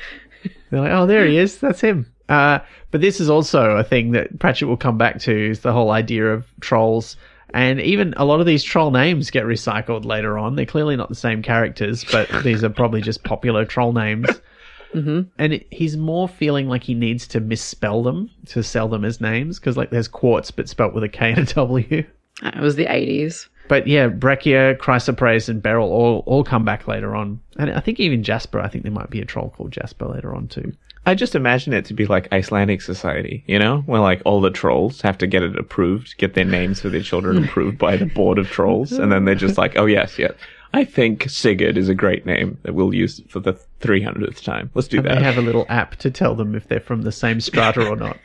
[0.70, 1.58] They're like, oh, there he is.
[1.58, 2.12] That's him.
[2.30, 2.60] Uh,
[2.92, 5.90] but this is also a thing that Pratchett will come back to is the whole
[5.90, 7.16] idea of trolls.
[7.52, 10.54] And even a lot of these troll names get recycled later on.
[10.54, 14.28] They're clearly not the same characters, but these are probably just popular troll names.
[14.92, 19.04] hmm And it, he's more feeling like he needs to misspell them to sell them
[19.04, 22.04] as names because, like, there's quartz but spelt with a K and a W.
[22.42, 23.48] It was the 80s.
[23.68, 28.00] But yeah, Breccia, Chrysoprase, and Beryl all all come back later on, and I think
[28.00, 28.58] even Jasper.
[28.58, 30.72] I think there might be a troll called Jasper later on too.
[31.06, 34.50] I just imagine it to be like Icelandic society, you know, where like all the
[34.50, 38.06] trolls have to get it approved, get their names for their children approved by the
[38.06, 40.32] board of trolls, and then they're just like, oh yes, yes,
[40.74, 44.70] I think Sigurd is a great name that we'll use for the three hundredth time.
[44.74, 45.14] Let's do And that.
[45.16, 47.96] they have a little app to tell them if they're from the same strata or
[47.96, 48.18] not.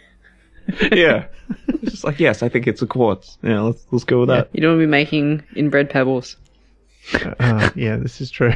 [0.91, 1.27] yeah,
[1.67, 3.37] it's just like yes, I think it's a quartz.
[3.41, 4.49] Yeah, let's let's go with that.
[4.51, 6.35] You don't want to be making inbred pebbles.
[7.39, 8.53] Uh, yeah, this is true.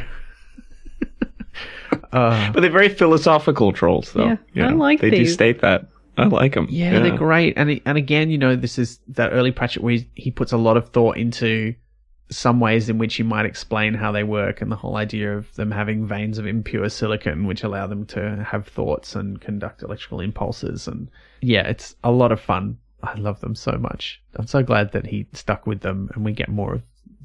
[2.12, 4.24] Uh, But they're very philosophical trolls, though.
[4.26, 4.76] Yeah, you I know?
[4.76, 5.86] like They do state that.
[6.18, 6.66] I like them.
[6.68, 10.08] yeah, they're great, and and again, you know, this is that early Pratchett where he,
[10.16, 11.74] he puts a lot of thought into
[12.28, 15.54] some ways in which he might explain how they work, and the whole idea of
[15.54, 20.20] them having veins of impure silicon, which allow them to have thoughts and conduct electrical
[20.20, 21.08] impulses, and
[21.40, 22.76] yeah, it's a lot of fun.
[23.02, 24.20] I love them so much.
[24.36, 26.82] I'm so glad that he stuck with them, and we get more of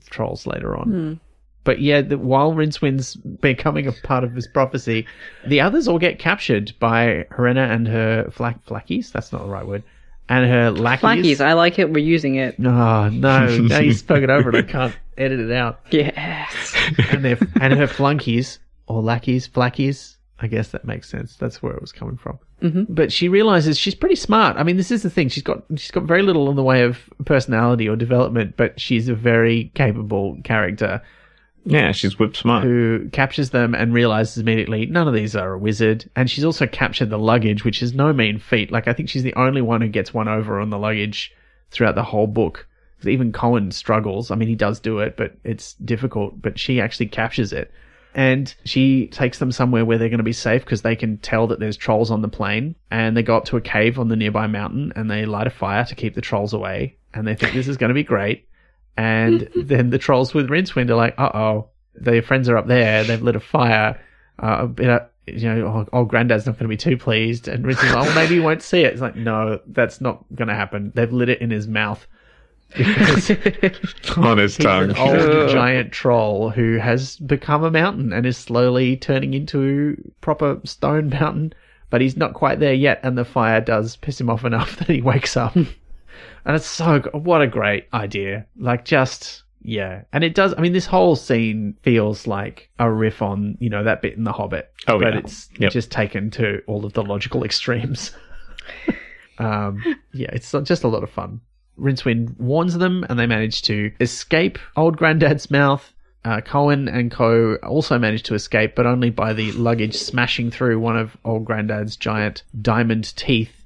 [0.09, 1.19] trolls later on.
[1.65, 5.05] But yeah, the, while Rincewind's becoming a part of this prophecy,
[5.45, 9.11] the others all get captured by Herrena and her flack flackies.
[9.11, 9.83] That's not the right word.
[10.29, 11.01] And her lackeys.
[11.01, 11.91] Flackies, I like it.
[11.91, 12.55] We're using it.
[12.59, 13.57] Oh no!
[13.61, 15.81] Now you spoke it over, and I can't edit it out.
[15.91, 16.75] Yes.
[17.11, 20.15] And their and her flunkies or lackeys, flackies.
[20.39, 21.35] I guess that makes sense.
[21.37, 22.39] That's where it was coming from.
[22.61, 22.87] Mhm.
[22.89, 24.57] But she realizes she's pretty smart.
[24.57, 25.29] I mean, this is the thing.
[25.29, 29.07] She's got she's got very little in the way of personality or development, but she's
[29.09, 31.01] a very capable character
[31.65, 32.63] Yeah, she's whip smart.
[32.63, 36.09] who captures them and realizes immediately none of these are a wizard.
[36.15, 38.71] And she's also captured the luggage, which is no mean feat.
[38.71, 41.33] Like, I think she's the only one who gets one over on the luggage
[41.71, 42.67] throughout the whole book.
[43.05, 44.31] Even Cohen struggles.
[44.31, 46.41] I mean, he does do it, but it's difficult.
[46.41, 47.71] But she actually captures it.
[48.15, 51.47] And she takes them somewhere where they're going to be safe because they can tell
[51.47, 52.75] that there's trolls on the plane.
[52.89, 55.51] And they go up to a cave on the nearby mountain and they light a
[55.51, 56.95] fire to keep the trolls away.
[57.13, 58.47] And they think this is going to be great.
[58.97, 63.03] And then the trolls with Rincewind are like, uh oh, their friends are up there.
[63.03, 63.99] They've lit a fire.
[64.37, 67.47] Uh, uh, you know, oh, old granddad's not going to be too pleased.
[67.47, 68.93] And Rincewind's like, oh, maybe you won't see it.
[68.93, 70.91] It's like, no, that's not going to happen.
[70.93, 72.05] They've lit it in his mouth.
[74.17, 74.89] On his tongue.
[74.89, 80.59] an old giant troll who has become a mountain and is slowly turning into proper
[80.65, 81.53] stone mountain.
[81.89, 84.89] But he's not quite there yet, and the fire does piss him off enough that
[84.89, 85.55] he wakes up.
[86.45, 88.45] And it's so what a great idea!
[88.57, 90.53] Like just yeah, and it does.
[90.57, 94.23] I mean, this whole scene feels like a riff on you know that bit in
[94.23, 94.71] The Hobbit.
[94.87, 95.19] Oh, but yeah.
[95.19, 95.71] it's Yep.
[95.71, 98.11] just taken to all of the logical extremes.
[99.39, 99.81] um,
[100.13, 101.41] yeah, it's just a lot of fun.
[101.79, 105.91] Rincewind warns them, and they manage to escape Old Granddad's mouth.
[106.23, 107.55] Uh, Cohen and Co.
[107.57, 111.95] also manage to escape, but only by the luggage smashing through one of Old Granddad's
[111.97, 113.64] giant diamond teeth.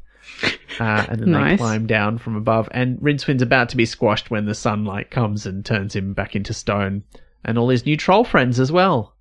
[0.80, 2.70] Uh, and then they climb down from above.
[2.72, 6.54] And Rincewind's about to be squashed when the sunlight comes and turns him back into
[6.54, 7.04] stone.
[7.44, 9.14] and all his new troll friends as well.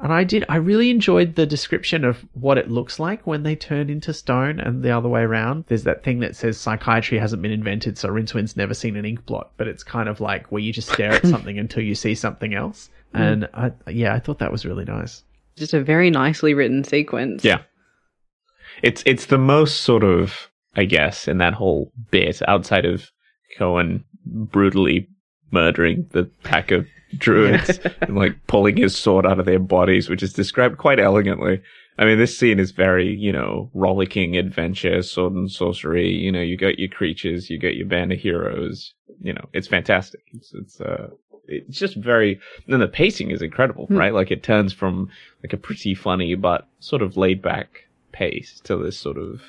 [0.00, 3.56] And I did, I really enjoyed the description of what it looks like when they
[3.56, 5.64] turn into stone and the other way around.
[5.66, 9.26] There's that thing that says psychiatry hasn't been invented, so Rincewind's never seen an ink
[9.26, 12.14] blot, but it's kind of like where you just stare at something until you see
[12.14, 12.90] something else.
[13.12, 15.24] And I, yeah, I thought that was really nice.
[15.56, 17.44] Just a very nicely written sequence.
[17.44, 17.62] Yeah.
[18.82, 23.10] It's it's the most sort of I guess in that whole bit outside of
[23.56, 25.08] Cohen brutally
[25.50, 26.86] murdering the pack of
[27.16, 31.60] druids and like pulling his sword out of their bodies, which is described quite elegantly.
[32.00, 36.08] I mean, this scene is very, you know, rollicking adventure, sword and sorcery.
[36.12, 38.94] You know, you got your creatures, you got your band of heroes.
[39.20, 40.20] You know, it's fantastic.
[40.32, 41.08] It's, it's, uh,
[41.48, 42.38] it's just very,
[42.68, 43.96] and the pacing is incredible, Hmm.
[43.96, 44.14] right?
[44.14, 45.08] Like it turns from
[45.42, 47.87] like a pretty funny, but sort of laid back
[48.18, 49.40] pace to this sort of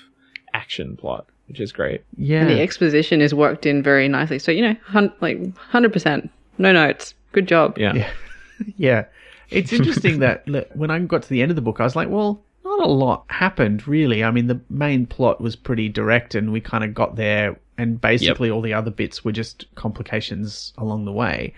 [0.53, 2.03] action plot, which is great.
[2.17, 2.41] Yeah.
[2.41, 4.37] And the exposition is worked in very nicely.
[4.37, 6.29] So, you know, hun- like 100%.
[6.59, 7.15] No notes.
[7.31, 7.77] Good job.
[7.77, 7.93] Yeah.
[7.93, 8.11] Yeah.
[8.77, 9.05] yeah.
[9.49, 11.95] It's interesting that look, when I got to the end of the book, I was
[11.95, 14.23] like, well, not a lot happened really.
[14.23, 17.99] I mean, the main plot was pretty direct and we kind of got there, and
[17.99, 21.53] basically all the other bits were just complications along the way.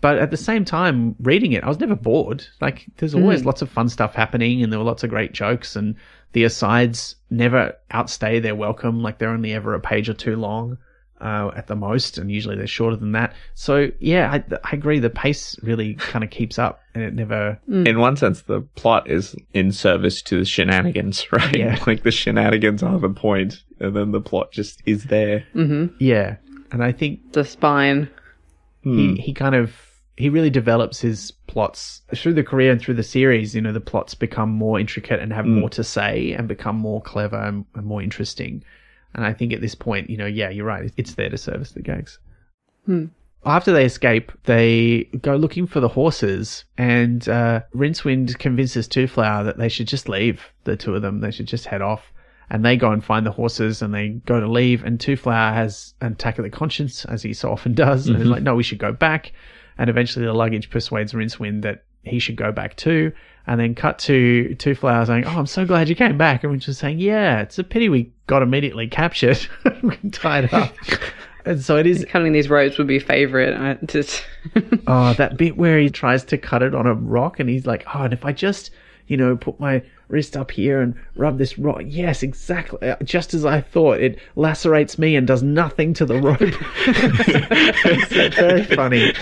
[0.00, 2.46] But at the same time, reading it, I was never bored.
[2.60, 3.46] Like, there's always hmm.
[3.46, 5.96] lots of fun stuff happening, and there were lots of great jokes, and
[6.34, 9.02] the asides never outstay their welcome.
[9.02, 10.76] Like, they're only ever a page or two long
[11.20, 13.34] uh, at the most, and usually they're shorter than that.
[13.54, 14.98] So, yeah, I, I agree.
[14.98, 17.58] The pace really kind of keeps up, and it never.
[17.68, 17.88] Mm.
[17.88, 21.56] In one sense, the plot is in service to the shenanigans, right?
[21.56, 21.82] Yeah.
[21.86, 25.46] Like the shenanigans are the point, and then the plot just is there.
[25.54, 25.96] Mm-hmm.
[25.98, 26.36] Yeah,
[26.70, 28.10] and I think The spine.
[28.82, 29.14] Hmm.
[29.14, 29.74] he he kind of
[30.16, 33.54] he really develops his plots through the career and through the series.
[33.54, 35.60] You know, the plots become more intricate and have mm.
[35.60, 38.62] more to say and become more clever and, and more interesting.
[39.14, 40.92] And I think at this point, you know, yeah, you're right.
[40.96, 42.18] It's there to service the gags.
[42.86, 43.06] Hmm.
[43.46, 49.58] After they escape, they go looking for the horses, and uh, Rincewind convinces Twoflower that
[49.58, 50.42] they should just leave.
[50.64, 52.10] The two of them, they should just head off.
[52.48, 54.82] And they go and find the horses, and they go to leave.
[54.82, 58.22] And Twoflower has an attack of the conscience, as he so often does, and is
[58.22, 58.32] mm-hmm.
[58.32, 59.32] like, "No, we should go back."
[59.78, 63.12] And eventually, the luggage persuades Rincewind that he should go back too.
[63.46, 66.74] And then cut to Twoflower saying, "Oh, I'm so glad you came back." And Rincewind
[66.76, 69.46] saying, "Yeah, it's a pity we got immediately captured,
[70.12, 70.74] tied up."
[71.46, 73.54] And so it is Cutting these ropes would be favorite.
[73.54, 74.24] I just
[74.86, 77.84] Oh, that bit where he tries to cut it on a rock and he's like,
[77.94, 78.70] oh, and if I just,
[79.08, 79.82] you know, put my
[80.14, 81.82] wrist up here and rub this rock.
[81.84, 82.88] Yes, exactly.
[82.88, 84.00] Uh, Just as I thought.
[84.00, 86.38] It lacerates me and does nothing to the rope.
[86.40, 89.12] it's very funny.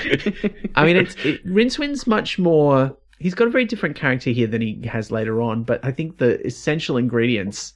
[0.75, 4.61] I mean, it's, it, Rincewind's much more, he's got a very different character here than
[4.61, 7.73] he has later on, but I think the essential ingredients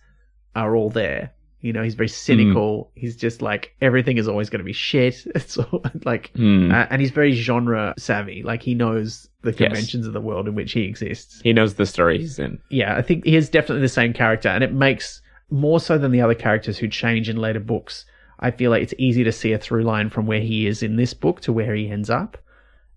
[0.54, 1.32] are all there.
[1.60, 2.90] You know, he's very cynical.
[2.94, 5.26] He's just like everything is always going to be shit.
[5.34, 6.70] It's all, like, Hmm.
[6.70, 8.42] uh, and he's very genre savvy.
[8.42, 11.40] Like he knows the conventions of the world in which he exists.
[11.42, 12.58] He knows the story he's in.
[12.70, 16.10] Yeah, I think he is definitely the same character, and it makes more so than
[16.12, 18.04] the other characters who change in later books.
[18.40, 20.96] I feel like it's easy to see a through line from where he is in
[20.96, 22.36] this book to where he ends up,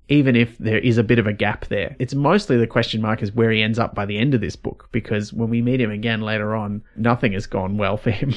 [0.10, 1.95] even if there is a bit of a gap there.
[1.99, 4.56] It's mostly the question mark is where he ends up by the end of this
[4.56, 8.34] book, because when we meet him again later on, nothing has gone well for him.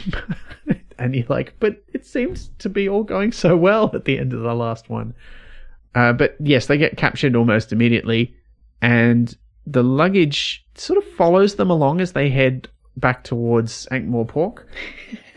[0.99, 4.35] and you're like, but it seems to be all going so well at the end
[4.35, 5.15] of the last one.
[5.95, 8.35] Uh, but yes, they get captured almost immediately,
[8.81, 9.37] and
[9.67, 14.65] the luggage sort of follows them along as they head back towards Ankh-Morpork.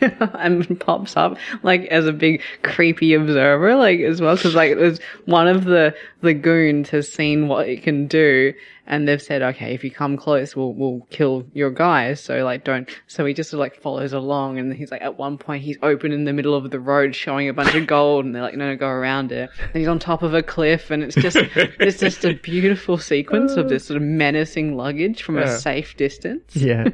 [0.00, 4.76] and pops up like as a big creepy observer, like as well, because like it
[4.76, 8.52] was one of the the goons has seen what it can do,
[8.86, 12.20] and they've said, okay, if you come close, we'll we'll kill your guys.
[12.22, 12.88] So like don't.
[13.08, 16.24] So he just like follows along, and he's like at one point he's open in
[16.24, 18.76] the middle of the road showing a bunch of gold, and they're like, no, no,
[18.76, 19.50] go around it.
[19.60, 23.52] And he's on top of a cliff, and it's just it's just a beautiful sequence
[23.56, 25.44] of this sort of menacing luggage from Yeah.
[25.44, 26.54] a safe distance.
[26.54, 26.88] Yeah,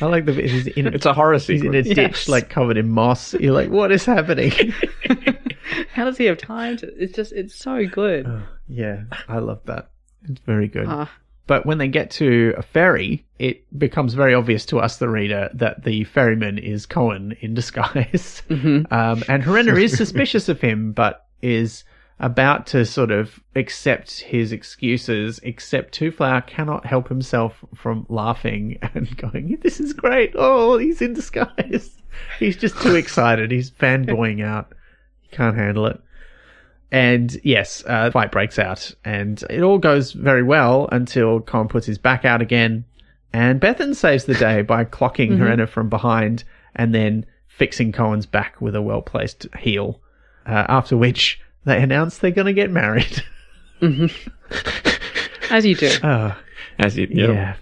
[0.00, 0.50] I like the bit.
[0.50, 1.88] He's in, It's a horror he's in a sequence.
[1.88, 2.28] ditch, Yes.
[2.28, 3.34] like covered in moss.
[3.34, 4.52] You're like, what is happening?
[5.92, 6.86] How does he have time to?
[7.02, 8.26] It's just it's so good.
[8.68, 9.90] yeah, I love that.
[10.28, 10.86] It's very good.
[10.88, 11.10] Ah.
[11.46, 15.50] But when they get to a ferry, it becomes very obvious to us, the reader,
[15.54, 18.42] that the ferryman is Cohen in disguise.
[18.50, 21.84] Um, and Herrena is suspicious of him, but is
[22.20, 29.16] about to sort of accept his excuses, except Twoflower cannot help himself from laughing and
[29.16, 30.32] going, This is great.
[30.36, 31.96] Oh, he's in disguise.
[32.38, 33.50] He's just too excited.
[33.50, 34.72] He's fanboying out.
[35.20, 36.00] He can't handle it.
[36.92, 41.86] And yes, uh, fight breaks out, and it all goes very well until Cohen puts
[41.86, 42.84] his back out again,
[43.32, 46.42] and Bethan saves the day by clocking Herrena from behind
[46.74, 50.00] and then fixing Cohen's back with a well placed heel.
[50.46, 53.22] Uh, after which they announce they're going to get married.
[55.50, 55.90] As you do.
[56.02, 56.36] Oh,
[56.78, 57.56] As you, you know, yeah.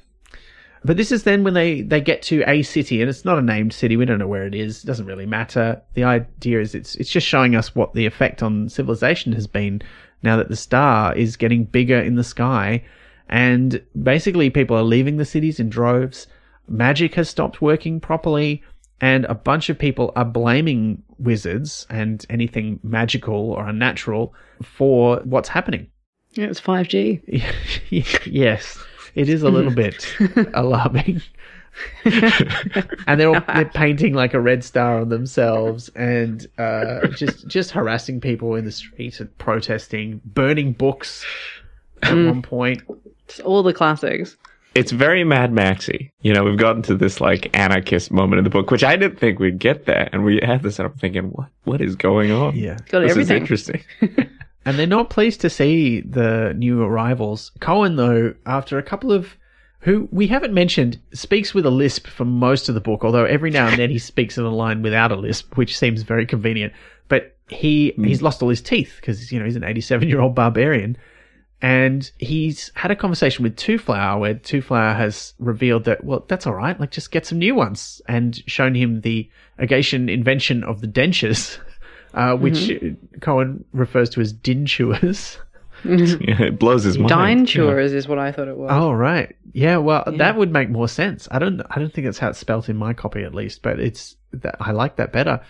[0.89, 3.43] But this is then when they, they get to a city, and it's not a
[3.43, 3.99] named city.
[3.99, 4.83] We don't know where it is.
[4.83, 5.83] It doesn't really matter.
[5.93, 9.83] The idea is it's it's just showing us what the effect on civilization has been
[10.23, 12.83] now that the star is getting bigger in the sky,
[13.29, 16.27] and basically people are leaving the cities in droves.
[16.69, 18.63] Magic has stopped working properly,
[18.99, 24.33] and a bunch of people are blaming wizards and anything magical or unnatural
[24.63, 25.89] for what's happening.
[26.33, 27.21] Yeah, it's 5G.
[28.25, 28.79] yes,
[29.15, 30.07] it is a little bit
[30.55, 31.23] alarming.
[32.05, 37.71] and they're all, they're painting like a red star on themselves and uh, just just
[37.71, 41.25] harassing people in the street and protesting, burning books
[42.03, 42.83] at one point.
[43.29, 44.37] It's all the classics.
[44.75, 46.11] it's very Mad Maxy.
[46.23, 49.21] You know, we've gotten to this like anarchist moment in the book, which I didn't
[49.21, 50.81] think we'd get there, and we had this.
[50.81, 52.57] And I'm thinking, what what is going on?
[52.57, 52.79] Yeah.
[52.89, 53.37] Got this everything.
[53.37, 53.85] is interesting.
[54.65, 57.53] And they're not pleased to see the new arrivals.
[57.61, 59.37] Cohen, though, after a couple of
[59.81, 63.51] who we haven't mentioned, speaks with a lisp for most of the book, although every
[63.51, 66.73] now and then he speaks in a line without a lisp, which seems very convenient.
[67.09, 68.05] But he hmm.
[68.05, 70.97] he's lost all his teeth because you know he's an 87 year old barbarian,
[71.63, 76.55] and he's had a conversation with Twoflower where Twoflower has revealed that well that's all
[76.55, 80.89] right, like just get some new ones, and shown him the Agatean invention of the
[80.89, 81.59] dentures.
[82.15, 82.73] Uh, which
[83.21, 85.39] Cohen refers to as dinchewers.
[85.85, 87.09] Yeah, it blows his mind.
[87.09, 88.69] Dine chores is what I thought it was.
[88.73, 89.77] Oh right, yeah.
[89.77, 91.29] Well, that would make more sense.
[91.31, 91.63] I don't.
[91.71, 93.63] I don't think that's how it's spelt in my copy, at least.
[93.63, 94.17] But it's.
[94.33, 95.41] That, I like that better.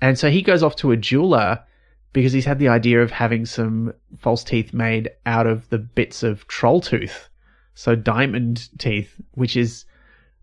[0.00, 1.60] And so he goes off to a jeweler
[2.12, 6.22] because he's had the idea of having some false teeth made out of the bits
[6.22, 7.28] of troll tooth,
[7.74, 9.84] so diamond teeth, which is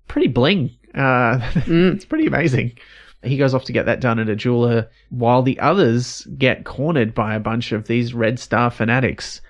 [0.08, 0.70] pretty bling.
[0.94, 2.78] Uh, it's pretty amazing.
[3.24, 7.14] He goes off to get that done at a jeweler, while the others get cornered
[7.14, 9.42] by a bunch of these Red Star fanatics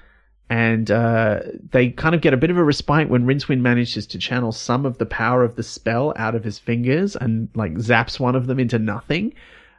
[0.51, 1.39] and uh,
[1.71, 4.85] they kind of get a bit of a respite when Rincewind manages to channel some
[4.85, 8.47] of the power of the spell out of his fingers and like zaps one of
[8.47, 9.33] them into nothing.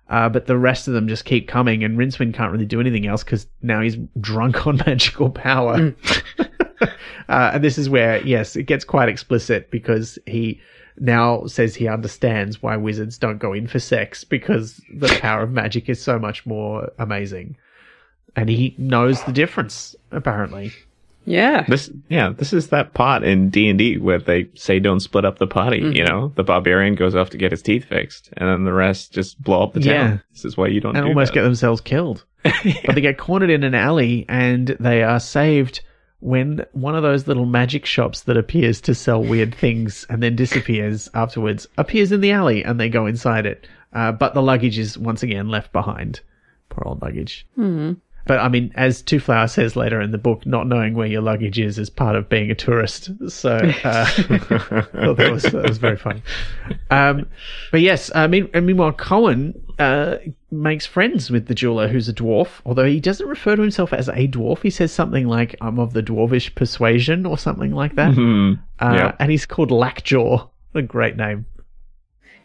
[0.09, 3.07] Uh, but the rest of them just keep coming, and Rincewind can't really do anything
[3.07, 5.95] else because now he's drunk on magical power.
[6.39, 6.51] uh,
[7.29, 10.59] and this is where, yes, it gets quite explicit because he
[10.99, 15.51] now says he understands why wizards don't go in for sex because the power of
[15.51, 17.57] magic is so much more amazing
[18.37, 20.73] and he knows the difference apparently
[21.25, 21.65] Yeah.
[21.69, 25.25] This, yeah, this is that part in D and D where they say don't split
[25.25, 25.81] up the party.
[25.81, 25.97] Mm-hmm.
[25.97, 29.13] You know, the barbarian goes off to get his teeth fixed, and then the rest
[29.13, 29.95] just blow up the town.
[29.95, 30.19] Yeah.
[30.33, 31.35] This is why you don't and do almost that.
[31.35, 35.81] get themselves killed but they get cornered in an alley and they are saved
[36.23, 40.37] when one of those little magic shops that appears to sell weird things and then
[40.37, 43.67] disappears afterwards appears in the alley and they go inside it.
[43.93, 46.21] Uh, but the luggage is once again left behind.
[46.69, 47.45] Poor old luggage
[48.27, 51.59] But I mean, as Twoflower says later in the book, not knowing where your luggage
[51.59, 53.11] is is part of being a tourist.
[53.29, 56.23] So uh, that was that was very funny.
[56.91, 57.27] Um,
[57.71, 60.17] but yes, I mean, and meanwhile, Cohen uh,
[60.51, 62.61] makes friends with the jeweler, who's a dwarf.
[62.65, 65.93] Although he doesn't refer to himself as a dwarf, he says something like "I'm of
[65.93, 68.15] the dwarvish persuasion" or something like that.
[68.15, 68.55] Hmm.
[68.79, 69.13] Uh.
[69.19, 70.49] And he's called Lackjaw.
[70.75, 71.45] A great name.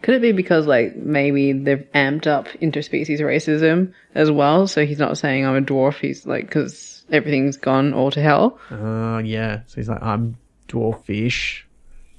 [0.02, 4.68] Could it be because like maybe they've amped up interspecies racism as well?
[4.68, 5.96] So he's not saying I'm a dwarf.
[6.00, 8.60] He's like because everything's gone all to hell.
[8.72, 9.62] Uh, yeah.
[9.68, 10.38] So he's like, "I'm
[10.68, 11.64] dwarfish."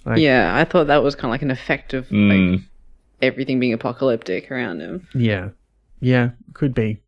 [0.05, 2.65] Like, Yeah, I thought that was kind of like an effect of like Mm.
[3.23, 5.07] everything being apocalyptic around him.
[5.15, 5.51] Yeah.
[6.01, 7.01] Yeah, could be.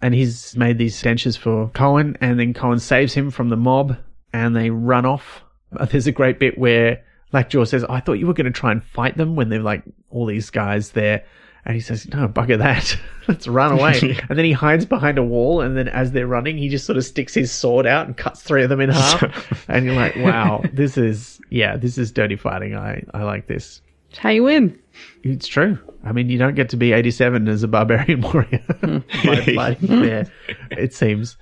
[0.00, 3.96] And he's made these dentures for Cohen, and then Cohen saves him from the mob,
[4.32, 5.42] and they run off.
[5.90, 7.02] There's a great bit where
[7.32, 9.82] Lackjaw says, I thought you were going to try and fight them when they're like
[10.10, 11.24] all these guys there.
[11.64, 12.98] And he says, No, bugger that.
[13.28, 14.18] Let's run away.
[14.28, 16.96] and then he hides behind a wall, and then as they're running, he just sort
[16.96, 19.22] of sticks his sword out and cuts three of them in half.
[19.68, 22.74] and you're like, Wow, this is, yeah, this is dirty fighting.
[22.74, 23.82] I, I like this.
[24.08, 24.78] It's how you win.
[25.22, 25.78] It's true.
[26.04, 29.02] I mean, you don't get to be 87 as a barbarian warrior by
[29.42, 29.54] hmm.
[29.54, 30.30] fighting
[30.70, 31.36] it seems.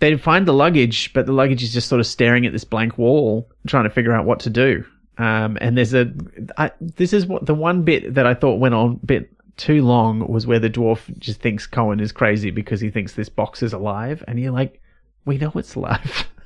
[0.00, 2.98] They find the luggage, but the luggage is just sort of staring at this blank
[2.98, 4.84] wall, trying to figure out what to do.
[5.20, 6.12] Um, and there's a,
[6.56, 9.84] I, this is what the one bit that I thought went on a bit too
[9.84, 13.62] long was where the dwarf just thinks Cohen is crazy because he thinks this box
[13.62, 14.24] is alive.
[14.26, 14.80] And you're like,
[15.26, 16.26] we know it's alive.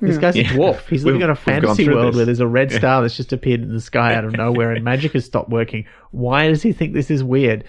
[0.00, 0.86] This guy's a dwarf.
[0.88, 2.16] He's living We've- on a fantasy world this.
[2.16, 4.84] where there's a red star that's just appeared in the sky out of nowhere and
[4.84, 5.86] magic has stopped working.
[6.10, 7.62] Why does he think this is weird?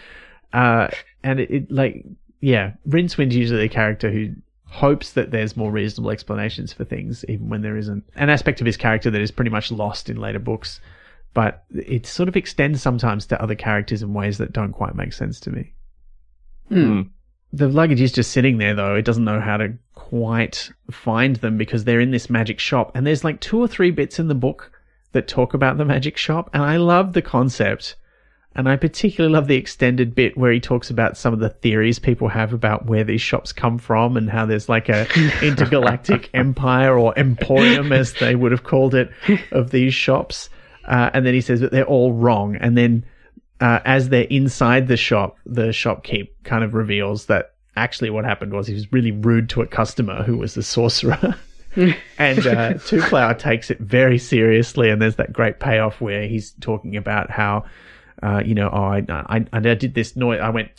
[0.52, 0.88] Uh,
[1.24, 2.04] and it, it like,
[2.42, 4.32] yeah, Rincewind's usually a character who
[4.76, 8.04] hopes that there's more reasonable explanations for things, even when there isn't.
[8.16, 10.82] An aspect of his character that is pretty much lost in later books,
[11.34, 15.14] but it sort of extends sometimes to other characters in ways that don't quite make
[15.14, 15.74] sense to me.
[16.70, 17.10] Mm.
[17.54, 18.96] The luggage is just sitting there, though.
[18.96, 22.92] It doesn't know how to quite find them because they're in this magic shop.
[22.96, 24.74] And there's like two or three bits in the book
[25.14, 26.50] that talk about the magic shop.
[26.54, 27.96] And I love the concept.
[28.56, 32.00] And I particularly love the extended bit where he talks about some of the theories
[32.00, 35.08] people have about where these shops come from and how there's like a
[35.46, 39.12] intergalactic empire or emporium, as they would have called it,
[39.52, 40.50] of these shops.
[40.86, 42.56] Uh, and then he says that they're all wrong.
[42.56, 43.06] And then
[43.60, 48.54] uh, as they're inside the shop, the shopkeep kind of reveals that actually what happened
[48.54, 51.36] was he was really rude to a customer who was the sorcerer.
[52.18, 56.96] and uh, Twoflower takes it very seriously, and there's that great payoff where he's talking
[56.96, 57.66] about how,
[58.26, 60.40] uh, you know, oh, I, I, I did this noise.
[60.42, 60.72] I went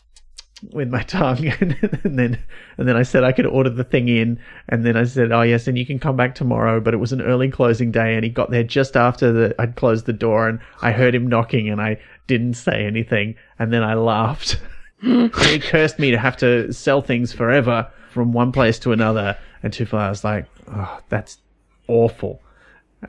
[0.72, 2.42] with my tongue, and, then
[2.76, 5.42] and then I said I could order the thing in, and then I said, oh
[5.42, 6.80] yes, and you can come back tomorrow.
[6.80, 9.76] But it was an early closing day, and he got there just after the I'd
[9.76, 13.82] closed the door, and I heard him knocking, and I didn't say anything, and then
[13.82, 14.58] I laughed.
[15.00, 19.36] he cursed me to have to sell things forever from one place to another.
[19.62, 21.38] And Two was like, oh, that's
[21.86, 22.40] awful.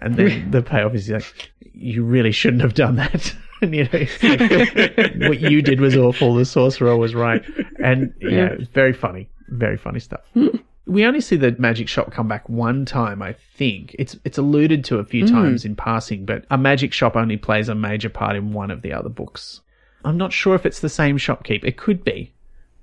[0.01, 3.33] And then the payoff is like, you really shouldn't have done that.
[3.61, 6.35] And you know, what you did was awful.
[6.35, 7.43] The sorcerer was right.
[7.83, 10.21] And yeah, it's very funny, very funny stuff.
[10.85, 13.95] we only see the magic shop come back one time, I think.
[13.99, 15.33] It's it's alluded to a few hmm.
[15.33, 18.81] times in passing, but a magic shop only plays a major part in one of
[18.81, 19.61] the other books.
[20.05, 21.63] I'm not sure if it's the same shopkeep.
[21.63, 22.33] It could be,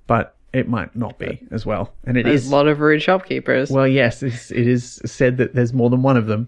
[0.05, 1.93] but it might not be as well.
[2.05, 3.69] And it There's is a lot of rude shopkeepers.
[3.69, 6.47] well, yes, it's, it is said that there's more than one of them.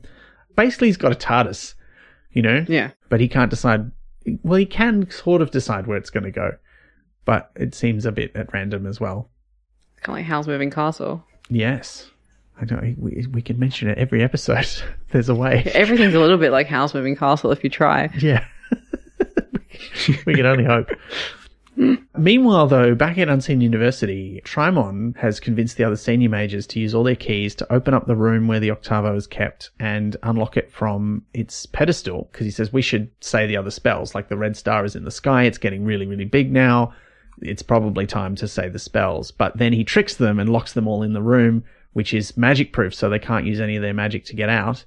[0.55, 1.73] Basically, he's got a TARDIS,
[2.31, 2.91] you know, yeah.
[3.09, 3.91] but he can't decide.
[4.43, 6.51] Well, he can sort of decide where it's going to go,
[7.25, 9.29] but it seems a bit at random as well.
[10.01, 11.23] Kind of like Howl's Moving Castle.
[11.49, 12.09] Yes,
[12.59, 12.93] I know.
[12.97, 14.67] We we can mention it every episode.
[15.11, 15.63] there's a way.
[15.73, 18.09] Everything's a little bit like Howl's Moving Castle if you try.
[18.19, 18.45] Yeah.
[20.25, 20.89] we can only hope.
[22.17, 26.95] Meanwhile, though, back at Unseen University, Trymon has convinced the other senior majors to use
[26.95, 30.57] all their keys to open up the room where the Octavo is kept and unlock
[30.57, 32.29] it from its pedestal.
[32.31, 35.05] Because he says we should say the other spells, like the red star is in
[35.05, 36.93] the sky, it's getting really, really big now.
[37.41, 39.29] It's probably time to say the spells.
[39.29, 41.63] But then he tricks them and locks them all in the room,
[41.93, 44.83] which is magic proof, so they can't use any of their magic to get out.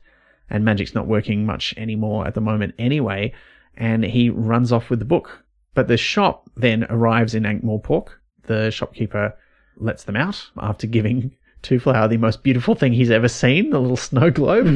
[0.48, 3.32] And magic's not working much anymore at the moment anyway
[3.76, 5.44] and he runs off with the book.
[5.74, 8.08] But the shop then arrives in Ankh-Morpork.
[8.46, 9.34] The shopkeeper
[9.76, 11.30] lets them out after giving
[11.62, 14.66] Twoflower the most beautiful thing he's ever seen, the little snow globe.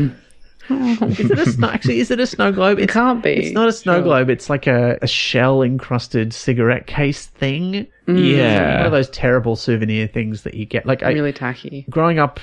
[0.68, 1.02] Hmm.
[1.04, 1.68] is it a snow?
[1.68, 2.78] Actually, is it a snow globe?
[2.78, 3.32] It can't be.
[3.32, 4.02] It's not a snow Sure.
[4.02, 4.30] globe.
[4.30, 7.86] It's like a, a shell encrusted cigarette case thing.
[8.06, 8.16] Hmm.
[8.16, 8.76] Yeah.
[8.78, 10.86] One of those terrible souvenir things that you get.
[10.86, 11.84] Like I, Really tacky.
[11.90, 12.40] growing up,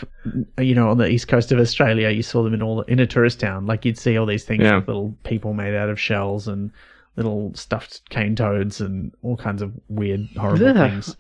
[0.60, 3.08] you know, on the east coast of Australia, you saw them in all in a
[3.08, 3.66] tourist town.
[3.66, 4.76] Like you'd see all these things, Yeah.
[4.78, 6.72] with little people made out of shells and
[7.16, 10.76] little stuffed cane toads and all kinds of weird, horrible Ugh.
[10.76, 11.16] things.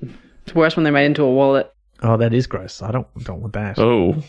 [0.46, 1.74] It's worse when they're made into a wallet.
[2.02, 2.82] Oh, that is gross.
[2.82, 3.78] I don't don't want that.
[3.78, 4.24] Oh,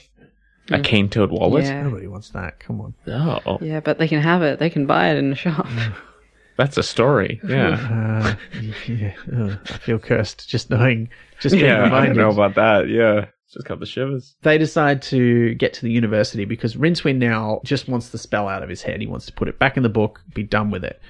[0.71, 1.65] a cane toad wallet.
[1.65, 1.83] Yeah.
[1.83, 2.61] Nobody wants that.
[2.61, 2.95] Come on.
[3.07, 4.59] Oh, Yeah, but they can have it.
[4.59, 5.67] They can buy it in the shop.
[6.57, 7.41] that's a story.
[7.49, 8.37] Yeah.
[8.55, 11.09] Uh, yeah, ugh, I feel cursed just knowing,
[11.41, 12.89] just being yeah, I don't know about that.
[12.89, 13.27] Yeah.
[13.53, 14.35] Just got the shivers.
[14.43, 18.63] they decide to get to the university because Rincewind now just wants the spell out
[18.63, 18.99] of his head.
[19.01, 21.01] He wants to put it back in the book, be done with it.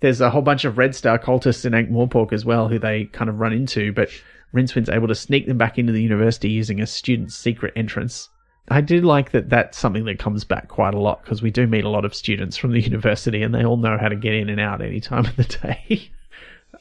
[0.00, 3.30] There's a whole bunch of Red Star cultists in Ankh-Morpork as well who they kind
[3.30, 4.10] of run into, but
[4.52, 8.28] Rincewind's able to sneak them back into the university using a student's secret entrance.
[8.68, 11.66] I do like that that's something that comes back quite a lot because we do
[11.66, 14.34] meet a lot of students from the university and they all know how to get
[14.34, 16.10] in and out any time of the day.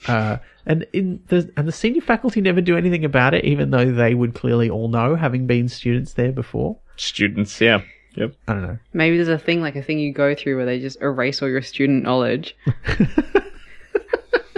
[0.08, 3.92] Uh, and in the and the senior faculty never do anything about it, even though
[3.92, 6.78] they would clearly all know, having been students there before.
[6.98, 7.62] Students.
[7.62, 7.82] Yeah.
[8.16, 8.34] Yep.
[8.48, 8.78] I don't know.
[8.94, 11.50] Maybe there's a thing like a thing you go through where they just erase all
[11.50, 12.56] your student knowledge.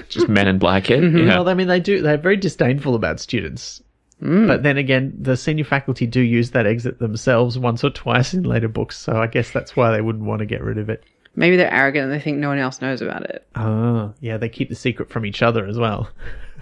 [0.10, 1.02] Just men in black it.
[1.02, 1.18] Mm-hmm.
[1.18, 1.40] Yeah.
[1.40, 2.02] Well, I mean, they do.
[2.02, 3.82] They're very disdainful about students.
[4.20, 8.44] But then again, the senior faculty do use that exit themselves once or twice in
[8.44, 11.04] later books, so I guess that's why they wouldn't want to get rid of it.
[11.36, 13.46] Maybe they're arrogant and they think no one else knows about it.
[13.56, 16.10] Oh, yeah, they keep the secret from each other as well.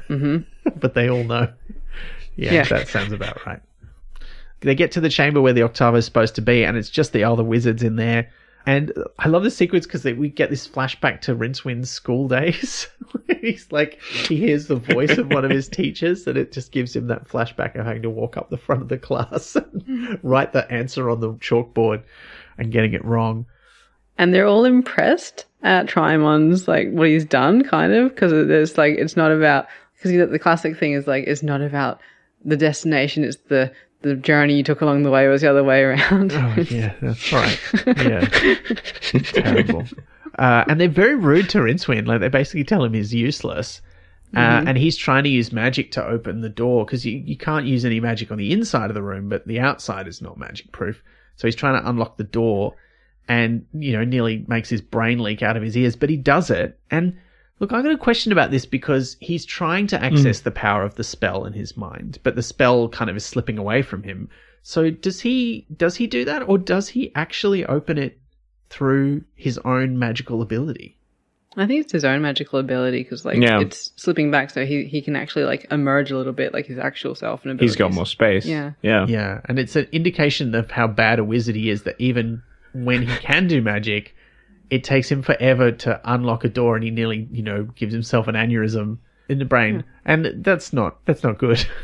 [0.10, 0.70] Mm-hmm.
[0.80, 1.48] but they all know.
[2.38, 2.64] Yeah, Yeah.
[2.66, 3.62] that sounds about right.
[4.66, 7.14] They get to the chamber where the Octavo is supposed to be, and it's just
[7.14, 8.30] the other wizards in there.
[8.66, 12.88] And I love the sequence because we get this flashback to Rincewind's school days.
[13.42, 16.96] He's like, he hears the voice of one of his teachers, and it just gives
[16.96, 20.52] him that flashback of having to walk up the front of the class and write
[20.52, 22.02] the answer on the chalkboard
[22.58, 23.46] and getting it wrong.
[24.18, 28.96] And they're all impressed at Trymon's like what he's done, kind of, because there's like
[28.98, 32.00] it's not about because the classic thing is like it's not about
[32.44, 33.72] the destination; it's the
[34.06, 36.32] the journey you took along the way was the other way around.
[36.32, 37.60] Oh, yeah, that's right.
[37.86, 38.28] Yeah.
[39.34, 39.84] Terrible.
[40.38, 42.06] Uh, and they're very rude to Rincewind.
[42.06, 43.82] Like, they basically tell him he's useless.
[44.36, 47.66] Uh, and he's trying to use magic to open the door because you, you can't
[47.66, 50.70] use any magic on the inside of the room, but the outside is not magic
[50.74, 51.02] proof.
[51.38, 52.76] So he's trying to unlock the door
[53.30, 56.50] and, you know, nearly makes his brain leak out of his ears, but he does
[56.50, 56.78] it.
[56.92, 57.18] And
[57.60, 60.44] look, I've got a question about this because he's trying to access mm.
[60.44, 63.58] the power of the spell in his mind, but the spell kind of is slipping
[63.58, 64.30] away from him.
[64.64, 68.20] So does he, does he do that or does he actually open it
[68.70, 70.98] through his own magical ability?
[71.58, 73.62] I think it's his own magical ability because like Yeah.
[73.62, 76.78] it's slipping back, so he he can actually like emerge a little bit, like his
[76.78, 77.72] actual self and abilities.
[77.72, 78.46] He's got more space.
[78.46, 78.72] Yeah.
[78.82, 79.06] Yeah.
[79.08, 83.04] Yeah, and it's an indication of how bad a wizard he is that even when
[83.04, 84.15] he can do magic,
[84.70, 88.28] it takes him forever to unlock a door, and he nearly, you know, gives himself
[88.28, 88.98] an aneurysm
[89.30, 91.66] in the brain, and that's not that's not good.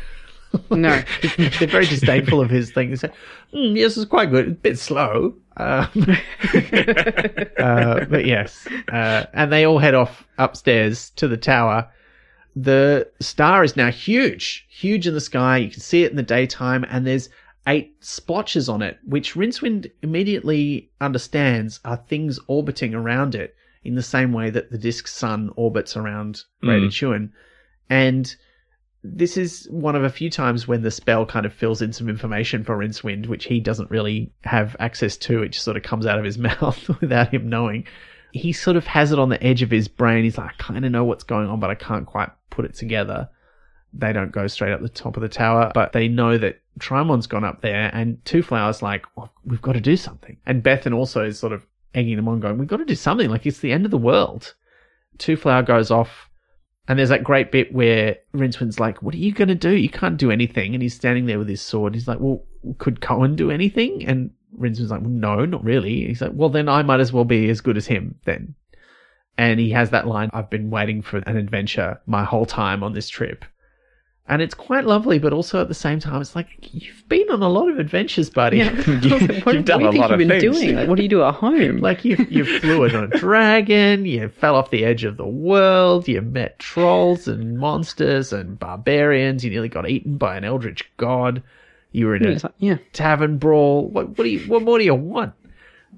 [0.70, 1.02] No.
[1.38, 2.90] They're very disdainful of his thing.
[2.90, 3.10] They say,
[3.52, 4.48] "Hmm, "Yes, it's quite good.
[4.48, 5.88] A bit slow." Um,
[7.58, 11.88] uh, but yes, uh, and they all head off upstairs to the tower.
[12.54, 15.56] The star is now huge, huge in the sky.
[15.56, 17.30] You can see it in the daytime, and there's
[17.66, 24.02] eight splotches on it, which Rincewind immediately understands are things orbiting around it in the
[24.02, 26.66] same way that the disk sun orbits around hmm.
[26.66, 27.30] Great A'Tuin.
[27.88, 28.34] And
[29.04, 32.08] this is one of a few times when the spell kind of fills in some
[32.08, 35.42] information for Rincewind, which he doesn't really have access to.
[35.42, 37.86] It just sort of comes out of his mouth without him knowing.
[38.32, 40.24] He sort of has it on the edge of his brain.
[40.24, 42.74] He's like, I kind of know what's going on, but I can't quite put it
[42.74, 43.28] together.
[43.94, 47.26] They don't go straight up the top of the tower, but they know that Trymon's
[47.26, 49.04] gone up there, and Twoflower's like,
[49.44, 50.38] we've got to do something.
[50.46, 53.28] And Bethan also is sort of egging them on, going, we've got to do something.
[53.28, 54.54] Like it's the end of the world.
[55.18, 56.30] Twoflower goes off
[56.88, 59.70] and there's that great bit where Rincewind's like, What are you going to do?
[59.70, 60.74] You can't do anything.
[60.74, 61.94] And he's standing there with his sword.
[61.94, 62.44] He's like, Well,
[62.78, 64.04] could Cohen do anything?
[64.06, 66.06] And Rincewind's like, well, No, not really.
[66.06, 68.54] He's like, Well, then I might as well be as good as him then.
[69.38, 72.92] And he has that line, I've been waiting for an adventure my whole time on
[72.92, 73.44] this trip.
[74.28, 77.42] And it's quite lovely, but also at the same time, it's like, You've been on
[77.42, 78.58] a lot of adventures, buddy.
[78.58, 78.70] Yeah.
[79.42, 80.60] what, You've done what a do you lot think of you've been things.
[80.60, 80.76] doing?
[80.76, 81.78] Like, what do you do at home?
[81.78, 86.06] Like you, you flew on a dragon, you fell off the edge of the world,
[86.06, 91.42] you met trolls and monsters and barbarians, you nearly got eaten by an eldritch god,
[91.90, 92.76] you were in a like- yeah.
[92.92, 93.88] tavern brawl.
[93.88, 95.34] What, what do you, what more do you want?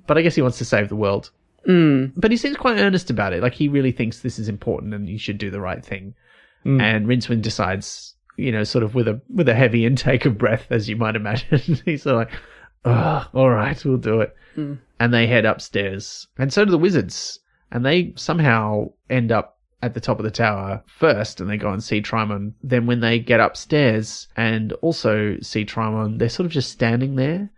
[0.07, 1.31] But I guess he wants to save the world.
[1.69, 2.13] Mm.
[2.17, 3.43] But he seems quite earnest about it.
[3.43, 6.15] Like he really thinks this is important and you should do the right thing.
[6.65, 6.81] Mm.
[6.81, 10.67] And Rincewind decides, you know, sort of with a with a heavy intake of breath,
[10.71, 11.59] as you might imagine.
[11.85, 12.41] He's sort of like,
[12.85, 14.35] oh, all right, we'll do it.
[14.57, 14.79] Mm.
[15.01, 16.29] And they head upstairs.
[16.39, 17.41] And so do the wizards.
[17.71, 21.71] And they somehow end up at the top of the tower first and they go
[21.71, 22.55] and see Trymon.
[22.63, 27.51] Then when they get upstairs and also see Trymon, they're sort of just standing there.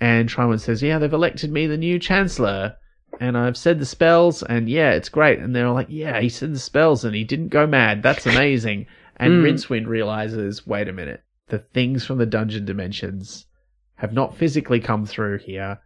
[0.00, 2.76] And Trymon says, Yeah, they've elected me the new chancellor.
[3.20, 5.38] And I've said the spells, and yeah, it's great.
[5.38, 8.02] And they're like, Yeah, he said the spells and he didn't go mad.
[8.02, 8.86] That's amazing.
[9.16, 9.44] and hmm.
[9.44, 11.22] Rincewind realizes, Wait a minute.
[11.48, 13.46] The things from the dungeon dimensions
[13.96, 15.78] have not physically come through here.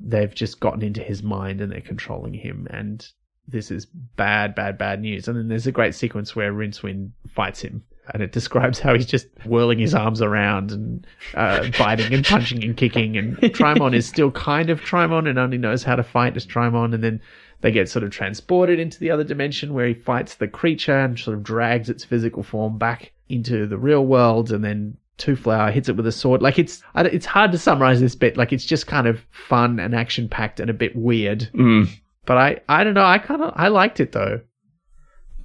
[0.00, 2.66] They've just gotten into his mind and they're controlling him.
[2.70, 3.06] And
[3.46, 5.28] this is bad, bad, bad news.
[5.28, 7.84] And then there's a great sequence where Rincewind fights him.
[8.12, 12.62] And it describes how he's just whirling his arms around and uh, biting and punching
[12.62, 13.16] and kicking.
[13.16, 16.92] And Trymon is still kind of Trymon and only knows how to fight as Trymon.
[16.92, 17.20] And then
[17.62, 21.18] they get sort of transported into the other dimension where he fights the creature and
[21.18, 24.52] sort of drags its physical form back into the real world.
[24.52, 26.42] And then Twoflower hits it with a sword.
[26.42, 28.36] Like it's it's hard to summarize this bit.
[28.36, 31.48] Like it's just kind of fun and action packed and a bit weird.
[31.54, 31.88] Mm.
[32.26, 33.04] But I I don't know.
[33.04, 34.40] I kind of I liked it though.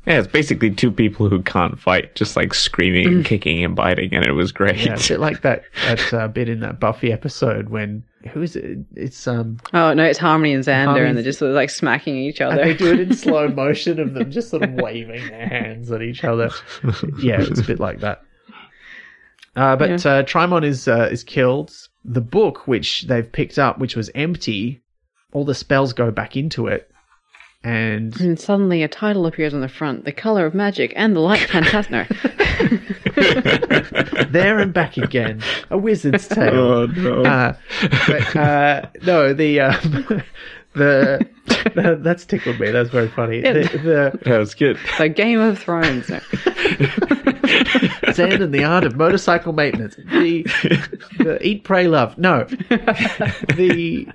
[0.10, 4.12] Yeah, it's basically two people who can't fight, just like screaming and kicking and biting,
[4.16, 4.78] and it was great.
[4.84, 8.56] Yeah, a bit like that that uh, bit in that Buffy episode when who is
[8.56, 8.80] it?
[8.96, 11.70] It's um Oh no, it's Harmony and Xander, Harmony- and they're just sort of like
[11.70, 12.66] smacking each and other.
[12.66, 16.02] they do it in slow motion of them just sort of waving their hands at
[16.02, 16.50] each other.
[17.20, 18.24] Yeah, it's a bit like that.
[19.56, 21.72] Uh, but uh, Trymon is uh, is killed.
[22.04, 24.82] The book which they've picked up, which was empty,
[25.34, 26.90] all the spells go back into it,
[27.64, 31.20] and and suddenly a title appears on the front: "The Color of Magic" and "The
[31.20, 32.08] Light Fantastic."
[34.30, 35.42] There and back again.
[35.72, 36.54] A wizard's tale.
[36.56, 37.24] Oh no!
[37.24, 37.56] Uh,
[38.08, 40.24] but, uh, no, the, um,
[40.74, 41.28] the
[41.76, 42.70] the that's tickled me.
[42.72, 43.42] That's very funny.
[43.42, 44.78] The, that was good.
[44.98, 46.10] so Game of Thrones.
[46.20, 46.20] No.
[48.04, 49.96] the Zen and the art of motorcycle maintenance.
[49.96, 50.44] The,
[51.18, 52.16] the eat, pray, love.
[52.18, 54.08] No, the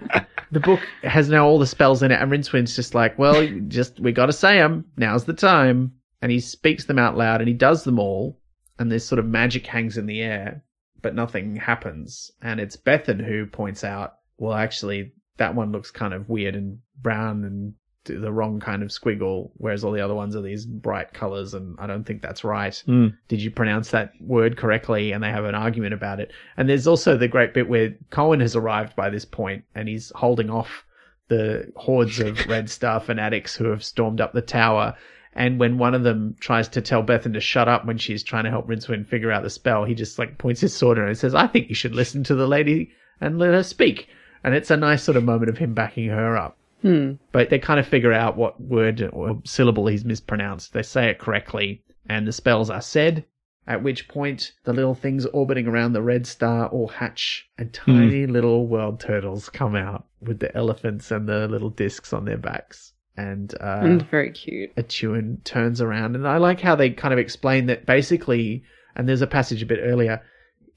[0.55, 4.01] the book has now all the spells in it, and Rincewind's just like, well, just
[4.01, 4.87] we got to say them.
[4.97, 8.41] Now's the time, and he speaks them out loud, and he does them all,
[8.79, 10.65] and this sort of magic hangs in the air,
[11.03, 16.15] but nothing happens, and it's Bethan who points out, well, actually, that one looks kind
[16.15, 17.75] of weird and brown and
[18.05, 21.77] the wrong kind of squiggle, whereas all the other ones are these bright colors, and
[21.79, 22.83] I don't think that's right.
[22.87, 23.17] Mm.
[23.29, 25.13] Did you pronounce that word correctly?
[25.13, 26.31] And they have an argument about it.
[26.57, 30.13] And there's also the great bit where Cohen has arrived by this point, and he's
[30.15, 30.85] holding off
[31.29, 34.95] the hordes of Red Star fanatics who have stormed up the tower.
[35.33, 38.45] And when one of them tries to tell Bethan to shut up when she's trying
[38.45, 41.09] to help Rincewind figure out the spell, he just like points his sword at her
[41.09, 44.09] and says, I think you should listen to the lady and let her speak.
[44.45, 46.57] And it's a nice sort of moment of him backing her up.
[46.85, 47.13] Hmm.
[47.33, 50.75] But they kind of figure out what word or syllable he's mispronounced.
[50.75, 53.25] They say it correctly, and the spells are said.
[53.67, 58.27] At which point, the little things orbiting around the red star all hatch, and tiny
[58.27, 62.93] little world turtles come out with the elephants and the little discs on their backs.
[63.17, 64.77] And uh, and very cute.
[64.77, 68.65] A'Tuin turns around, and I like how they kind of explain that basically,
[68.97, 70.21] and there's a passage a bit earlier,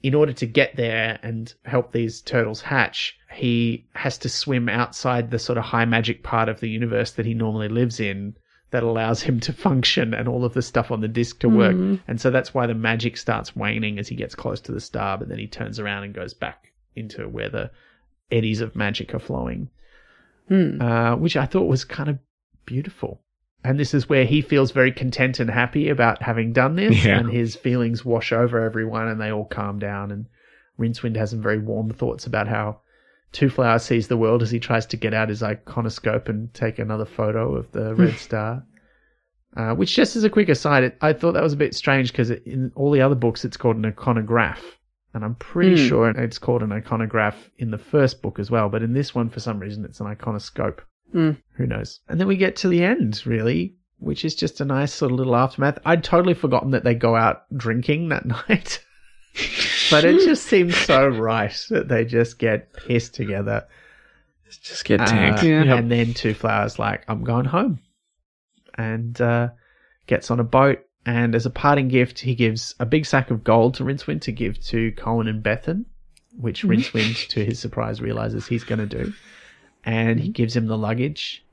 [0.02, 5.30] in order to get there and help these turtles hatch, he has to swim outside
[5.30, 8.34] the sort of high magic part of the universe that he normally lives in
[8.70, 11.74] that allows him to function and all of the stuff on the disc to work.
[12.06, 15.18] And so that's why the magic starts waning as he gets close to the star,
[15.18, 17.70] but then he turns around and goes back into where the
[18.30, 19.70] eddies of magic are flowing,
[20.48, 20.80] Hmm.
[20.80, 22.18] uh, which I thought was kind of
[22.66, 23.22] beautiful.
[23.64, 27.18] And this is where he feels very content and happy about having done this, Yeah.
[27.18, 30.10] and his feelings wash over everyone, and they all calm down.
[30.12, 30.26] And
[30.78, 32.80] Rincewind has some very warm thoughts about how
[33.32, 37.04] Twoflower sees the world as he tries to get out his iconoscope and take another
[37.04, 38.64] photo of the red star.
[39.56, 42.12] Uh, which, just as a quick aside, it, I thought that was a bit strange
[42.12, 44.60] because in all the other books it's called an iconograph.
[45.14, 45.88] And I'm pretty Hmm.
[45.88, 48.68] sure it's called an iconograph in the first book as well.
[48.68, 50.78] But in this one, for some reason, it's an iconoscope.
[51.12, 51.32] Hmm.
[51.54, 52.00] Who knows?
[52.08, 55.18] And then we get to the end, really, which is just a nice sort of
[55.18, 55.78] little aftermath.
[55.84, 58.84] I'd totally forgotten that they go out drinking that night.
[59.90, 63.66] but it just seems so right that they just get pissed together.
[64.62, 65.42] Just get Uh, tanked.
[65.42, 65.74] Yeah.
[65.74, 67.80] And then Twoflower's like, I'm going home.
[68.76, 69.48] And uh,
[70.06, 70.78] gets on a boat.
[71.06, 74.32] And as a parting gift, he gives a big sack of gold to Rincewind to
[74.32, 75.84] give to Cohen and Bethan,
[76.36, 79.12] which Rincewind, to his surprise, realizes he's going to do.
[79.84, 81.44] And he gives him the luggage.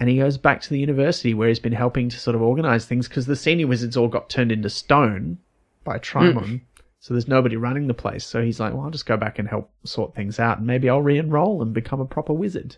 [0.00, 2.84] And he goes back to the university where he's been helping to sort of organize
[2.84, 5.38] things because the senior wizards all got turned into stone
[5.84, 6.62] by Trymon.
[6.98, 8.24] So there's nobody running the place.
[8.24, 10.88] So he's like, well, I'll just go back and help sort things out and maybe
[10.88, 12.76] I'll re enroll and become a proper wizard.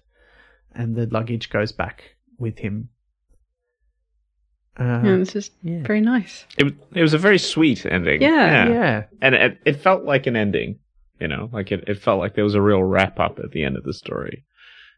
[0.74, 2.88] And the luggage goes back with him.
[4.78, 5.82] Uh, and it's just yeah.
[5.82, 6.44] very nice.
[6.58, 8.20] It, was- it was a very sweet ending.
[8.20, 8.68] Yeah.
[8.68, 9.04] yeah.
[9.22, 10.80] And it, it felt like an ending,
[11.18, 13.64] you know, like it, it felt like there was a real wrap up at the
[13.64, 14.44] end of the story,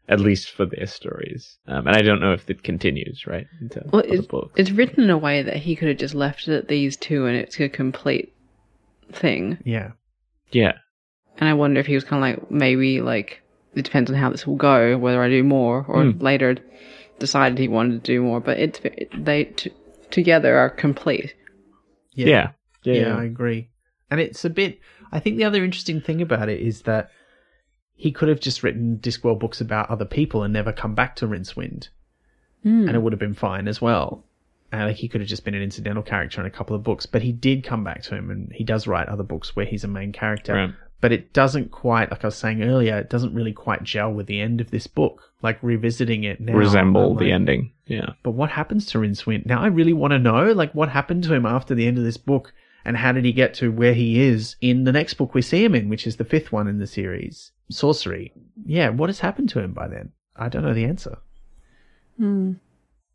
[0.09, 1.57] at least for their stories.
[1.67, 3.47] Um, and I don't know if it continues, right?
[3.61, 4.53] Into Well, other it, books.
[4.57, 7.25] it's written in a way that he could have just left it at these two
[7.27, 8.33] and it's a complete
[9.11, 9.57] thing.
[9.63, 9.91] Yeah.
[10.51, 10.73] yeah.
[11.37, 13.41] And I wonder if he was kind of like, maybe like,
[13.75, 16.19] it depends on how this will go, whether I do more or Hmm.
[16.19, 16.57] later
[17.19, 18.39] decided he wanted to do more.
[18.39, 19.71] But it's, it, they t-
[20.09, 21.35] together are complete.
[22.13, 22.27] Yeah.
[22.27, 22.49] Yeah.
[22.83, 23.69] Yeah, I agree.
[24.09, 24.79] And it's a bit.
[25.11, 27.09] I think the other interesting thing about it is that
[27.99, 31.27] he could have just written Discworld books about other people and never come back to
[31.27, 31.89] Rincewind,
[32.63, 32.87] hmm.
[32.87, 34.23] and it would have been fine as well.
[34.71, 37.05] And like he could have just been an incidental character in a couple of books,
[37.05, 39.83] but he did come back to him, and he does write other books where he's
[39.83, 40.53] a main character.
[40.53, 40.73] Right.
[41.01, 44.27] But it doesn't quite, like I was saying earlier, it doesn't really quite gel with
[44.27, 45.33] the end of this book.
[45.41, 47.71] Like revisiting it now, Resemble I'm the like, ending.
[47.85, 48.11] Yeah.
[48.23, 49.45] but what happens to Rincewind?
[49.45, 52.05] Now I really want to know, like, what happened to him after the end of
[52.05, 52.53] this book,
[52.85, 55.63] and how did he get to where he is in the next book we see
[55.63, 58.31] him in, which is the fifth one in the series, Sorcery.
[58.65, 60.11] Yeah, what has happened to him by then?
[60.35, 61.17] I don't know the answer,
[62.17, 62.53] Hmm.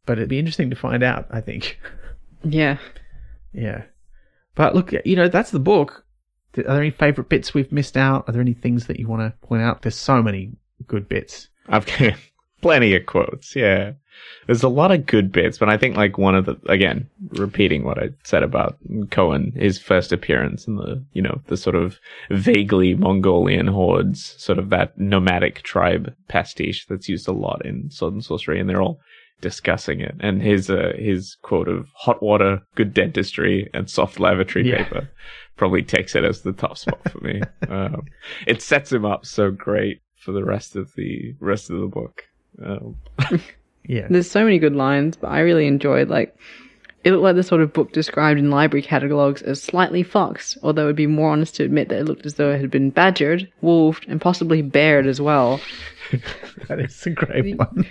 [0.06, 1.26] but it'd be interesting to find out.
[1.30, 1.80] I think.
[2.46, 2.76] Yeah.
[3.54, 3.84] yeah,
[4.54, 6.04] but look, you know, that's the book.
[6.58, 8.24] Are there any favorite bits we've missed out?
[8.28, 9.80] Are there any things that you want to point out?
[9.80, 10.52] There's so many
[10.86, 11.48] good bits.
[11.70, 12.16] I've got
[12.60, 13.56] plenty of quotes.
[13.56, 13.92] Yeah.
[14.46, 17.82] There's a lot of good bits, but I think like one of the, again, repeating
[17.84, 18.76] what I said about
[19.10, 21.98] Cohen, his first appearance in the, you know, the sort of
[22.30, 28.12] vaguely Mongolian hordes, sort of that nomadic tribe pastiche that's used a lot in Sword
[28.14, 29.00] and Sorcery, and they're all
[29.40, 30.14] discussing it.
[30.20, 34.84] And his, uh, his quote of hot water, good dentistry, and soft lavatory Yeah.
[34.84, 35.08] paper
[35.56, 37.40] probably takes it as the top spot for me.
[37.68, 38.02] um,
[38.46, 42.24] it sets him up so great for the rest of the rest of the book.
[42.64, 42.96] Um,
[43.86, 46.34] Yeah, There's so many good lines, but I really enjoyed like
[47.04, 50.84] it looked like the sort of book described in library catalogues as slightly foxed, although
[50.84, 52.88] it would be more honest to admit that it looked as though it had been
[52.88, 55.60] badgered, wolved, and possibly bared as well.
[56.68, 57.86] that is a great one.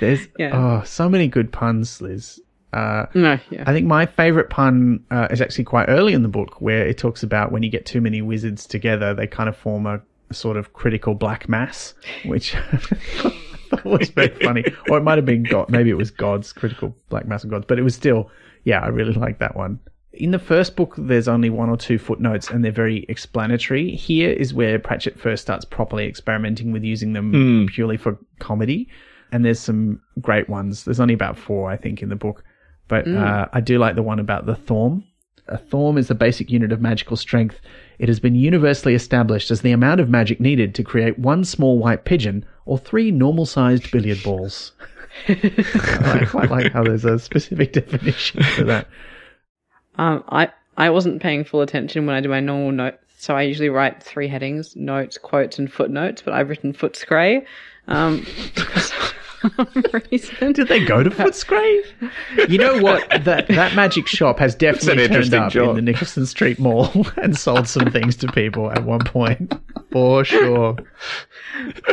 [0.00, 0.80] There's Yeah.
[0.80, 2.40] oh, so many good puns, Liz.
[2.72, 3.64] Uh, No, yeah.
[3.66, 6.96] I think my favorite pun uh, is actually quite early in the book, where it
[6.96, 10.00] talks about when you get too many wizards together, they kind of form a,
[10.30, 11.92] a sort of critical black mass,
[12.24, 12.56] which
[13.84, 14.64] that was very funny.
[14.88, 15.70] Or it might have been God.
[15.70, 17.64] Maybe it was Gods, Critical Black Mass of Gods.
[17.66, 18.30] But it was still,
[18.64, 19.80] yeah, I really like that one.
[20.12, 23.90] In the first book, there's only one or two footnotes, and they're very explanatory.
[23.96, 27.32] Here is where Pratchett first starts properly experimenting with using them
[27.72, 28.88] purely for comedy.
[29.32, 30.84] And there's some great ones.
[30.84, 32.44] There's only about four, I think, in the book.
[32.86, 35.04] But uh, I do like the one about the thaum.
[35.48, 37.60] A thaum is the basic unit of magical strength.
[37.98, 41.78] It has been universally established as the amount of magic needed to create one small
[41.78, 44.72] white pigeon or three normal sized billiard balls.
[45.28, 48.88] I quite like how there's a specific definition for that.
[49.96, 53.42] Um, I I wasn't paying full attention when I do my normal notes, so I
[53.42, 56.22] usually write three headings: notes, quotes, and footnotes.
[56.22, 57.44] But I've written Footscray.
[57.86, 58.26] Um,
[60.10, 60.52] reason.
[60.52, 61.82] Did they go to Footscray?
[62.48, 63.08] You know what?
[63.24, 65.70] That that magic shop has definitely an turned up job.
[65.70, 69.54] in the Nicholson Street Mall and sold some things to people at one point,
[69.92, 70.76] for sure.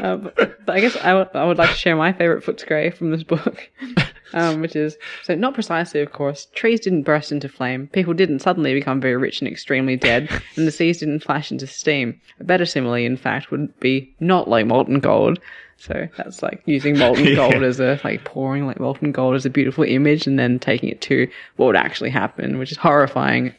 [0.02, 3.24] Um, but I guess I would- would like to share my favorite Footscray from this
[3.24, 3.70] book,
[4.34, 6.48] um, which is so not precisely, of course.
[6.56, 10.68] Trees didn't burst into flame, people didn't suddenly become very rich and extremely dead, and
[10.68, 12.20] the seas didn't flash into steam.
[12.40, 15.40] A better simile, in fact, would be not like molten gold.
[15.82, 19.50] So that's like using molten gold as a like pouring like molten gold as a
[19.50, 23.56] beautiful image, and then taking it to what would actually happen, which is horrifying.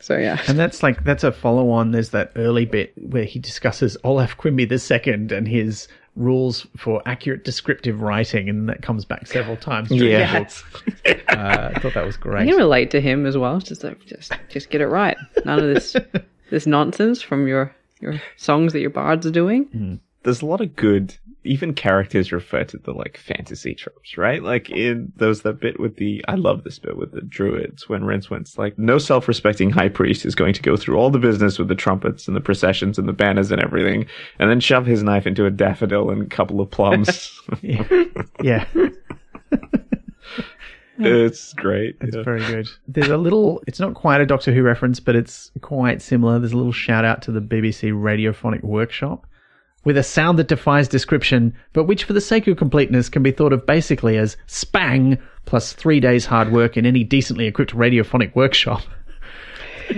[0.00, 0.40] So yeah.
[0.48, 1.92] And that's like that's a follow on.
[1.92, 7.44] There's that early bit where he discusses Olaf Quimby II and his rules for accurate
[7.44, 9.90] descriptive writing, and that comes back several times.
[9.90, 10.40] Yeah.
[10.40, 10.50] book.
[11.28, 12.48] Uh, I thought that was I great.
[12.48, 13.58] can relate to him as well.
[13.60, 15.16] Just like, just just get it right.
[15.46, 15.96] None of this
[16.50, 20.00] this nonsense from your your songs that your bards are doing.
[20.24, 24.42] There's a lot of good, even characters refer to the like fantasy tropes, right?
[24.42, 28.04] Like in those that bit with the, I love this bit with the druids when
[28.04, 31.68] Rincewind's like, no self-respecting high priest is going to go through all the business with
[31.68, 34.06] the trumpets and the processions and the banners and everything,
[34.38, 37.40] and then shove his knife into a daffodil and a couple of plums.
[37.62, 38.64] yeah,
[40.98, 41.96] it's great.
[42.00, 42.22] it's Yeah.
[42.22, 42.68] very good.
[42.86, 43.62] There's a little.
[43.66, 46.38] It's not quite a Doctor Who reference, but it's quite similar.
[46.38, 49.26] There's a little shout out to the BBC Radiophonic Workshop.
[49.84, 53.32] With a sound that defies description, but which, for the sake of completeness, can be
[53.32, 58.34] thought of basically as spang plus three days' hard work in any decently equipped radiophonic
[58.36, 58.82] workshop.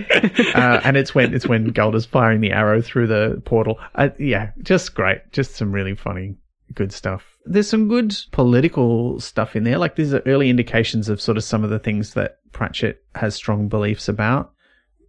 [0.54, 3.78] uh, and it's when it's when Galder's firing the arrow through the portal.
[3.94, 5.18] Uh, yeah, just great.
[5.32, 6.36] Just some really funny,
[6.74, 7.36] good stuff.
[7.44, 9.76] There's some good political stuff in there.
[9.76, 13.34] Like these are early indications of sort of some of the things that Pratchett has
[13.34, 14.52] strong beliefs about.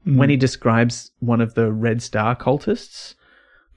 [0.04, 3.16] When he describes one of the Red Star cultists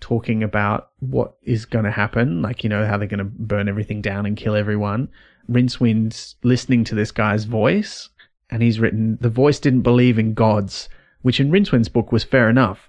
[0.00, 3.68] talking about what is going to happen, like, you know, how they're going to burn
[3.68, 5.08] everything down and kill everyone.
[5.48, 8.08] Rincewind's listening to this guy's voice,
[8.50, 10.88] and he's written, The voice didn't believe in gods,
[11.22, 12.88] which in Rincewind's book was fair enough,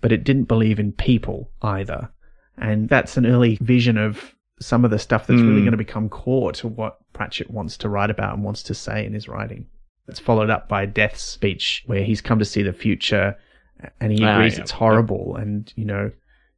[0.00, 2.10] but it didn't believe in people either.
[2.56, 6.08] And that's an early vision of some of the stuff that's really going to become
[6.08, 9.66] core to what Pratchett wants to write about and wants to say in his writing.
[10.06, 13.36] It's followed up by Death's speech, where he's come to see the future
[14.00, 14.60] and he Ah, agrees yeah.
[14.62, 16.10] it's horrible and, you know,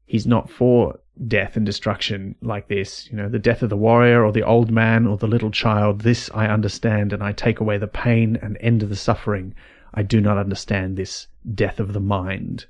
[0.07, 3.09] he's not for death and destruction like this.
[3.11, 6.01] You know, the death of the warrior or the old man or the little child,
[6.01, 9.55] this I understand and I take away the pain and end the suffering.
[9.95, 12.67] I do not understand this death of the mind.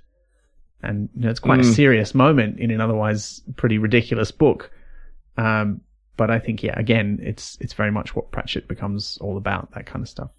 [0.82, 4.70] And, you know, it's quite a serious moment in an otherwise pretty ridiculous book.
[5.36, 5.80] Um,
[6.16, 9.86] but I think, yeah, again, it's, it's very much what Pratchett becomes all about, that
[9.86, 10.30] kind of stuff.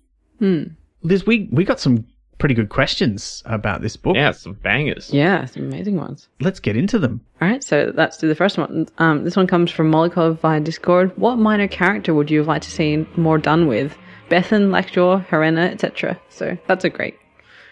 [1.02, 2.06] Liz, we, we got some
[2.38, 4.15] pretty good questions about this book.
[4.15, 5.11] Yeah, some bangers.
[5.14, 6.27] Yeah, some amazing ones.
[6.39, 7.22] Let's get into them.
[7.41, 8.88] All right, so let's do the first one.
[8.97, 11.18] Um, this one comes from Molikov via Discord.
[11.18, 13.97] What minor character would you have liked to see more done with?
[14.30, 16.19] Bethan, Lackjaw, Herrena, etc.
[16.30, 17.15] So that's a great,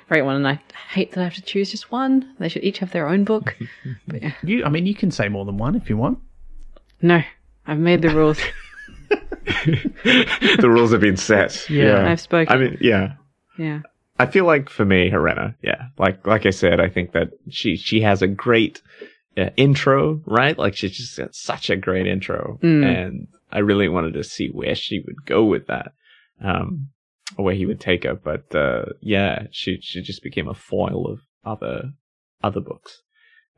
[0.09, 0.37] great one.
[0.37, 0.59] And I
[0.91, 2.33] hate that I have to choose just one.
[2.39, 3.55] They should each have their own book.
[4.07, 6.19] but yeah, You, I mean, you can say more than one if you want.
[7.01, 7.21] no,
[7.67, 8.39] I've made the rules.
[9.65, 11.69] the rules have been set.
[11.69, 12.09] Yeah.
[12.09, 12.53] I've spoken.
[12.55, 13.13] I mean, yeah.
[13.57, 13.81] yeah.
[14.17, 17.75] I feel like for me, Herrena, yeah, like like I said, I think that she
[17.75, 18.81] she has a great
[19.37, 20.57] uh, intro, right?
[20.57, 24.75] Like she's just got such a great intro, and I really wanted to see where
[24.75, 25.91] she would go with that,
[26.41, 26.89] um,
[27.37, 28.15] or where he would take her.
[28.15, 31.91] But uh, yeah, she she just became a foil of other
[32.41, 33.01] other books.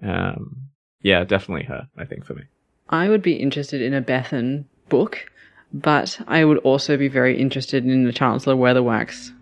[0.02, 0.70] Um,
[1.02, 1.88] yeah, definitely her.
[1.98, 2.44] I think for me.
[2.90, 5.30] I would be interested in a Bethan book,
[5.72, 9.34] but I would also be very interested in the Chancellor Weatherwax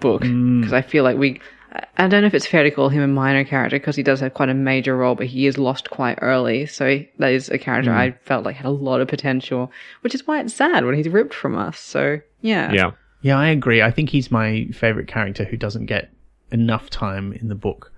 [0.00, 0.60] book mm.
[0.60, 1.40] because I feel like we.
[1.72, 4.02] I- I don't know if it's fair to call him a minor character because he
[4.02, 6.66] does have quite a major role, but he is lost quite early.
[6.66, 7.96] So he- that is a character mm.
[7.96, 9.70] I felt like had a lot of potential,
[10.00, 11.78] which is why it's sad when he's ripped from us.
[11.78, 12.90] So yeah, Yeah.
[13.22, 13.82] Yeah, I agree.
[13.82, 16.10] I think he's my favorite character who doesn't get
[16.50, 17.92] enough time in the book.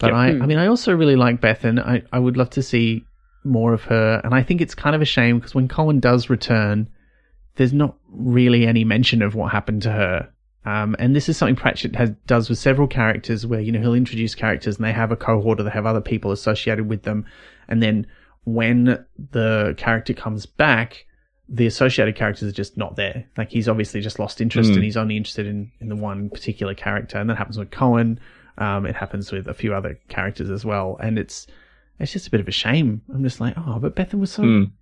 [0.00, 0.14] But Yep.
[0.14, 0.42] I, hmm.
[0.42, 1.78] I mean, I also really like Bethan.
[1.78, 3.04] I, I would love to see
[3.44, 4.20] more of her.
[4.24, 6.88] And I think it's kind of a shame because when Cohen does return,
[7.54, 10.28] there's not really any mention of what happened to her.
[10.66, 13.94] Um, and this is something Pratchett has, does with several characters where, you know, he'll
[13.94, 17.24] introduce characters and they have a cohort or they have other people associated with them.
[17.68, 18.06] And then
[18.44, 21.06] when the character comes back,
[21.48, 23.26] the associated characters are just not there.
[23.36, 24.74] Like he's obviously just lost interest Mm.
[24.74, 27.18] and he's only interested in, in the one particular character.
[27.18, 28.18] And that happens with Cohen.
[28.58, 30.96] Um, it happens with a few other characters as well.
[31.00, 31.46] And it's,
[32.00, 33.02] it's just a bit of a shame.
[33.14, 34.72] I'm just like, oh, but Bethan was so Mm.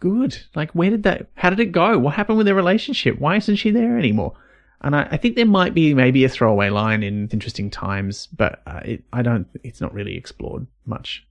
[0.00, 0.38] good.
[0.54, 1.98] Like, where did that, how did it go?
[1.98, 3.18] What happened with their relationship?
[3.18, 4.32] Why isn't she there anymore?
[4.84, 8.60] And I, I think there might be maybe a throwaway line in Interesting Times, but
[8.66, 11.26] uh, it, I don't, it's not really explored much.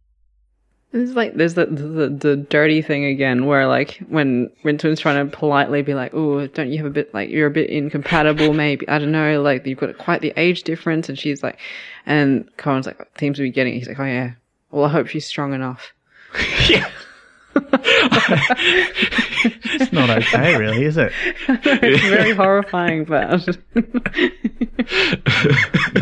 [0.91, 5.35] It's like there's the, the the dirty thing again, where like when Rincewind's trying to
[5.35, 8.53] politely be like, "Oh, don't you have a bit like you're a bit incompatible?
[8.53, 9.41] Maybe I don't know.
[9.41, 11.57] Like you've got quite the age difference." And she's like,
[12.05, 14.33] and Cohen's like, "Seems to be getting." it." He's like, "Oh yeah.
[14.69, 15.93] Well, I hope she's strong enough."
[16.69, 16.87] yeah.
[19.75, 21.11] It's not okay, really, is it?
[21.47, 23.45] it's very horrifying, but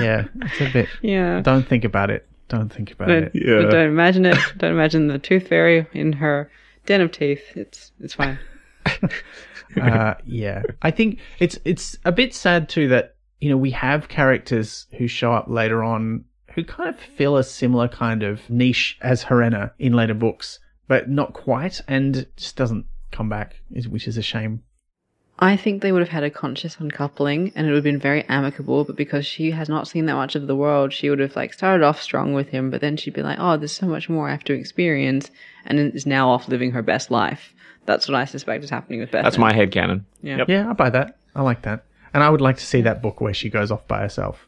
[0.01, 0.89] Yeah, it's a bit.
[1.01, 1.41] yeah.
[1.41, 2.27] Don't think about it.
[2.47, 3.31] Don't think about Don't, it.
[3.33, 3.61] Yeah.
[3.69, 4.37] don't imagine it.
[4.57, 6.51] Don't imagine the tooth fairy in her
[6.85, 7.43] den of teeth.
[7.55, 8.37] It's it's fine.
[9.81, 14.09] uh, yeah, I think it's it's a bit sad too that you know we have
[14.09, 16.25] characters who show up later on
[16.55, 21.09] who kind of fill a similar kind of niche as Herrena in later books, but
[21.09, 24.63] not quite, and just doesn't come back, which is a shame.
[25.43, 28.23] I think they would have had a conscious uncoupling and it would have been very
[28.25, 31.35] amicable, but because she has not seen that much of the world, she would have
[31.35, 34.07] like started off strong with him, but then she'd be like, Oh, there's so much
[34.07, 35.31] more I have to experience
[35.65, 37.55] and is now off living her best life.
[37.85, 39.23] That's what I suspect is happening with Beth.
[39.23, 40.05] That's my head headcanon.
[40.21, 40.37] Yeah.
[40.37, 40.49] Yep.
[40.49, 41.17] Yeah, I buy that.
[41.35, 43.87] I like that, and I would like to see that book where she goes off
[43.87, 44.47] by herself.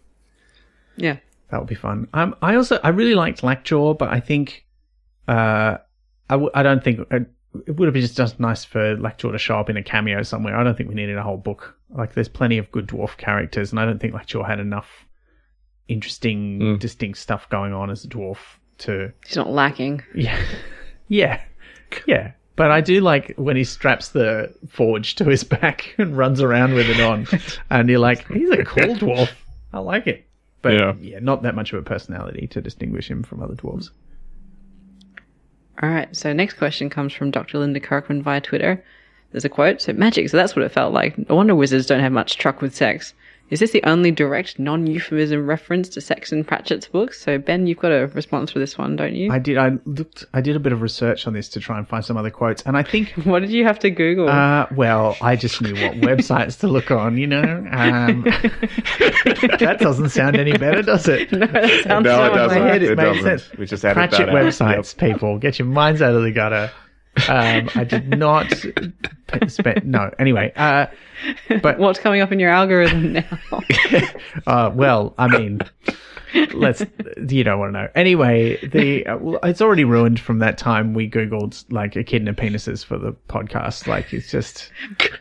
[0.95, 1.17] Yeah.
[1.49, 2.07] That would be fun.
[2.13, 4.65] Um, I also I really liked Lackjaw, but I think,
[5.27, 5.77] uh,
[6.29, 7.19] I w- I don't think uh,
[7.67, 10.23] it would have been just, just nice for Lackjaw to show up in a cameo
[10.23, 10.55] somewhere.
[10.57, 11.75] I don't think we needed a whole book.
[11.89, 14.87] Like, there's plenty of good dwarf characters, and I don't think Lackjaw had enough
[15.87, 16.79] interesting, Mm.
[16.79, 18.37] distinct stuff going on as a dwarf
[18.79, 20.01] to He's not lacking.
[20.15, 20.39] yeah,
[21.07, 21.41] yeah,
[22.07, 22.31] yeah.
[22.55, 26.73] But I do like when he straps the forge to his back and runs around
[26.73, 27.27] with it on,
[27.69, 29.29] and you're like, he's a cool dwarf.
[29.73, 30.25] I like it.
[30.61, 30.93] But Yeah.
[31.01, 31.19] yeah.
[31.19, 33.89] not that much of a personality to distinguish him from other dwarves.
[35.81, 36.15] All right.
[36.15, 37.57] So next question comes from Dr.
[37.59, 38.83] Linda Kirkman via Twitter.
[39.31, 39.81] There's a quote.
[39.81, 40.29] So magic.
[40.29, 41.17] So that's what it felt like.
[41.29, 43.13] No wonder wizards don't have much truck with sex.
[43.49, 47.21] Is this the only direct non-euphemism reference to sex in Pratchett's books?
[47.21, 49.31] So Ben, you've got a response for this one, don't you?
[49.31, 49.57] I did.
[49.59, 50.25] I looked.
[50.33, 52.63] I did a bit of research on this to try and find some other quotes,
[52.63, 53.09] and I think.
[53.25, 54.27] what did you have to Google?
[54.29, 57.41] Uh, well, I just knew what websites to look on, you know.
[57.43, 58.23] Um,
[59.59, 61.31] that doesn't sound any better, does it?
[61.31, 62.59] no, that sounds No, so it doesn't.
[62.59, 63.23] my head, it, It made doesn't.
[63.39, 63.57] sense.
[63.57, 64.45] We just added Pratchett that out.
[64.45, 66.71] websites, people, get your minds out of the gutter.
[67.27, 68.51] Um, I did not
[69.47, 69.85] spend.
[69.85, 70.51] No, anyway.
[70.55, 70.87] Uh,
[71.61, 73.39] but What's coming up in your algorithm now?
[74.47, 75.61] uh, well, I mean,
[76.53, 76.83] let's.
[77.29, 77.87] You don't want to know.
[77.95, 82.83] Anyway, the uh, well, it's already ruined from that time we googled like echidna penises
[82.83, 83.87] for the podcast.
[83.87, 84.71] Like it's just,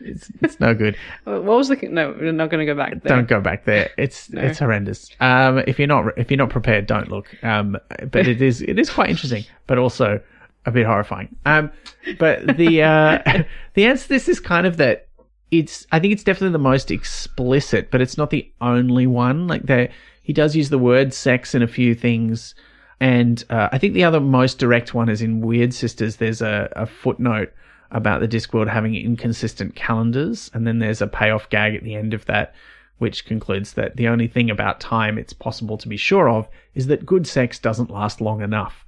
[0.01, 0.97] it's, it's no good.
[1.25, 1.75] what was the?
[1.75, 3.15] No, we're not going to go back there.
[3.15, 3.91] Don't go back there.
[3.97, 5.09] It's it's horrendous.
[5.19, 7.27] Um, if you're not if you're not prepared, don't look.
[7.43, 7.77] Um,
[8.11, 10.19] but it is it is quite interesting, but also
[10.65, 11.35] a bit horrifying.
[11.45, 11.71] Um,
[12.17, 15.07] but the uh, the answer to this is kind of that.
[15.51, 19.47] It's I think it's definitely the most explicit, but it's not the only one.
[19.47, 19.91] Like there,
[20.23, 22.55] he does use the word sex in a few things,
[22.99, 26.15] and uh, I think the other most direct one is in Wyrd Sisters.
[26.15, 27.53] There's a, a footnote
[27.91, 32.15] about the Discworld having inconsistent calendars, and then there's a payoff gag at the end
[32.15, 32.55] of that,
[32.97, 36.87] which concludes that the only thing about time it's possible to be sure of is
[36.87, 38.83] that good sex doesn't last long enough.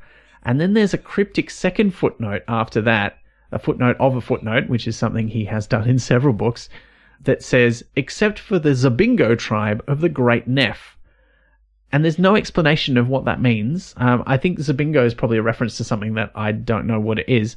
[0.46, 3.18] And then there's a cryptic second footnote after that,
[3.52, 6.70] a footnote of a footnote, which is something he has done in several books,
[7.24, 10.98] that says, except for the Zabingo tribe of the Great Nef.
[11.92, 13.94] And there's no explanation of what that means.
[13.98, 17.20] Um, I think Zabingo is probably a reference to something that I don't know what
[17.20, 17.56] it is.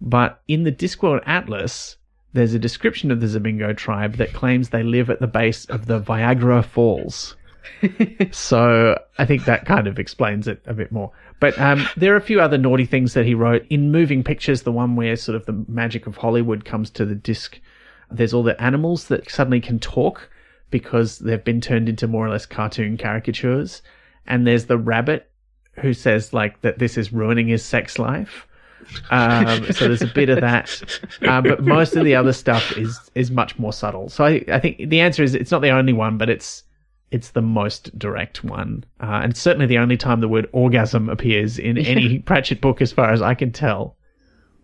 [0.00, 1.96] But in the Discworld Atlas,
[2.32, 5.86] there's a description of the Zabingo tribe that claims they live at the base of
[5.86, 7.36] the Viagra Falls.
[8.30, 11.12] So I think that kind of explains it a bit more.
[11.40, 14.62] But um, there are a few other naughty things that he wrote in moving pictures.
[14.62, 17.60] The one where sort of the magic of Hollywood comes to the disc.
[18.10, 20.28] There's all the animals that suddenly can talk
[20.70, 23.82] because they've been turned into more or less cartoon caricatures.
[24.26, 25.30] And there's the rabbit
[25.80, 28.46] who says like that this is ruining his sex life.
[29.10, 32.98] Um, so there's a bit of that, um, but most of the other stuff is
[33.14, 34.08] is much more subtle.
[34.08, 36.64] So I, I think the answer is it's not the only one, but it's
[37.10, 41.58] it's the most direct one, uh, and certainly the only time the word orgasm appears
[41.58, 43.96] in any Pratchett book, as far as I can tell.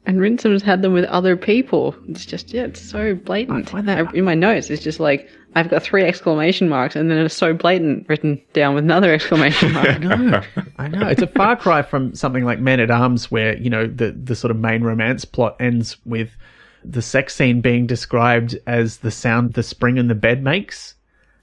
[0.06, 1.96] And Rincewind's had them with other people.
[2.08, 3.74] It's just, yeah, it's so blatant.
[3.74, 7.34] I in my notes, it's just like, I've got three exclamation marks and then it's
[7.34, 9.98] so blatant written down with another exclamation mark.
[10.00, 10.42] No,
[10.76, 11.08] I know.
[11.08, 14.36] It's a far cry from something like Men at Arms, where, you know, the, the
[14.36, 16.30] sort of main romance plot ends with
[16.84, 20.94] the sex scene being described as the sound the spring in the bed makes.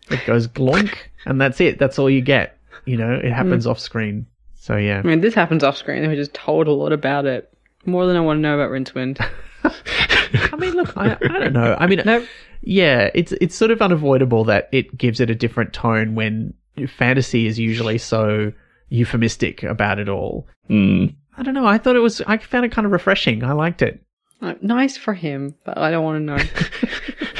[0.09, 1.79] It goes glonk, and that's it.
[1.79, 2.57] That's all you get.
[2.85, 4.25] You know, it happens off screen.
[4.55, 4.99] So, yeah.
[4.99, 6.07] I mean, this happens off screen.
[6.07, 7.49] They just told a lot about it.
[7.85, 9.19] More than I want to know about Rincewind.
[10.51, 11.75] I mean, look, I, I don't know.
[11.79, 12.25] I mean, Nope.
[12.61, 16.53] yeah, it's it's sort of unavoidable that it gives it a different tone when
[16.87, 18.51] fantasy is usually so
[18.89, 20.47] euphemistic about it all.
[20.69, 21.15] Mm.
[21.37, 21.65] I don't know.
[21.65, 22.21] I thought it was.
[22.21, 23.43] I found it kind of refreshing.
[23.43, 24.01] I liked it.
[24.41, 26.37] Like, nice for him, but I don't want to know.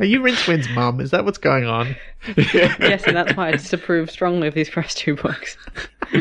[0.00, 1.00] Are you Rincewind's mum?
[1.00, 1.96] Is that what's going on?
[2.36, 5.56] yes, and that's why I disapprove strongly of these first two books.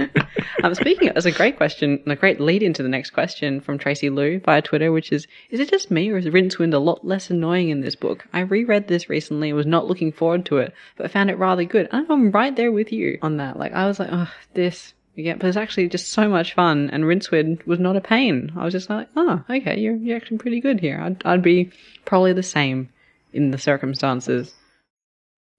[0.63, 3.61] um, speaking, of, that's a great question, and a great lead into the next question
[3.61, 6.79] from Tracy Lou via Twitter, which is: Is it just me, or is Rincewind a
[6.79, 8.25] lot less annoying in this book?
[8.33, 11.63] I reread this recently and was not looking forward to it, but found it rather
[11.63, 11.87] good.
[11.91, 13.57] And I'm right there with you on that.
[13.57, 14.93] Like, I was like, oh, this.
[15.15, 18.51] Yeah, but it's actually just so much fun, and Rincewind was not a pain.
[18.57, 20.99] I was just like, oh, okay, you're, you're actually pretty good here.
[21.01, 21.71] I'd, I'd be
[22.03, 22.89] probably the same
[23.31, 24.53] in the circumstances.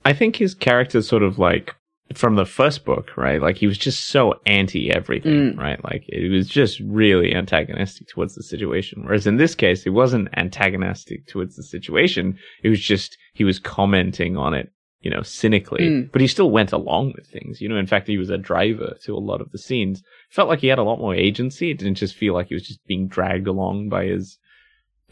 [0.05, 1.75] I think his character's sort of like
[2.15, 3.43] from the first book, right?
[3.43, 5.59] Like he was just so anti everything, mm.
[5.59, 5.83] right?
[5.85, 9.05] Like it was just really antagonistic towards the situation.
[9.05, 12.39] Whereas in this case, he wasn't antagonistic towards the situation.
[12.63, 14.71] It was just he was commenting on it,
[15.01, 15.83] you know, cynically.
[15.89, 16.13] Mm.
[16.13, 17.61] But he still went along with things.
[17.61, 20.03] You know, in fact, he was a driver to a lot of the scenes.
[20.31, 21.71] Felt like he had a lot more agency.
[21.71, 24.39] It didn't just feel like he was just being dragged along by his.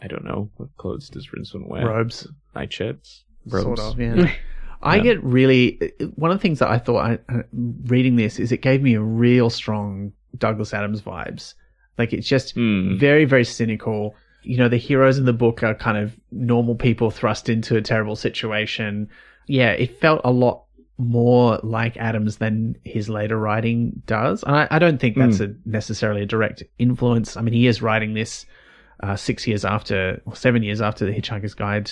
[0.01, 1.87] I don't know what clothes does Rincewind wear?
[1.87, 3.81] Robes, Nightshirts, sort robes.
[3.81, 3.99] of.
[3.99, 4.31] Yeah.
[4.83, 7.41] I get really one of the things that I thought I, uh,
[7.85, 11.53] reading this is it gave me a real strong Douglas Adams vibes.
[11.97, 12.97] Like it's just Hmm.
[12.97, 14.15] very very cynical.
[14.43, 17.81] You know, the heroes in the book are kind of normal people thrust into a
[17.81, 19.09] terrible situation.
[19.47, 20.63] Yeah, it felt a lot
[20.97, 24.43] more like Adams than his later writing does.
[24.43, 27.35] And I, I don't think that's a necessarily a direct influence.
[27.35, 28.45] I mean, he is writing this
[29.01, 31.91] uh, six years after, or seven years after the Hitchhiker's Guide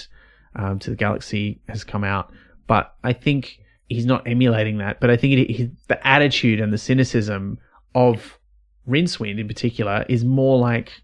[0.56, 2.32] um, to the Galaxy has come out.
[2.66, 3.60] But I think
[3.90, 5.02] he's not emulating that.
[5.02, 7.60] But I think it, he, the attitude and the cynicism
[7.94, 8.40] of
[8.88, 11.03] Rincewind in particular is more like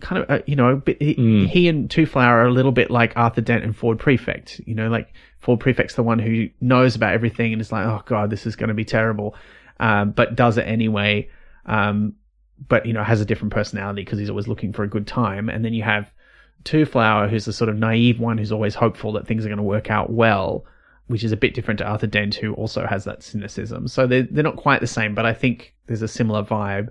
[0.00, 1.48] kind of, uh, you know, bit, he, Mm.
[1.48, 4.60] he and Twoflower are a little bit like Arthur Dent and Ford Prefect.
[4.66, 8.02] You know, like Ford Prefect's the one who knows about everything and is like, oh
[8.06, 9.34] God, this is going to be terrible,
[9.80, 11.28] um, but does it anyway.
[11.66, 12.14] Um,
[12.68, 15.48] but, you know, has a different personality because he's always looking for a good time.
[15.48, 16.10] And then you have
[16.64, 19.62] Twoflower, who's the sort of naive one who's always hopeful that things are going to
[19.62, 20.64] work out well,
[21.08, 23.88] which is a bit different to Arthur Dent, who also has that cynicism.
[23.88, 26.88] So they're, they're not quite the same, but I think there's a similar vibe.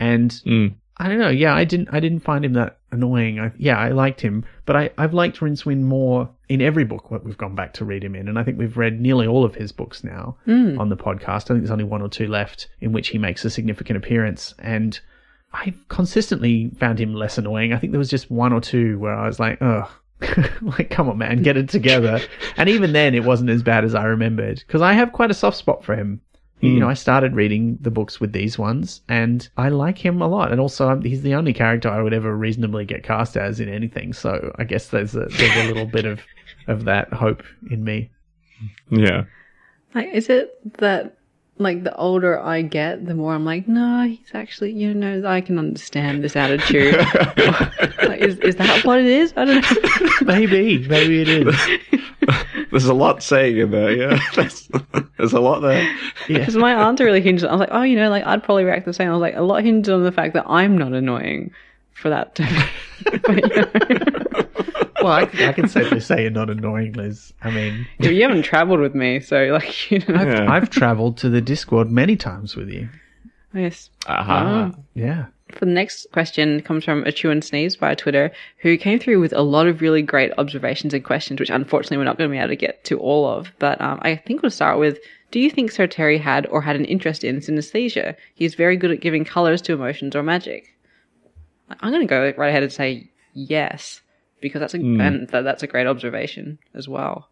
[0.00, 0.74] And Mm.
[1.00, 1.28] I don't know.
[1.28, 1.88] Yeah, I didn't.
[1.92, 3.38] I didn't find him that annoying.
[3.38, 7.24] I, yeah, I liked him, but I, I've liked Rincewind more in every book that
[7.24, 9.54] we've gone back to read him in, and I think we've read nearly all of
[9.54, 10.78] his books now hmm.
[10.80, 11.44] on the podcast.
[11.44, 14.54] I think there's only one or two left in which he makes a significant appearance,
[14.58, 14.98] and
[15.52, 17.72] I've consistently found him less annoying.
[17.72, 19.90] I think there was just one or two where I was like, oh.
[20.62, 22.20] like, come on, man, get it together.
[22.56, 25.34] and even then, it wasn't as bad as I remembered because I have quite a
[25.34, 26.20] soft spot for him.
[26.60, 26.90] You know, hmm.
[26.90, 30.50] I started reading the books with these ones, and I like him a lot.
[30.50, 33.68] And also, I'm, he's the only character I would ever reasonably get cast as in
[33.68, 34.12] anything.
[34.12, 36.20] So I guess there's a, there's a little bit of
[36.66, 38.10] of that hope in me.
[38.90, 39.24] Yeah.
[39.94, 41.16] Like, is it that
[41.58, 45.40] like the older I get, the more I'm like, no, he's actually, you know, I
[45.40, 46.96] can understand this attitude.
[48.02, 49.32] like, is is that what it is?
[49.36, 50.10] I don't know.
[50.22, 51.56] Maybe, maybe it is.
[52.70, 54.18] There's a lot saying in there, yeah.
[54.34, 54.68] There's,
[55.16, 55.82] there's a lot there.
[56.28, 56.38] Yeah.
[56.38, 57.42] Because my answer really hinged.
[57.44, 59.08] on- I was like, oh, you know, like I'd probably react the same.
[59.08, 61.52] I was like, a lot hinged on the fact that I'm not annoying
[61.94, 62.34] for that.
[62.36, 62.68] To,
[63.22, 64.44] but, you, know,
[65.02, 67.32] Well, I, I can safely say you're not annoying, Liz.
[67.42, 70.50] I mean, you haven't travelled with me, so like, you know, Yeah.
[70.50, 72.88] I've travelled to the Discord many times with you.
[73.54, 73.90] yes.
[74.06, 74.72] Aha.
[74.94, 75.26] Yeah.
[75.52, 79.20] For the next question comes from a chew and Sneeze via Twitter, who came through
[79.20, 82.34] with a lot of really great observations and questions, which unfortunately we're not going to
[82.34, 83.50] be able to get to all of.
[83.58, 84.98] But um, I think we'll start with
[85.30, 88.14] Do you think Sir Terry had or had an interest in synesthesia?
[88.34, 90.74] He's very good at giving colours to emotions or magic.
[91.80, 94.00] I'm going to go right ahead and say yes,
[94.40, 97.28] because that's a, and that, that's a great observation as well.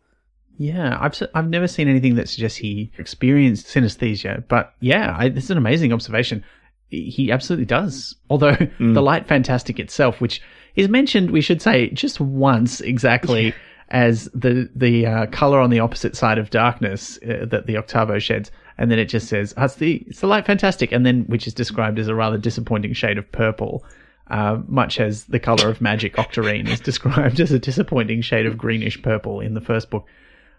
[0.58, 5.44] Yeah, I've I've never seen anything that suggests he experienced synesthesia, but yeah, I, this
[5.44, 6.44] is an amazing observation.
[6.90, 8.14] He absolutely does.
[8.30, 10.40] Although the light fantastic itself, which
[10.74, 13.54] is mentioned, we should say just once exactly
[13.88, 18.18] as the the uh, color on the opposite side of darkness uh, that the octavo
[18.18, 21.24] sheds, and then it just says oh, it's the it's the light fantastic, and then
[21.24, 23.84] which is described as a rather disappointing shade of purple.
[24.28, 28.58] Uh, much as the color of magic octarine is described as a disappointing shade of
[28.58, 30.04] greenish purple in the first book.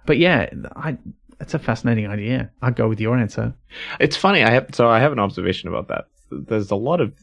[0.06, 0.98] But yeah, I,
[1.38, 2.50] that's a fascinating idea.
[2.62, 3.54] I'd go with your answer.
[4.00, 4.44] It's funny.
[4.44, 6.08] I have so I have an observation about that.
[6.32, 7.14] There's a lot of,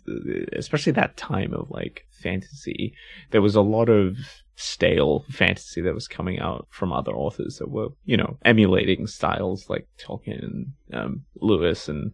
[0.52, 2.94] especially that time of like fantasy.
[3.30, 4.16] There was a lot of
[4.56, 9.68] stale fantasy that was coming out from other authors that were, you know, emulating styles
[9.68, 12.12] like Tolkien and um, Lewis and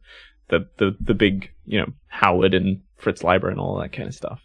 [0.49, 4.15] the, the the big, you know, Howard and Fritz Leiber and all that kind of
[4.15, 4.43] stuff.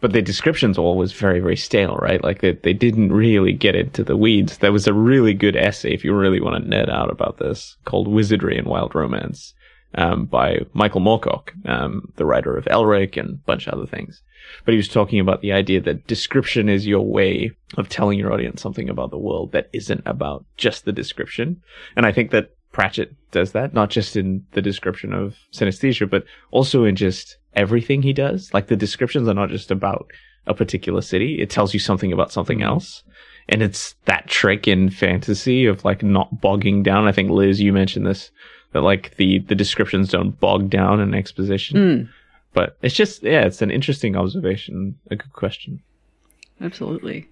[0.00, 2.22] But the descriptions all was very, very stale, right?
[2.22, 4.58] Like they, they didn't really get into the weeds.
[4.58, 7.76] There was a really good essay, if you really want to nerd out about this,
[7.84, 9.52] called Wizardry and Wild Romance,
[9.94, 14.22] um, by Michael Moorcock, um, the writer of Elric and a bunch of other things.
[14.64, 18.32] But he was talking about the idea that description is your way of telling your
[18.32, 21.62] audience something about the world that isn't about just the description.
[21.96, 26.24] And I think that Pratchett does that, not just in the description of synesthesia, but
[26.50, 28.52] also in just everything he does.
[28.54, 30.10] Like the descriptions are not just about
[30.46, 31.40] a particular city.
[31.40, 33.02] It tells you something about something else.
[33.48, 37.08] And it's that trick in fantasy of like not bogging down.
[37.08, 38.30] I think Liz, you mentioned this,
[38.72, 41.76] that like the, the descriptions don't bog down in exposition.
[41.76, 42.08] Mm,
[42.52, 45.80] But it's just, yeah, it's an interesting observation, a good question.
[46.60, 47.28] absolutely.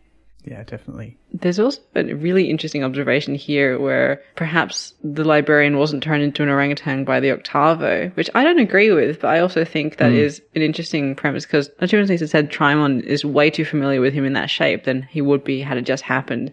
[0.48, 1.16] Yeah, definitely.
[1.32, 6.48] There's also a really interesting observation here where perhaps the librarian wasn't turned into an
[6.48, 10.40] orangutan by the octavo, which I don't agree with, but I also think that is
[10.54, 14.34] an interesting premise because Naturalist has said Trymon is way too familiar with him in
[14.34, 16.52] that shape than he would be had it just happened.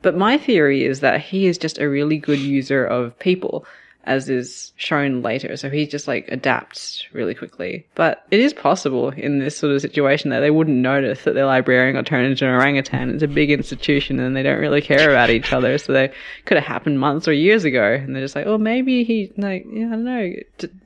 [0.00, 3.66] But my theory is that he is just a really good user of people,
[4.06, 5.56] as is shown later.
[5.56, 7.86] So he just like adapts really quickly.
[7.94, 11.46] But it is possible in this sort of situation that they wouldn't notice that their
[11.46, 13.10] librarian got turned into an orangutan.
[13.10, 15.78] It's a big institution and they don't really care about each other.
[15.78, 16.12] So they
[16.44, 17.94] could have happened months or years ago.
[17.94, 20.32] And they're just like, oh, maybe he, like, yeah, I don't know,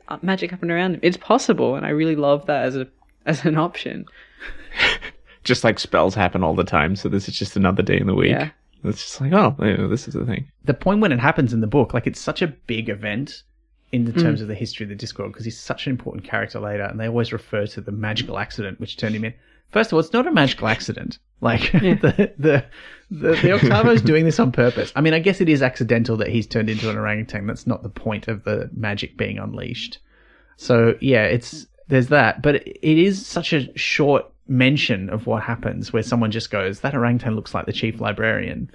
[0.09, 1.01] uh, magic happened around him.
[1.03, 1.75] It's possible.
[1.75, 2.87] And I really love that as a,
[3.27, 4.07] as an option.
[5.45, 6.95] Just like spells happen all the time.
[6.95, 8.33] So this is just another day in the week.
[8.33, 8.51] Yeah.
[8.85, 10.51] It's just like, oh, you know, this is the thing.
[10.65, 13.43] the point when it happens in the book, like it's such a big event
[13.91, 14.23] in the mm.
[14.23, 17.01] terms of the history of the Discworld because he's such an important character later, and
[17.01, 19.35] they always refer to the magical accident which turned him in.
[19.71, 21.19] First of all, it's not a magical accident.
[21.41, 22.65] Like the the
[23.13, 24.93] the, the Octavo's doing this on purpose.
[24.97, 27.47] I mean, I guess it is accidental that he's turned into an orangutan.
[27.47, 30.01] That's not the point of the magic being unleashed.
[30.57, 35.43] So yeah, it's there's that, but it, it is such a short mention of what
[35.43, 38.71] happens where someone just goes, "That orangutan looks like the chief librarian,"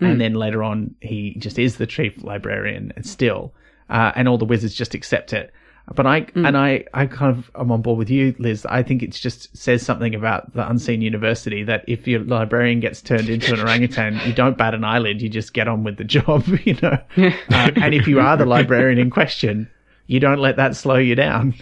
[0.00, 3.54] and then later on he just is the chief librarian and still,
[3.88, 5.52] uh, and all the wizards just accept it.
[5.94, 8.64] But I and I I kind of am on board with you, Liz.
[8.66, 13.02] I think it just says something about the unseen university that if your librarian gets
[13.02, 15.20] turned into an orangutan, you don't bat an eyelid.
[15.20, 16.98] You just get on with the job, you know.
[17.18, 17.30] uh,
[17.76, 19.68] and if you are the librarian in question,
[20.06, 21.54] you don't let that slow you down.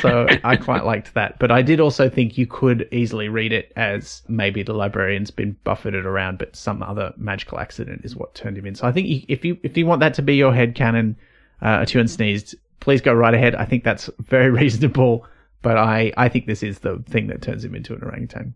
[0.00, 1.38] So I quite liked that.
[1.38, 5.56] But I did also think you could easily read it as maybe the librarian's been
[5.64, 8.74] buffeted around, but some other magical accident is what turned him in.
[8.74, 11.16] So I think if you if you want that to be your head canon,
[11.62, 13.54] uh, A'Tuin sneezed, please go right ahead.
[13.54, 15.26] I think that's very reasonable.
[15.62, 18.54] But I, I think this is the thing that turns him into an orangutan.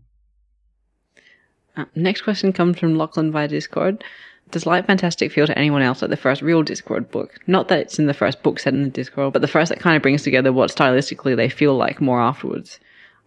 [1.75, 4.03] Uh, next question comes from Lachlan via Discord.
[4.51, 7.39] Does Light Fantastic feel to anyone else like the first real Discord book?
[7.47, 9.79] Not that it's in the first book set in the Discworld, but the first that
[9.79, 12.79] kind of brings together what stylistically they feel like more afterwards.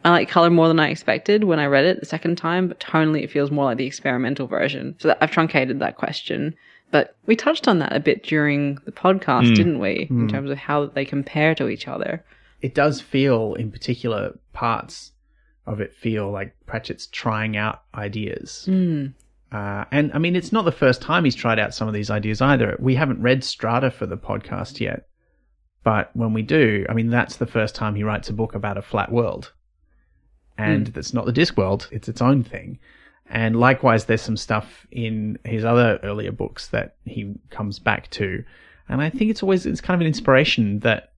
[0.05, 2.78] I like color more than I expected when I read it the second time, but
[2.78, 4.96] tonally it feels more like the experimental version.
[4.98, 6.55] So that, I've truncated that question.
[6.90, 9.55] But we touched on that a bit during the podcast, hmm.
[9.55, 10.06] didn't we?
[10.10, 10.28] In hmm.
[10.28, 12.22] terms of how they compare to each other.
[12.60, 15.12] It does feel, in particular parts
[15.66, 18.64] of it, feel like Pratchett's trying out ideas.
[18.66, 19.06] Hmm.
[19.55, 22.10] Uh, and I mean, it's not the first time he's tried out some of these
[22.10, 22.76] ideas either.
[22.81, 25.06] We haven't read Strata for the podcast yet.
[25.85, 28.78] But when we do, I mean, that's the first time he writes a book about
[28.78, 29.52] a flat world.
[30.59, 32.81] And that's not the disc world, it's its own thing.
[33.31, 38.43] And likewise, there's some stuff in his other earlier books that he comes back to.
[38.89, 41.12] And I think it's always, it's kind of an inspiration that,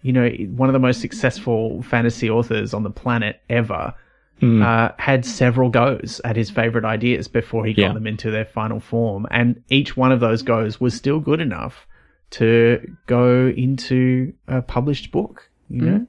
[0.00, 3.94] you know, one of the most successful fantasy authors on the planet ever
[4.42, 7.92] uh, had several goes at his favorite ideas before he got Yeah.
[7.94, 9.26] them into their final form.
[9.30, 11.86] And each one of those goes was still good enough
[12.30, 16.06] to go into a published book, you know?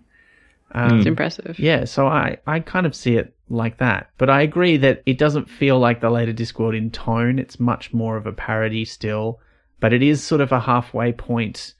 [0.72, 1.57] Um, It's impressive.
[1.60, 4.10] yeah, so I, I kind of see it like that.
[4.18, 7.39] But I agree that it doesn't feel like the later Discworld in tone.
[7.39, 9.39] It's much more of a parody still.
[9.80, 11.73] But it is sort of a halfway point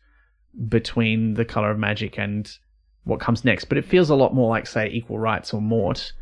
[0.70, 2.50] between the color of magic and
[3.04, 3.66] what comes next.
[3.66, 6.14] But it feels a lot more like, say, Equal Rites or Mort.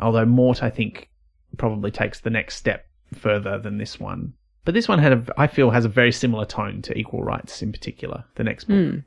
[0.00, 1.08] Although Mort, I think,
[1.56, 4.34] probably takes the next step further than this one.
[4.64, 7.62] But this one had a, I feel, has a very similar tone to Equal Rites
[7.62, 8.24] in particular.
[8.36, 8.76] The next book.
[8.76, 8.98] Hmm.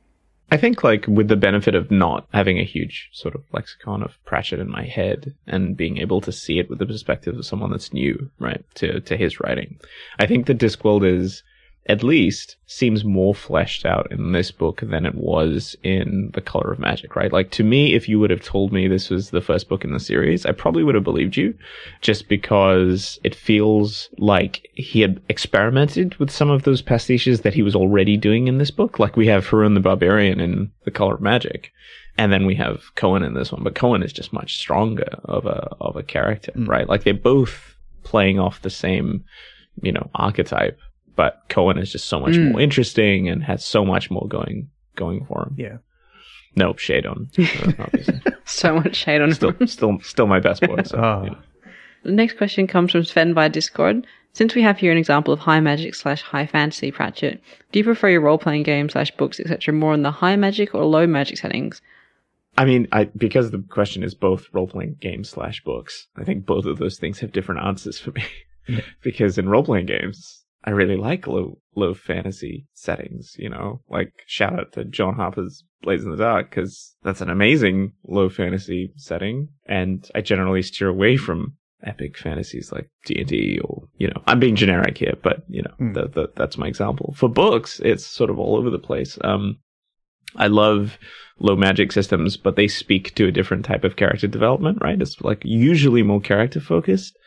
[0.49, 4.17] I think like with the benefit of not having a huge sort of lexicon of
[4.23, 7.71] Pratchett in my head and being able to see it with the perspective of someone
[7.71, 9.77] that's new, right, to, to his writing.
[10.19, 11.43] I think the Discworld is
[11.87, 16.73] at least seems more fleshed out in this book than it was in The Color
[16.73, 17.31] of Magic, right?
[17.31, 19.93] Like to me, if you would have told me this was the first book in
[19.93, 21.57] the series, I probably would have believed you
[22.01, 27.63] just because it feels like he had experimented with some of those pastiches that he
[27.63, 28.99] was already doing in this book.
[28.99, 31.71] Like we have Hrun the Barbarian in The Color of Magic.
[32.17, 35.45] And then we have Cohen in this one, but Cohen is just much stronger of
[35.45, 36.65] a of a character, hmm.
[36.65, 36.89] right?
[36.89, 39.23] Like they're both playing off the same,
[39.83, 40.79] you know, archetype
[41.17, 45.25] but Cohen is just so much more interesting and has so much more going going
[45.25, 45.55] for him.
[45.57, 45.77] Yeah.
[46.55, 47.29] Nope, shade on.
[47.37, 47.87] uh.
[48.45, 49.67] So much shade on still, him.
[49.67, 50.81] still, still my best boy.
[50.83, 51.23] So, Oh.
[51.25, 51.37] you know.
[52.03, 54.07] The next question comes from Sven via Discord.
[54.31, 57.41] Since we have here an example of high magic slash high fantasy Pratchett,
[57.71, 59.73] do you prefer your role playing games slash books etc.
[59.73, 61.81] more in the high magic or low magic settings?
[62.57, 66.07] I mean, I because the question is both role playing games slash books.
[66.15, 68.23] I think both of those things have different answers for me.
[69.01, 73.35] because in role playing games, I really like low low fantasy settings.
[73.37, 77.29] You know, like shout out to John Harper's Blades in the Dark because that's an
[77.29, 83.27] amazing low fantasy setting, and I generally steer away from epic fantasies like D and
[83.27, 85.93] D or you know I'm being generic here, but you know Hmm.
[85.93, 87.13] the, the, that's my example.
[87.15, 89.17] For books, it's sort of all over the place.
[89.23, 89.57] Um,
[90.37, 90.97] I love
[91.39, 95.01] low magic systems, but they speak to a different type of character development, right?
[95.01, 97.17] It's like usually more character focused.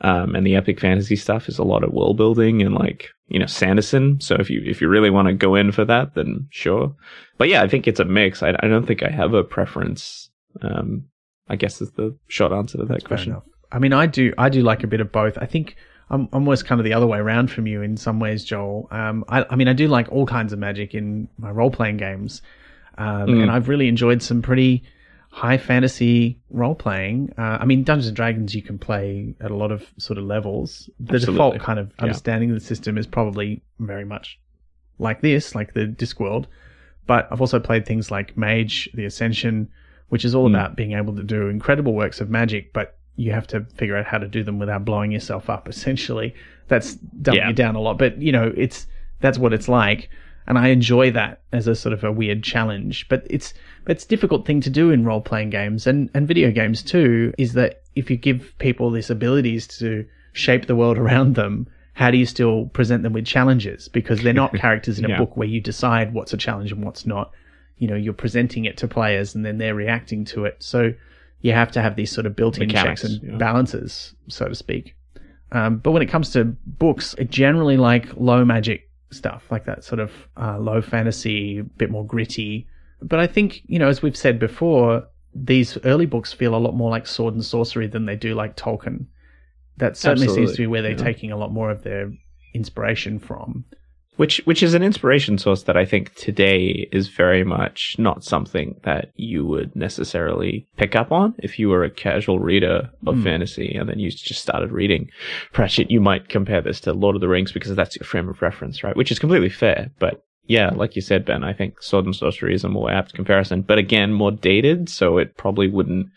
[0.00, 3.38] Um, and the epic fantasy stuff is a lot of world building and like, you
[3.38, 4.20] know, Sanderson.
[4.20, 6.94] So if you, if you really want to go in for that, then sure.
[7.38, 8.42] But yeah, I think it's a mix.
[8.42, 10.30] I, I don't think I have a preference.
[10.60, 11.06] Um,
[11.48, 13.36] I guess is the short answer to that Fair question.
[13.72, 15.38] I mean, I do, I do like a bit of both.
[15.38, 15.76] I think
[16.10, 18.88] I'm almost kind of the other way around from you in some ways, Joel.
[18.90, 21.96] Um, I, I mean, I do like all kinds of magic in my role playing
[21.96, 22.42] games,
[22.98, 23.42] um, Mm.
[23.42, 24.82] and I've really enjoyed some pretty
[25.30, 27.32] high fantasy role playing.
[27.36, 30.24] Uh, I mean, Dungeons and Dragons you can play at a lot of sort of
[30.24, 30.88] levels.
[31.00, 31.32] The Absolutely.
[31.34, 32.02] default kind of Yeah.
[32.04, 34.38] understanding of the system is probably very much
[35.00, 36.44] like this, like the Discworld.
[37.06, 39.68] But I've also played things like Mage, The Ascension,
[40.10, 40.50] which is all Mm.
[40.54, 44.06] about being able to do incredible works of magic, but you have to figure out
[44.06, 45.68] how to do them without blowing yourself up.
[45.68, 46.34] Essentially,
[46.68, 47.48] that's dumbing Yeah.
[47.48, 47.98] you down a lot.
[47.98, 48.86] But you know, it's
[49.20, 50.10] that's what it's like,
[50.46, 53.06] and I enjoy that as a sort of a weird challenge.
[53.08, 53.54] But it's
[53.86, 57.32] it's a difficult thing to do in role playing games and and video games too.
[57.38, 61.66] Is that if you give people these abilities to shape the world around them.
[61.96, 63.86] How do you still present them with challenges?
[63.86, 65.18] Because they're not characters in a Yeah.
[65.18, 67.30] book where you decide what's a challenge and what's not
[67.78, 70.92] you know you're presenting it to players and then they're reacting to it so
[71.44, 73.36] you have to have these sort of built-in Mechanics, checks and yeah.
[73.36, 74.96] balances so to speak
[75.52, 79.84] um, but when it comes to books I generally like low magic stuff like that
[79.84, 82.66] sort of uh, low fantasy a bit more gritty
[83.00, 86.74] but i think you know as we've said before these early books feel a lot
[86.74, 89.06] more like sword and sorcery than they do like tolkien
[89.76, 90.96] that certainly seems to be where they're yeah.
[90.96, 92.12] taking a lot more of their
[92.54, 93.64] inspiration from
[94.16, 98.76] which which is an inspiration source that I think today is very much not something
[98.84, 103.22] that you would necessarily pick up on if you were a casual reader of Hmm.
[103.24, 105.08] fantasy and then you just started reading
[105.52, 105.90] Pratchett.
[105.90, 108.82] You might compare this to Lord of the Rings because that's your frame of reference,
[108.84, 108.96] right?
[108.96, 110.20] Which is completely fair, but.
[110.46, 113.62] Yeah, like you said, Ben, I think Sword and Sorcery is a more apt comparison,
[113.62, 116.08] but again, more dated, so it probably wouldn't,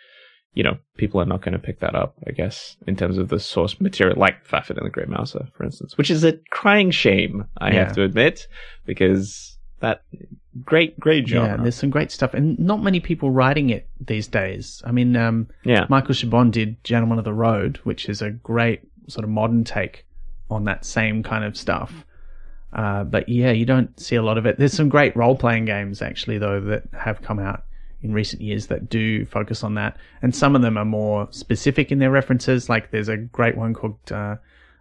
[0.57, 3.29] you know, people are not going to pick that up, I guess, in terms of
[3.29, 6.89] the source material, like Fafhrd and the Great Mouser, for instance, which is a crying
[6.91, 7.83] shame, I Yeah.
[7.85, 8.47] have to admit,
[8.85, 10.01] because that
[10.65, 14.81] great, great yeah there's some great stuff and not many people writing it these days
[14.87, 18.81] i mean um, Yeah, Michael Chabon did Gentlemen of the Road, which is a great
[19.07, 20.05] sort of modern take
[20.49, 21.91] on that same kind of stuff.
[22.73, 24.57] Uh, but yeah, you don't see a lot of it.
[24.57, 27.63] There's some great role playing games actually, though, that have come out
[28.01, 29.97] in recent years that do focus on that.
[30.21, 32.69] And some of them are more specific in their references.
[32.69, 34.35] Like there's a great one called, uh,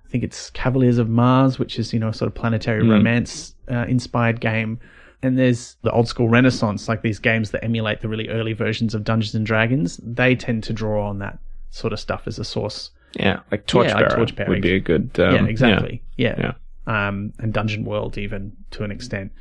[0.05, 2.91] I think it's Cavaliers of Mars, which is, you know, a sort of planetary Mm.
[2.91, 4.79] romance uh, inspired game.
[5.23, 8.95] And there's the old school Renaissance, like these games that emulate the really early versions
[8.95, 9.99] of Dungeons and Dragons.
[10.05, 11.39] They tend to draw on that
[11.71, 12.91] sort of stuff as a source.
[13.19, 15.19] yeah, like Torchbearer, Yeah, like Torchbearer would be a good.
[15.19, 16.03] Um, yeah, exactly.
[16.19, 16.35] Yeah.
[16.87, 17.09] Yeah.
[17.09, 19.33] Um, and Dungeon World even to an extent,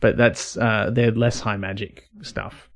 [0.00, 2.68] but that's uh, they're less high magic stuff,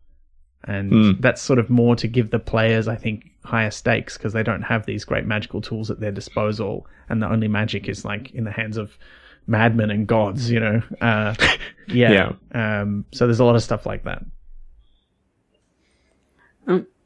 [0.66, 1.20] and Mm.
[1.20, 4.62] that's sort of more to give the players, I think, higher stakes because they don't
[4.62, 8.44] have these great magical tools at their disposal, and the only magic is like in
[8.44, 8.96] the hands of
[9.46, 10.82] madmen and gods, you know.
[11.00, 11.34] Uh,
[11.88, 12.32] yeah.
[12.52, 14.24] Um, so there's a lot of stuff like that.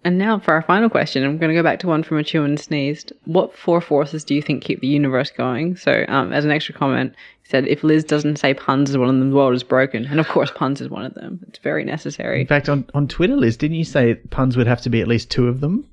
[0.05, 2.59] And now for our final question, I'm going to go back to one from A'Tuin
[2.59, 3.13] sneezed.
[3.25, 5.77] What four forces do you think keep the universe going?
[5.77, 9.09] So, um, as an extra comment, he said if Liz doesn't say puns is one
[9.09, 10.05] of them, the world is broken.
[10.05, 11.41] And of course, puns is one of them.
[11.49, 12.43] It's very necessary.
[12.43, 15.09] In fact, on, on Twitter, Liz, didn't you say puns would have to be at
[15.09, 15.89] least two of them?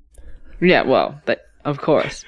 [0.61, 2.23] Yeah, well, that, of course.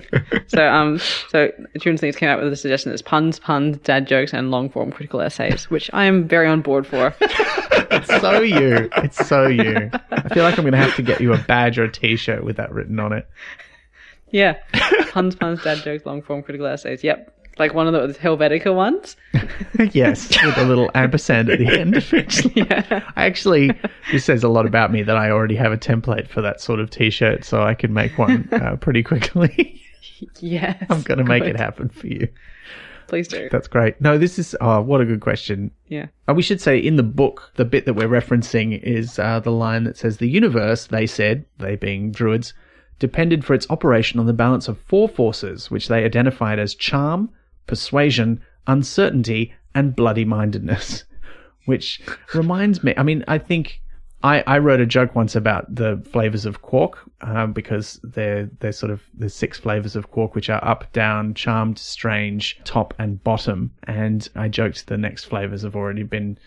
[0.48, 0.98] so, um,
[1.28, 1.50] so
[1.84, 4.92] and Sneeze came out with a suggestion that's puns, puns, dad jokes, and long form
[4.92, 7.14] critical essays, which I am very on board for.
[7.92, 8.88] It's so you.
[8.98, 9.90] It's so you.
[10.12, 12.44] I feel like I'm going to have to get you a badge or a t-shirt
[12.44, 13.28] with that written on it.
[14.30, 14.58] Yeah.
[15.10, 17.02] Puns, puns, dad jokes, long form critical essays.
[17.02, 17.39] Yep.
[17.60, 19.16] Like one of those Helvetica ones.
[19.92, 22.56] yes, with a little ampersand at the end of it.
[22.56, 23.04] yeah.
[23.16, 23.78] I actually,
[24.10, 26.80] this says a lot about me that I already have a template for that sort
[26.80, 29.78] of t-shirt, so I can make one uh, pretty quickly.
[30.38, 30.86] Yes.
[30.88, 32.28] I'm going to make it happen for you.
[33.08, 33.50] Please do.
[33.52, 34.00] That's great.
[34.00, 35.70] No, this is, oh, what a good question.
[35.88, 36.06] Yeah.
[36.26, 39.52] Uh, we should say in the book, the bit that we're referencing is uh, the
[39.52, 42.54] line that says, The universe, they said, they being druids,
[42.98, 47.28] depended for its operation on the balance of four forces, which they identified as charm,
[47.66, 51.04] persuasion, uncertainty, and bloody mindedness.
[51.66, 52.00] Which
[52.34, 53.80] reminds me, I mean, I think
[54.22, 58.72] I, I wrote a joke once about the flavors of quark um, because they're they're
[58.72, 63.22] sort of there's six flavors of quark which are up, down, charmed, strange, top, and
[63.24, 63.72] bottom.
[63.84, 66.38] And I joked the next flavors have already been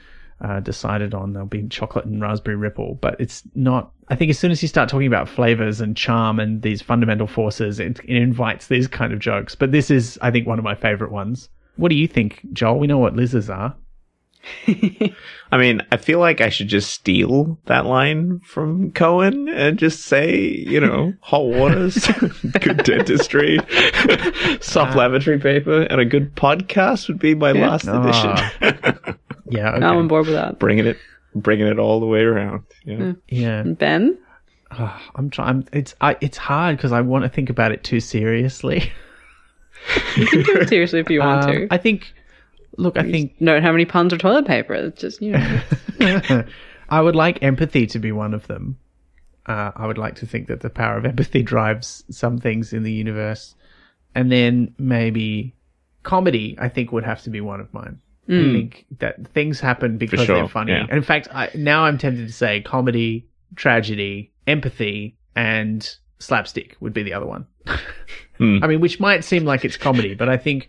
[0.41, 1.33] uh, decided on.
[1.33, 3.91] There'll be chocolate and raspberry ripple, but it's not.
[4.09, 7.27] I think as soon as you start talking about flavors and charm and these fundamental
[7.27, 9.55] forces, it, it invites these kind of jokes.
[9.55, 11.49] But this is, I think, one of my favorite ones.
[11.77, 12.79] What do you think, Joel?
[12.79, 13.75] We know what lizards are.
[14.67, 20.01] I mean, I feel like I should just steal that line from Cohen and just
[20.01, 22.05] say, you know, hot waters,
[22.59, 23.59] good dentistry,
[24.59, 28.51] soft lavatory paper, and a good podcast would be my last Ah.
[28.59, 29.17] edition.
[29.49, 29.85] Yeah, okay.
[29.85, 30.59] I'm on board with that.
[30.59, 30.97] bringing it,
[31.35, 32.63] bringing it all the way around.
[32.85, 33.13] Yeah.
[33.27, 33.63] yeah.
[33.63, 34.17] Ben?
[35.15, 35.67] I'm trying.
[35.71, 38.91] It's I, it's hard because I want to think about it too seriously.
[40.15, 41.67] You can do it seriously if you want Um, to.
[41.69, 42.13] I think.
[42.77, 44.73] Look, I think Don't have puns or toilet paper.
[44.73, 45.61] It's just, you know.
[46.89, 48.77] I would like empathy to be one of them.
[49.45, 52.83] Uh, I would like to think that the power of empathy drives some things in
[52.83, 53.55] the universe,
[54.15, 55.53] and then maybe
[56.03, 56.55] comedy.
[56.59, 57.99] I think would have to be one of mine.
[58.29, 60.81] I think that things happen because sure, they're funny, yeah.
[60.83, 63.27] and in fact, I, now I'm tempted to say comedy,
[63.57, 67.45] tragedy, empathy, and slapstick would be the other one.
[68.39, 68.63] Hmm.
[68.63, 70.67] I mean, which might seem like it's comedy, but I think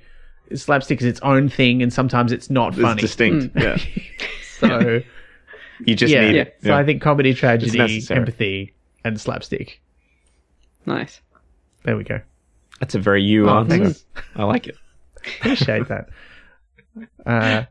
[0.55, 3.01] slapstick is its own thing, and sometimes it's not It's funny.
[3.01, 3.57] distinct.
[3.57, 3.79] Yeah.
[4.61, 5.01] So
[5.87, 6.43] You just yeah, need Yeah.
[6.43, 6.57] it.
[6.63, 9.81] so I think comedy, tragedy, empathy, and slapstick.
[10.87, 11.21] nice.
[11.85, 12.21] There we go.
[12.81, 13.79] that's a very you Oh, answer.
[13.79, 14.05] thanks.
[14.37, 14.77] I like it.
[15.39, 16.11] Appreciate that.
[17.27, 17.65] Uh,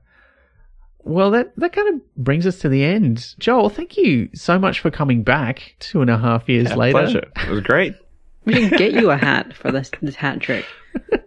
[1.03, 3.35] well, that that kind of brings us to the end.
[3.39, 6.93] Joel, thank you so much for coming back two and a half years Yeah, later.
[6.99, 7.31] Pleasure.
[7.37, 7.95] It was great.
[8.45, 10.65] We can get you a hat for this this hat trick.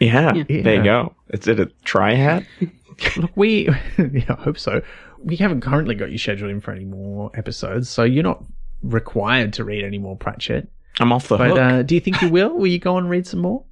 [0.00, 0.62] Yeah, Yeah.
[0.62, 1.14] There you go.
[1.30, 2.44] Is it a try hat?
[3.16, 4.82] Look, we, yeah, I hope so.
[5.22, 8.44] We haven't currently got you scheduled in for any more episodes, so you're not
[8.82, 10.68] required to read any more Pratchett.
[11.00, 11.58] I'm off the But hook.
[11.58, 12.56] uh, do you think you will?
[12.56, 13.64] Will you go and read some more?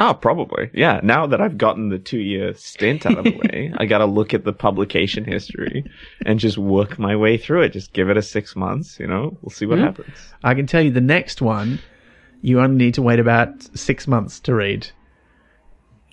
[0.00, 0.70] Oh, probably.
[0.74, 1.00] Yeah.
[1.02, 4.06] Now that I've gotten the two year stint out of the way, I got to
[4.06, 5.84] look at the publication history
[6.24, 7.70] and just work my way through it.
[7.70, 10.16] Just give it a six months, you know, we'll see what happens.
[10.44, 11.80] I can tell you the next one,
[12.42, 14.88] you only need to wait about six months to read.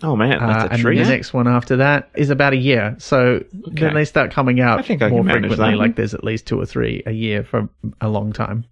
[0.01, 0.41] Oh, man.
[0.41, 0.97] Uh, That's a and treat.
[0.97, 2.95] the next one after that is about a year.
[2.97, 5.55] So then they start coming out I think I more frequently.
[5.57, 5.77] that.
[5.77, 7.69] Like there's at least two or three a year for
[8.01, 8.65] a long time.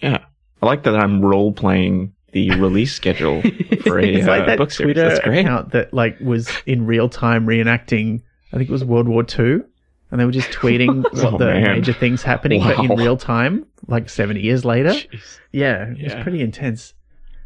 [0.00, 0.24] yeah.
[0.62, 3.42] I like that I'm role playing the release schedule
[3.82, 4.94] for a It's uh, like that book series.
[4.94, 5.40] Twitter That's great.
[5.40, 8.22] account that like was in real time reenacting.
[8.52, 9.64] I think it was World War Two,
[10.10, 11.62] and they were just tweeting what Oh, the man.
[11.76, 14.90] major things happening, but in real time, like seventy years later.
[14.90, 15.38] Jeez.
[15.52, 16.94] Yeah, it was pretty intense,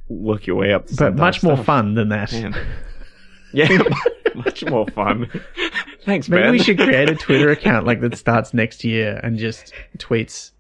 [0.09, 1.67] Work your way up but much more stuff.
[1.67, 2.33] fun than that.
[2.33, 2.55] Man.
[3.53, 3.69] Yeah,
[4.35, 5.31] much more fun.
[6.05, 9.73] Thanks, Maybe we should create a Twitter account like that starts next year and just
[9.99, 10.51] tweets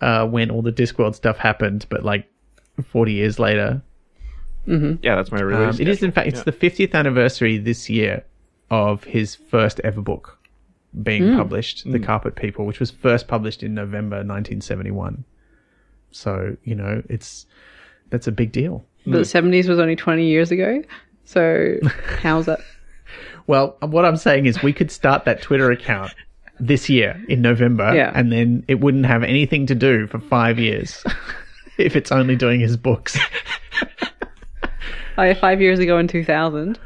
[0.00, 2.26] uh, when all the Discworld stuff happened, but like
[2.82, 3.82] 40 years later.
[4.66, 4.94] Mm-hmm.
[5.02, 5.80] Yeah, that's my Um, release.
[5.80, 8.24] it is, in fact, it's the 50th anniversary this year
[8.70, 10.38] of his first ever book
[11.02, 11.36] being mm.
[11.36, 12.04] published, The mm.
[12.04, 15.24] Carpet People, which was first published in November 1971.
[16.12, 17.46] So, you know, it's
[18.10, 18.84] that's a big deal.
[19.04, 20.82] But the 70s was only 20 years ago.
[21.24, 21.76] So
[22.22, 22.60] how's that?
[23.46, 26.14] Well, what I'm saying is we could start that Twitter account
[26.60, 28.12] this year in November, Yeah.
[28.14, 31.04] and then it wouldn't have anything to do for five years
[31.78, 33.18] if it's only doing his books.
[35.16, 36.78] Oh, yeah, five years ago in 2000.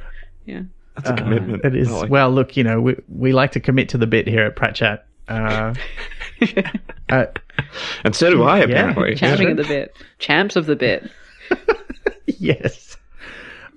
[0.45, 0.63] Yeah.
[0.97, 1.65] That's a commitment.
[1.65, 2.31] It is like well.
[2.31, 5.01] Look, you know, we we like to commit to the bit here at Pratchat.
[5.29, 5.75] Uh,
[7.09, 7.25] Uh,
[8.05, 8.65] And so do I, Yeah.
[8.65, 9.15] apparently.
[9.15, 9.97] Champing at the bit.
[10.19, 11.09] Champs of the bit.
[12.27, 12.97] yes.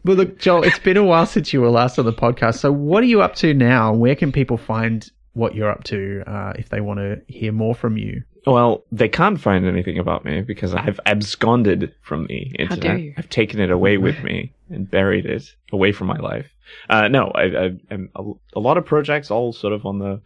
[0.04, 2.58] Well, look, Joel, it's been a while since you were last on the podcast.
[2.60, 3.94] So, what are you up to now?
[3.94, 7.74] Where can people find what you're up to uh, if they want to hear more
[7.76, 8.24] from you?
[8.46, 12.70] Well, they can't find anything about me because I've absconded from the internet.
[12.70, 13.14] How dare you.
[13.18, 16.48] I've taken it away with me and buried it away from my life.
[16.90, 20.22] Uh, no, I, I, I'm a, a lot of projects, all sort of on the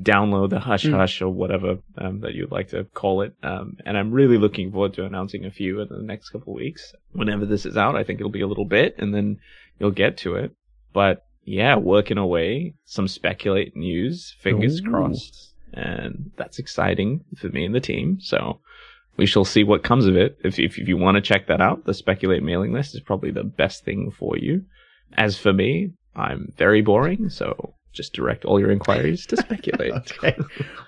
[0.00, 0.94] download, the hush Mm.
[0.94, 3.34] hush, or whatever um, that you'd like to call it.
[3.42, 6.56] Um, and I'm really looking forward to announcing a few in the next couple of
[6.56, 6.92] weeks.
[7.12, 9.38] Whenever this is out, I think it'll be a little bit, and then
[9.78, 10.52] you'll get to it.
[10.92, 14.90] But yeah, working away, some speculate news, fingers Ooh.
[14.90, 18.18] crossed and that's exciting for me and the team.
[18.20, 18.60] So
[19.16, 20.38] we shall see what comes of it.
[20.44, 23.30] If if, if you want to check that out, the speculate mailing list is probably
[23.30, 24.64] the best thing for you.
[25.14, 29.92] As for me, I'm very boring, so just direct all your inquiries to speculate.
[30.20, 30.36] Okay.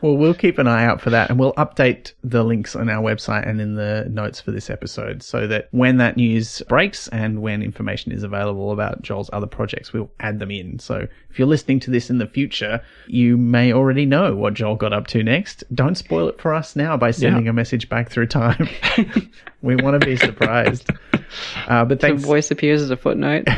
[0.03, 3.03] Well, we'll keep an eye out for that and we'll update the links on our
[3.03, 7.41] website and in the notes for this episode so that when that news breaks and
[7.41, 10.79] when information is available about Joel's other projects, we'll add them in.
[10.79, 14.77] So if you're listening to this in the future, you may already know what Joel
[14.77, 15.65] got up to next.
[15.75, 18.69] Don't spoil it for us now by sending a message back through time.
[19.63, 20.91] we want to be surprised.
[21.69, 23.47] Uh, but The voice appears as a footnote.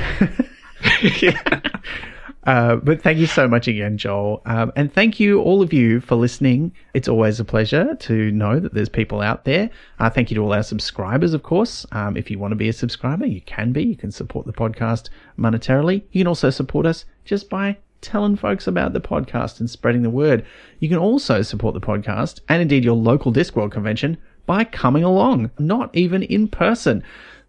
[2.46, 4.42] Uh, but thank you so much again, Joel.
[4.44, 6.72] Um, and thank you, all of you, for listening.
[6.92, 9.70] It's always a pleasure to know that there's people out there.
[9.98, 11.86] Uh, thank you to all our subscribers, of course.
[11.92, 13.82] Um, if you want to be a subscriber, you can be.
[13.82, 15.08] You can support the podcast
[15.38, 16.02] monetarily.
[16.12, 20.10] You can also support us just by telling folks about the podcast and spreading the
[20.10, 20.44] word.
[20.78, 25.50] You can also support the podcast and indeed your local Discworld convention by coming along,
[25.58, 27.02] not even in person.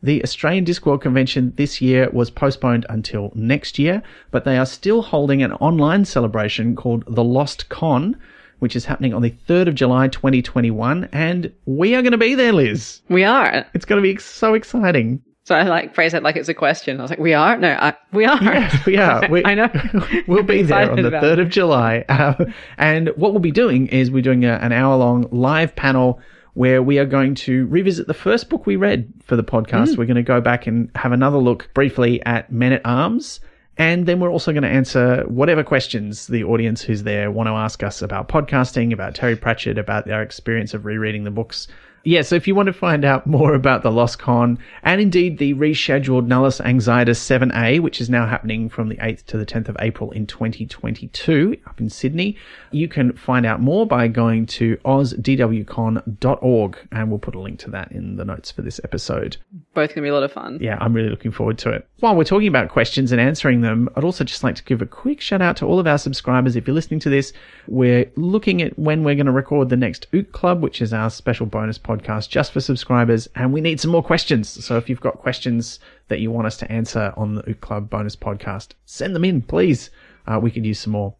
[0.05, 5.01] The Australian Discworld convention this year was postponed until next year, but they are still
[5.01, 8.15] holding an online celebration called the Lost Con,
[8.59, 12.35] which is happening on the 3rd of July 2021, and we are going to be
[12.35, 13.01] there, Liz.
[13.09, 13.65] we are.
[13.73, 15.23] It's going to be so exciting.
[15.43, 16.99] So I like phrase it like it's a question.
[16.99, 17.57] I was like, we are?
[17.57, 18.43] No, I, we are.
[18.43, 19.27] Yes, we are.
[19.31, 19.69] We, I know.
[20.27, 22.05] we'll be there on the 3rd of July.
[22.07, 22.45] Uh,
[22.77, 26.19] and what we'll be doing is we're doing a, an hour long live panel
[26.55, 29.89] where we are going to revisit the first book we read for the podcast.
[29.89, 29.97] Mm.
[29.97, 33.39] We're going to go back and have another look briefly at Men at Arms.
[33.77, 37.51] And then we're also going to answer whatever questions the audience who's there want to
[37.51, 41.67] ask us about podcasting, about Terry Pratchett, about their experience of rereading the books.
[42.07, 45.39] Yeah, so if you want to find out more about the Lost Con and indeed
[45.39, 49.69] the rescheduled Nullus Anxietus 7A, which is now happening from the 8th to the 10th
[49.69, 52.37] of April in 2022 up in Sydney,
[52.69, 57.71] you can find out more by going to ozdwcon.org and we'll put a link to
[57.71, 59.37] that in the notes for this episode.
[59.73, 60.59] Both going to be a lot of fun.
[60.61, 61.87] Yeah, I'm really looking forward to it.
[62.01, 64.85] While we're talking about questions and answering them, I'd also just like to give a
[64.85, 66.55] quick shout out to all of our subscribers.
[66.55, 67.33] If you're listening to this,
[67.67, 71.09] we're looking at when we're going to record the next Ook Club, which is our
[71.09, 74.63] special bonus podcast just for subscribers, and we need some more questions.
[74.65, 77.89] So if you've got questions that you want us to answer on the Ook Club
[77.89, 79.89] bonus podcast, send them in, please.
[80.27, 81.15] Uh, we could use some more.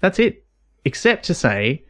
[0.00, 0.44] That's it.
[0.84, 1.84] Except to say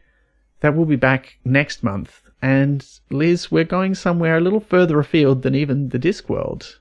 [0.59, 2.21] that we'll be back next month.
[2.41, 6.77] And Liz, we're going somewhere a little further afield than even the Discworld.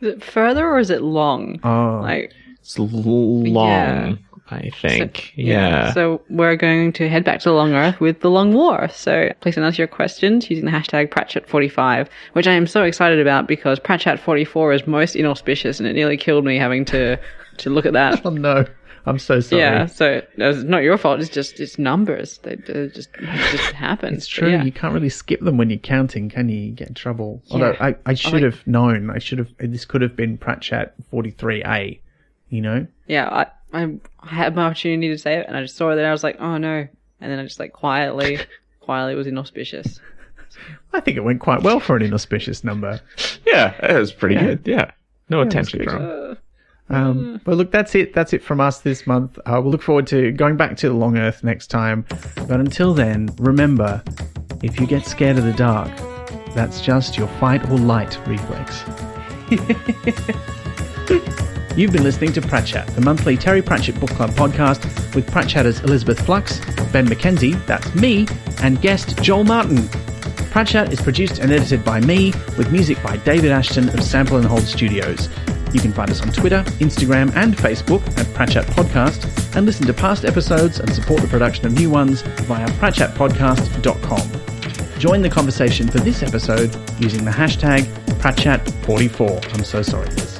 [0.00, 1.60] Is it further or is it long?
[1.62, 2.00] Oh.
[2.02, 4.14] Like, It's long, Yeah.
[4.50, 5.32] I think.
[5.36, 5.92] yeah.
[5.94, 8.88] So we're going to head back to the Long Earth with the Long War.
[8.90, 13.20] So please send us your questions using the hashtag Pratchat45, which I am so excited
[13.20, 17.18] about because Pratchat44 is most inauspicious and it nearly killed me having to,
[17.58, 18.22] to look at that.
[18.26, 18.64] Oh no,
[19.06, 19.62] I'm so sorry.
[19.62, 21.20] Yeah, so it's not your fault.
[21.20, 22.38] It's just it's numbers.
[22.38, 24.18] They, they just it just happens.
[24.18, 24.50] It's true.
[24.50, 24.62] Yeah.
[24.62, 26.56] You can't really skip them when you're counting, can you?
[26.58, 27.42] You get in trouble.
[27.50, 27.76] Although Yeah.
[27.84, 29.10] I, I oh, should like- have known.
[29.10, 29.48] I should have.
[29.58, 32.00] This could have been Pratchat 43A.
[32.50, 32.86] You know.
[33.08, 35.96] yeah, I, I I had my opportunity to say it, and I just saw it
[35.96, 36.08] there.
[36.08, 36.86] I was like, oh no,
[37.20, 38.38] and then I just like quietly,
[38.80, 40.00] quietly was inauspicious.
[40.92, 43.00] I think it went quite well for an inauspicious number.
[43.44, 44.62] yeah, it was pretty good.
[44.64, 44.92] Yeah.
[45.28, 45.88] No that's attention good.
[45.88, 46.36] drawn.
[46.90, 48.12] Um, but look, that's it.
[48.14, 49.38] That's it from us this month.
[49.46, 52.04] Uh, we'll look forward to going back to the Long Earth next time.
[52.46, 54.02] But until then, remember,
[54.62, 55.90] if you get scared of the dark,
[56.54, 58.84] that's just your fight or light reflex.
[61.76, 64.84] You've been listening to Pratchat, the monthly Terry Pratchett Book Club podcast
[65.14, 66.60] with Pratchatters Elizabeth Flux,
[66.92, 68.28] Ben McKenzie, that's me,
[68.62, 69.78] and guest Joel Martin.
[70.52, 74.46] Pratchat is produced and edited by me, with music by David Ashton of Sample and
[74.46, 75.28] Hold Studios.
[75.72, 79.92] You can find us on Twitter, Instagram, and Facebook at Pratchat Podcast, and listen to
[79.92, 85.00] past episodes and support the production of new ones via pratchatpodcast.com.
[85.00, 87.82] Join the conversation for this episode using the hashtag
[88.20, 89.54] Pratchat44.
[89.54, 90.33] I'm so sorry, Liz.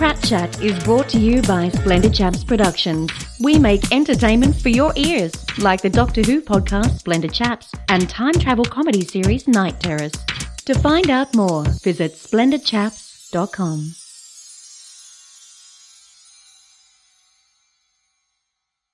[0.00, 3.12] Pratchat is brought to you by Splendid Chaps Productions.
[3.38, 8.32] We make entertainment for your ears, like the Doctor Who podcast Splendid Chaps and time
[8.32, 10.12] travel comedy series Night Terrors.
[10.64, 13.99] To find out more, visit splendidchaps.com.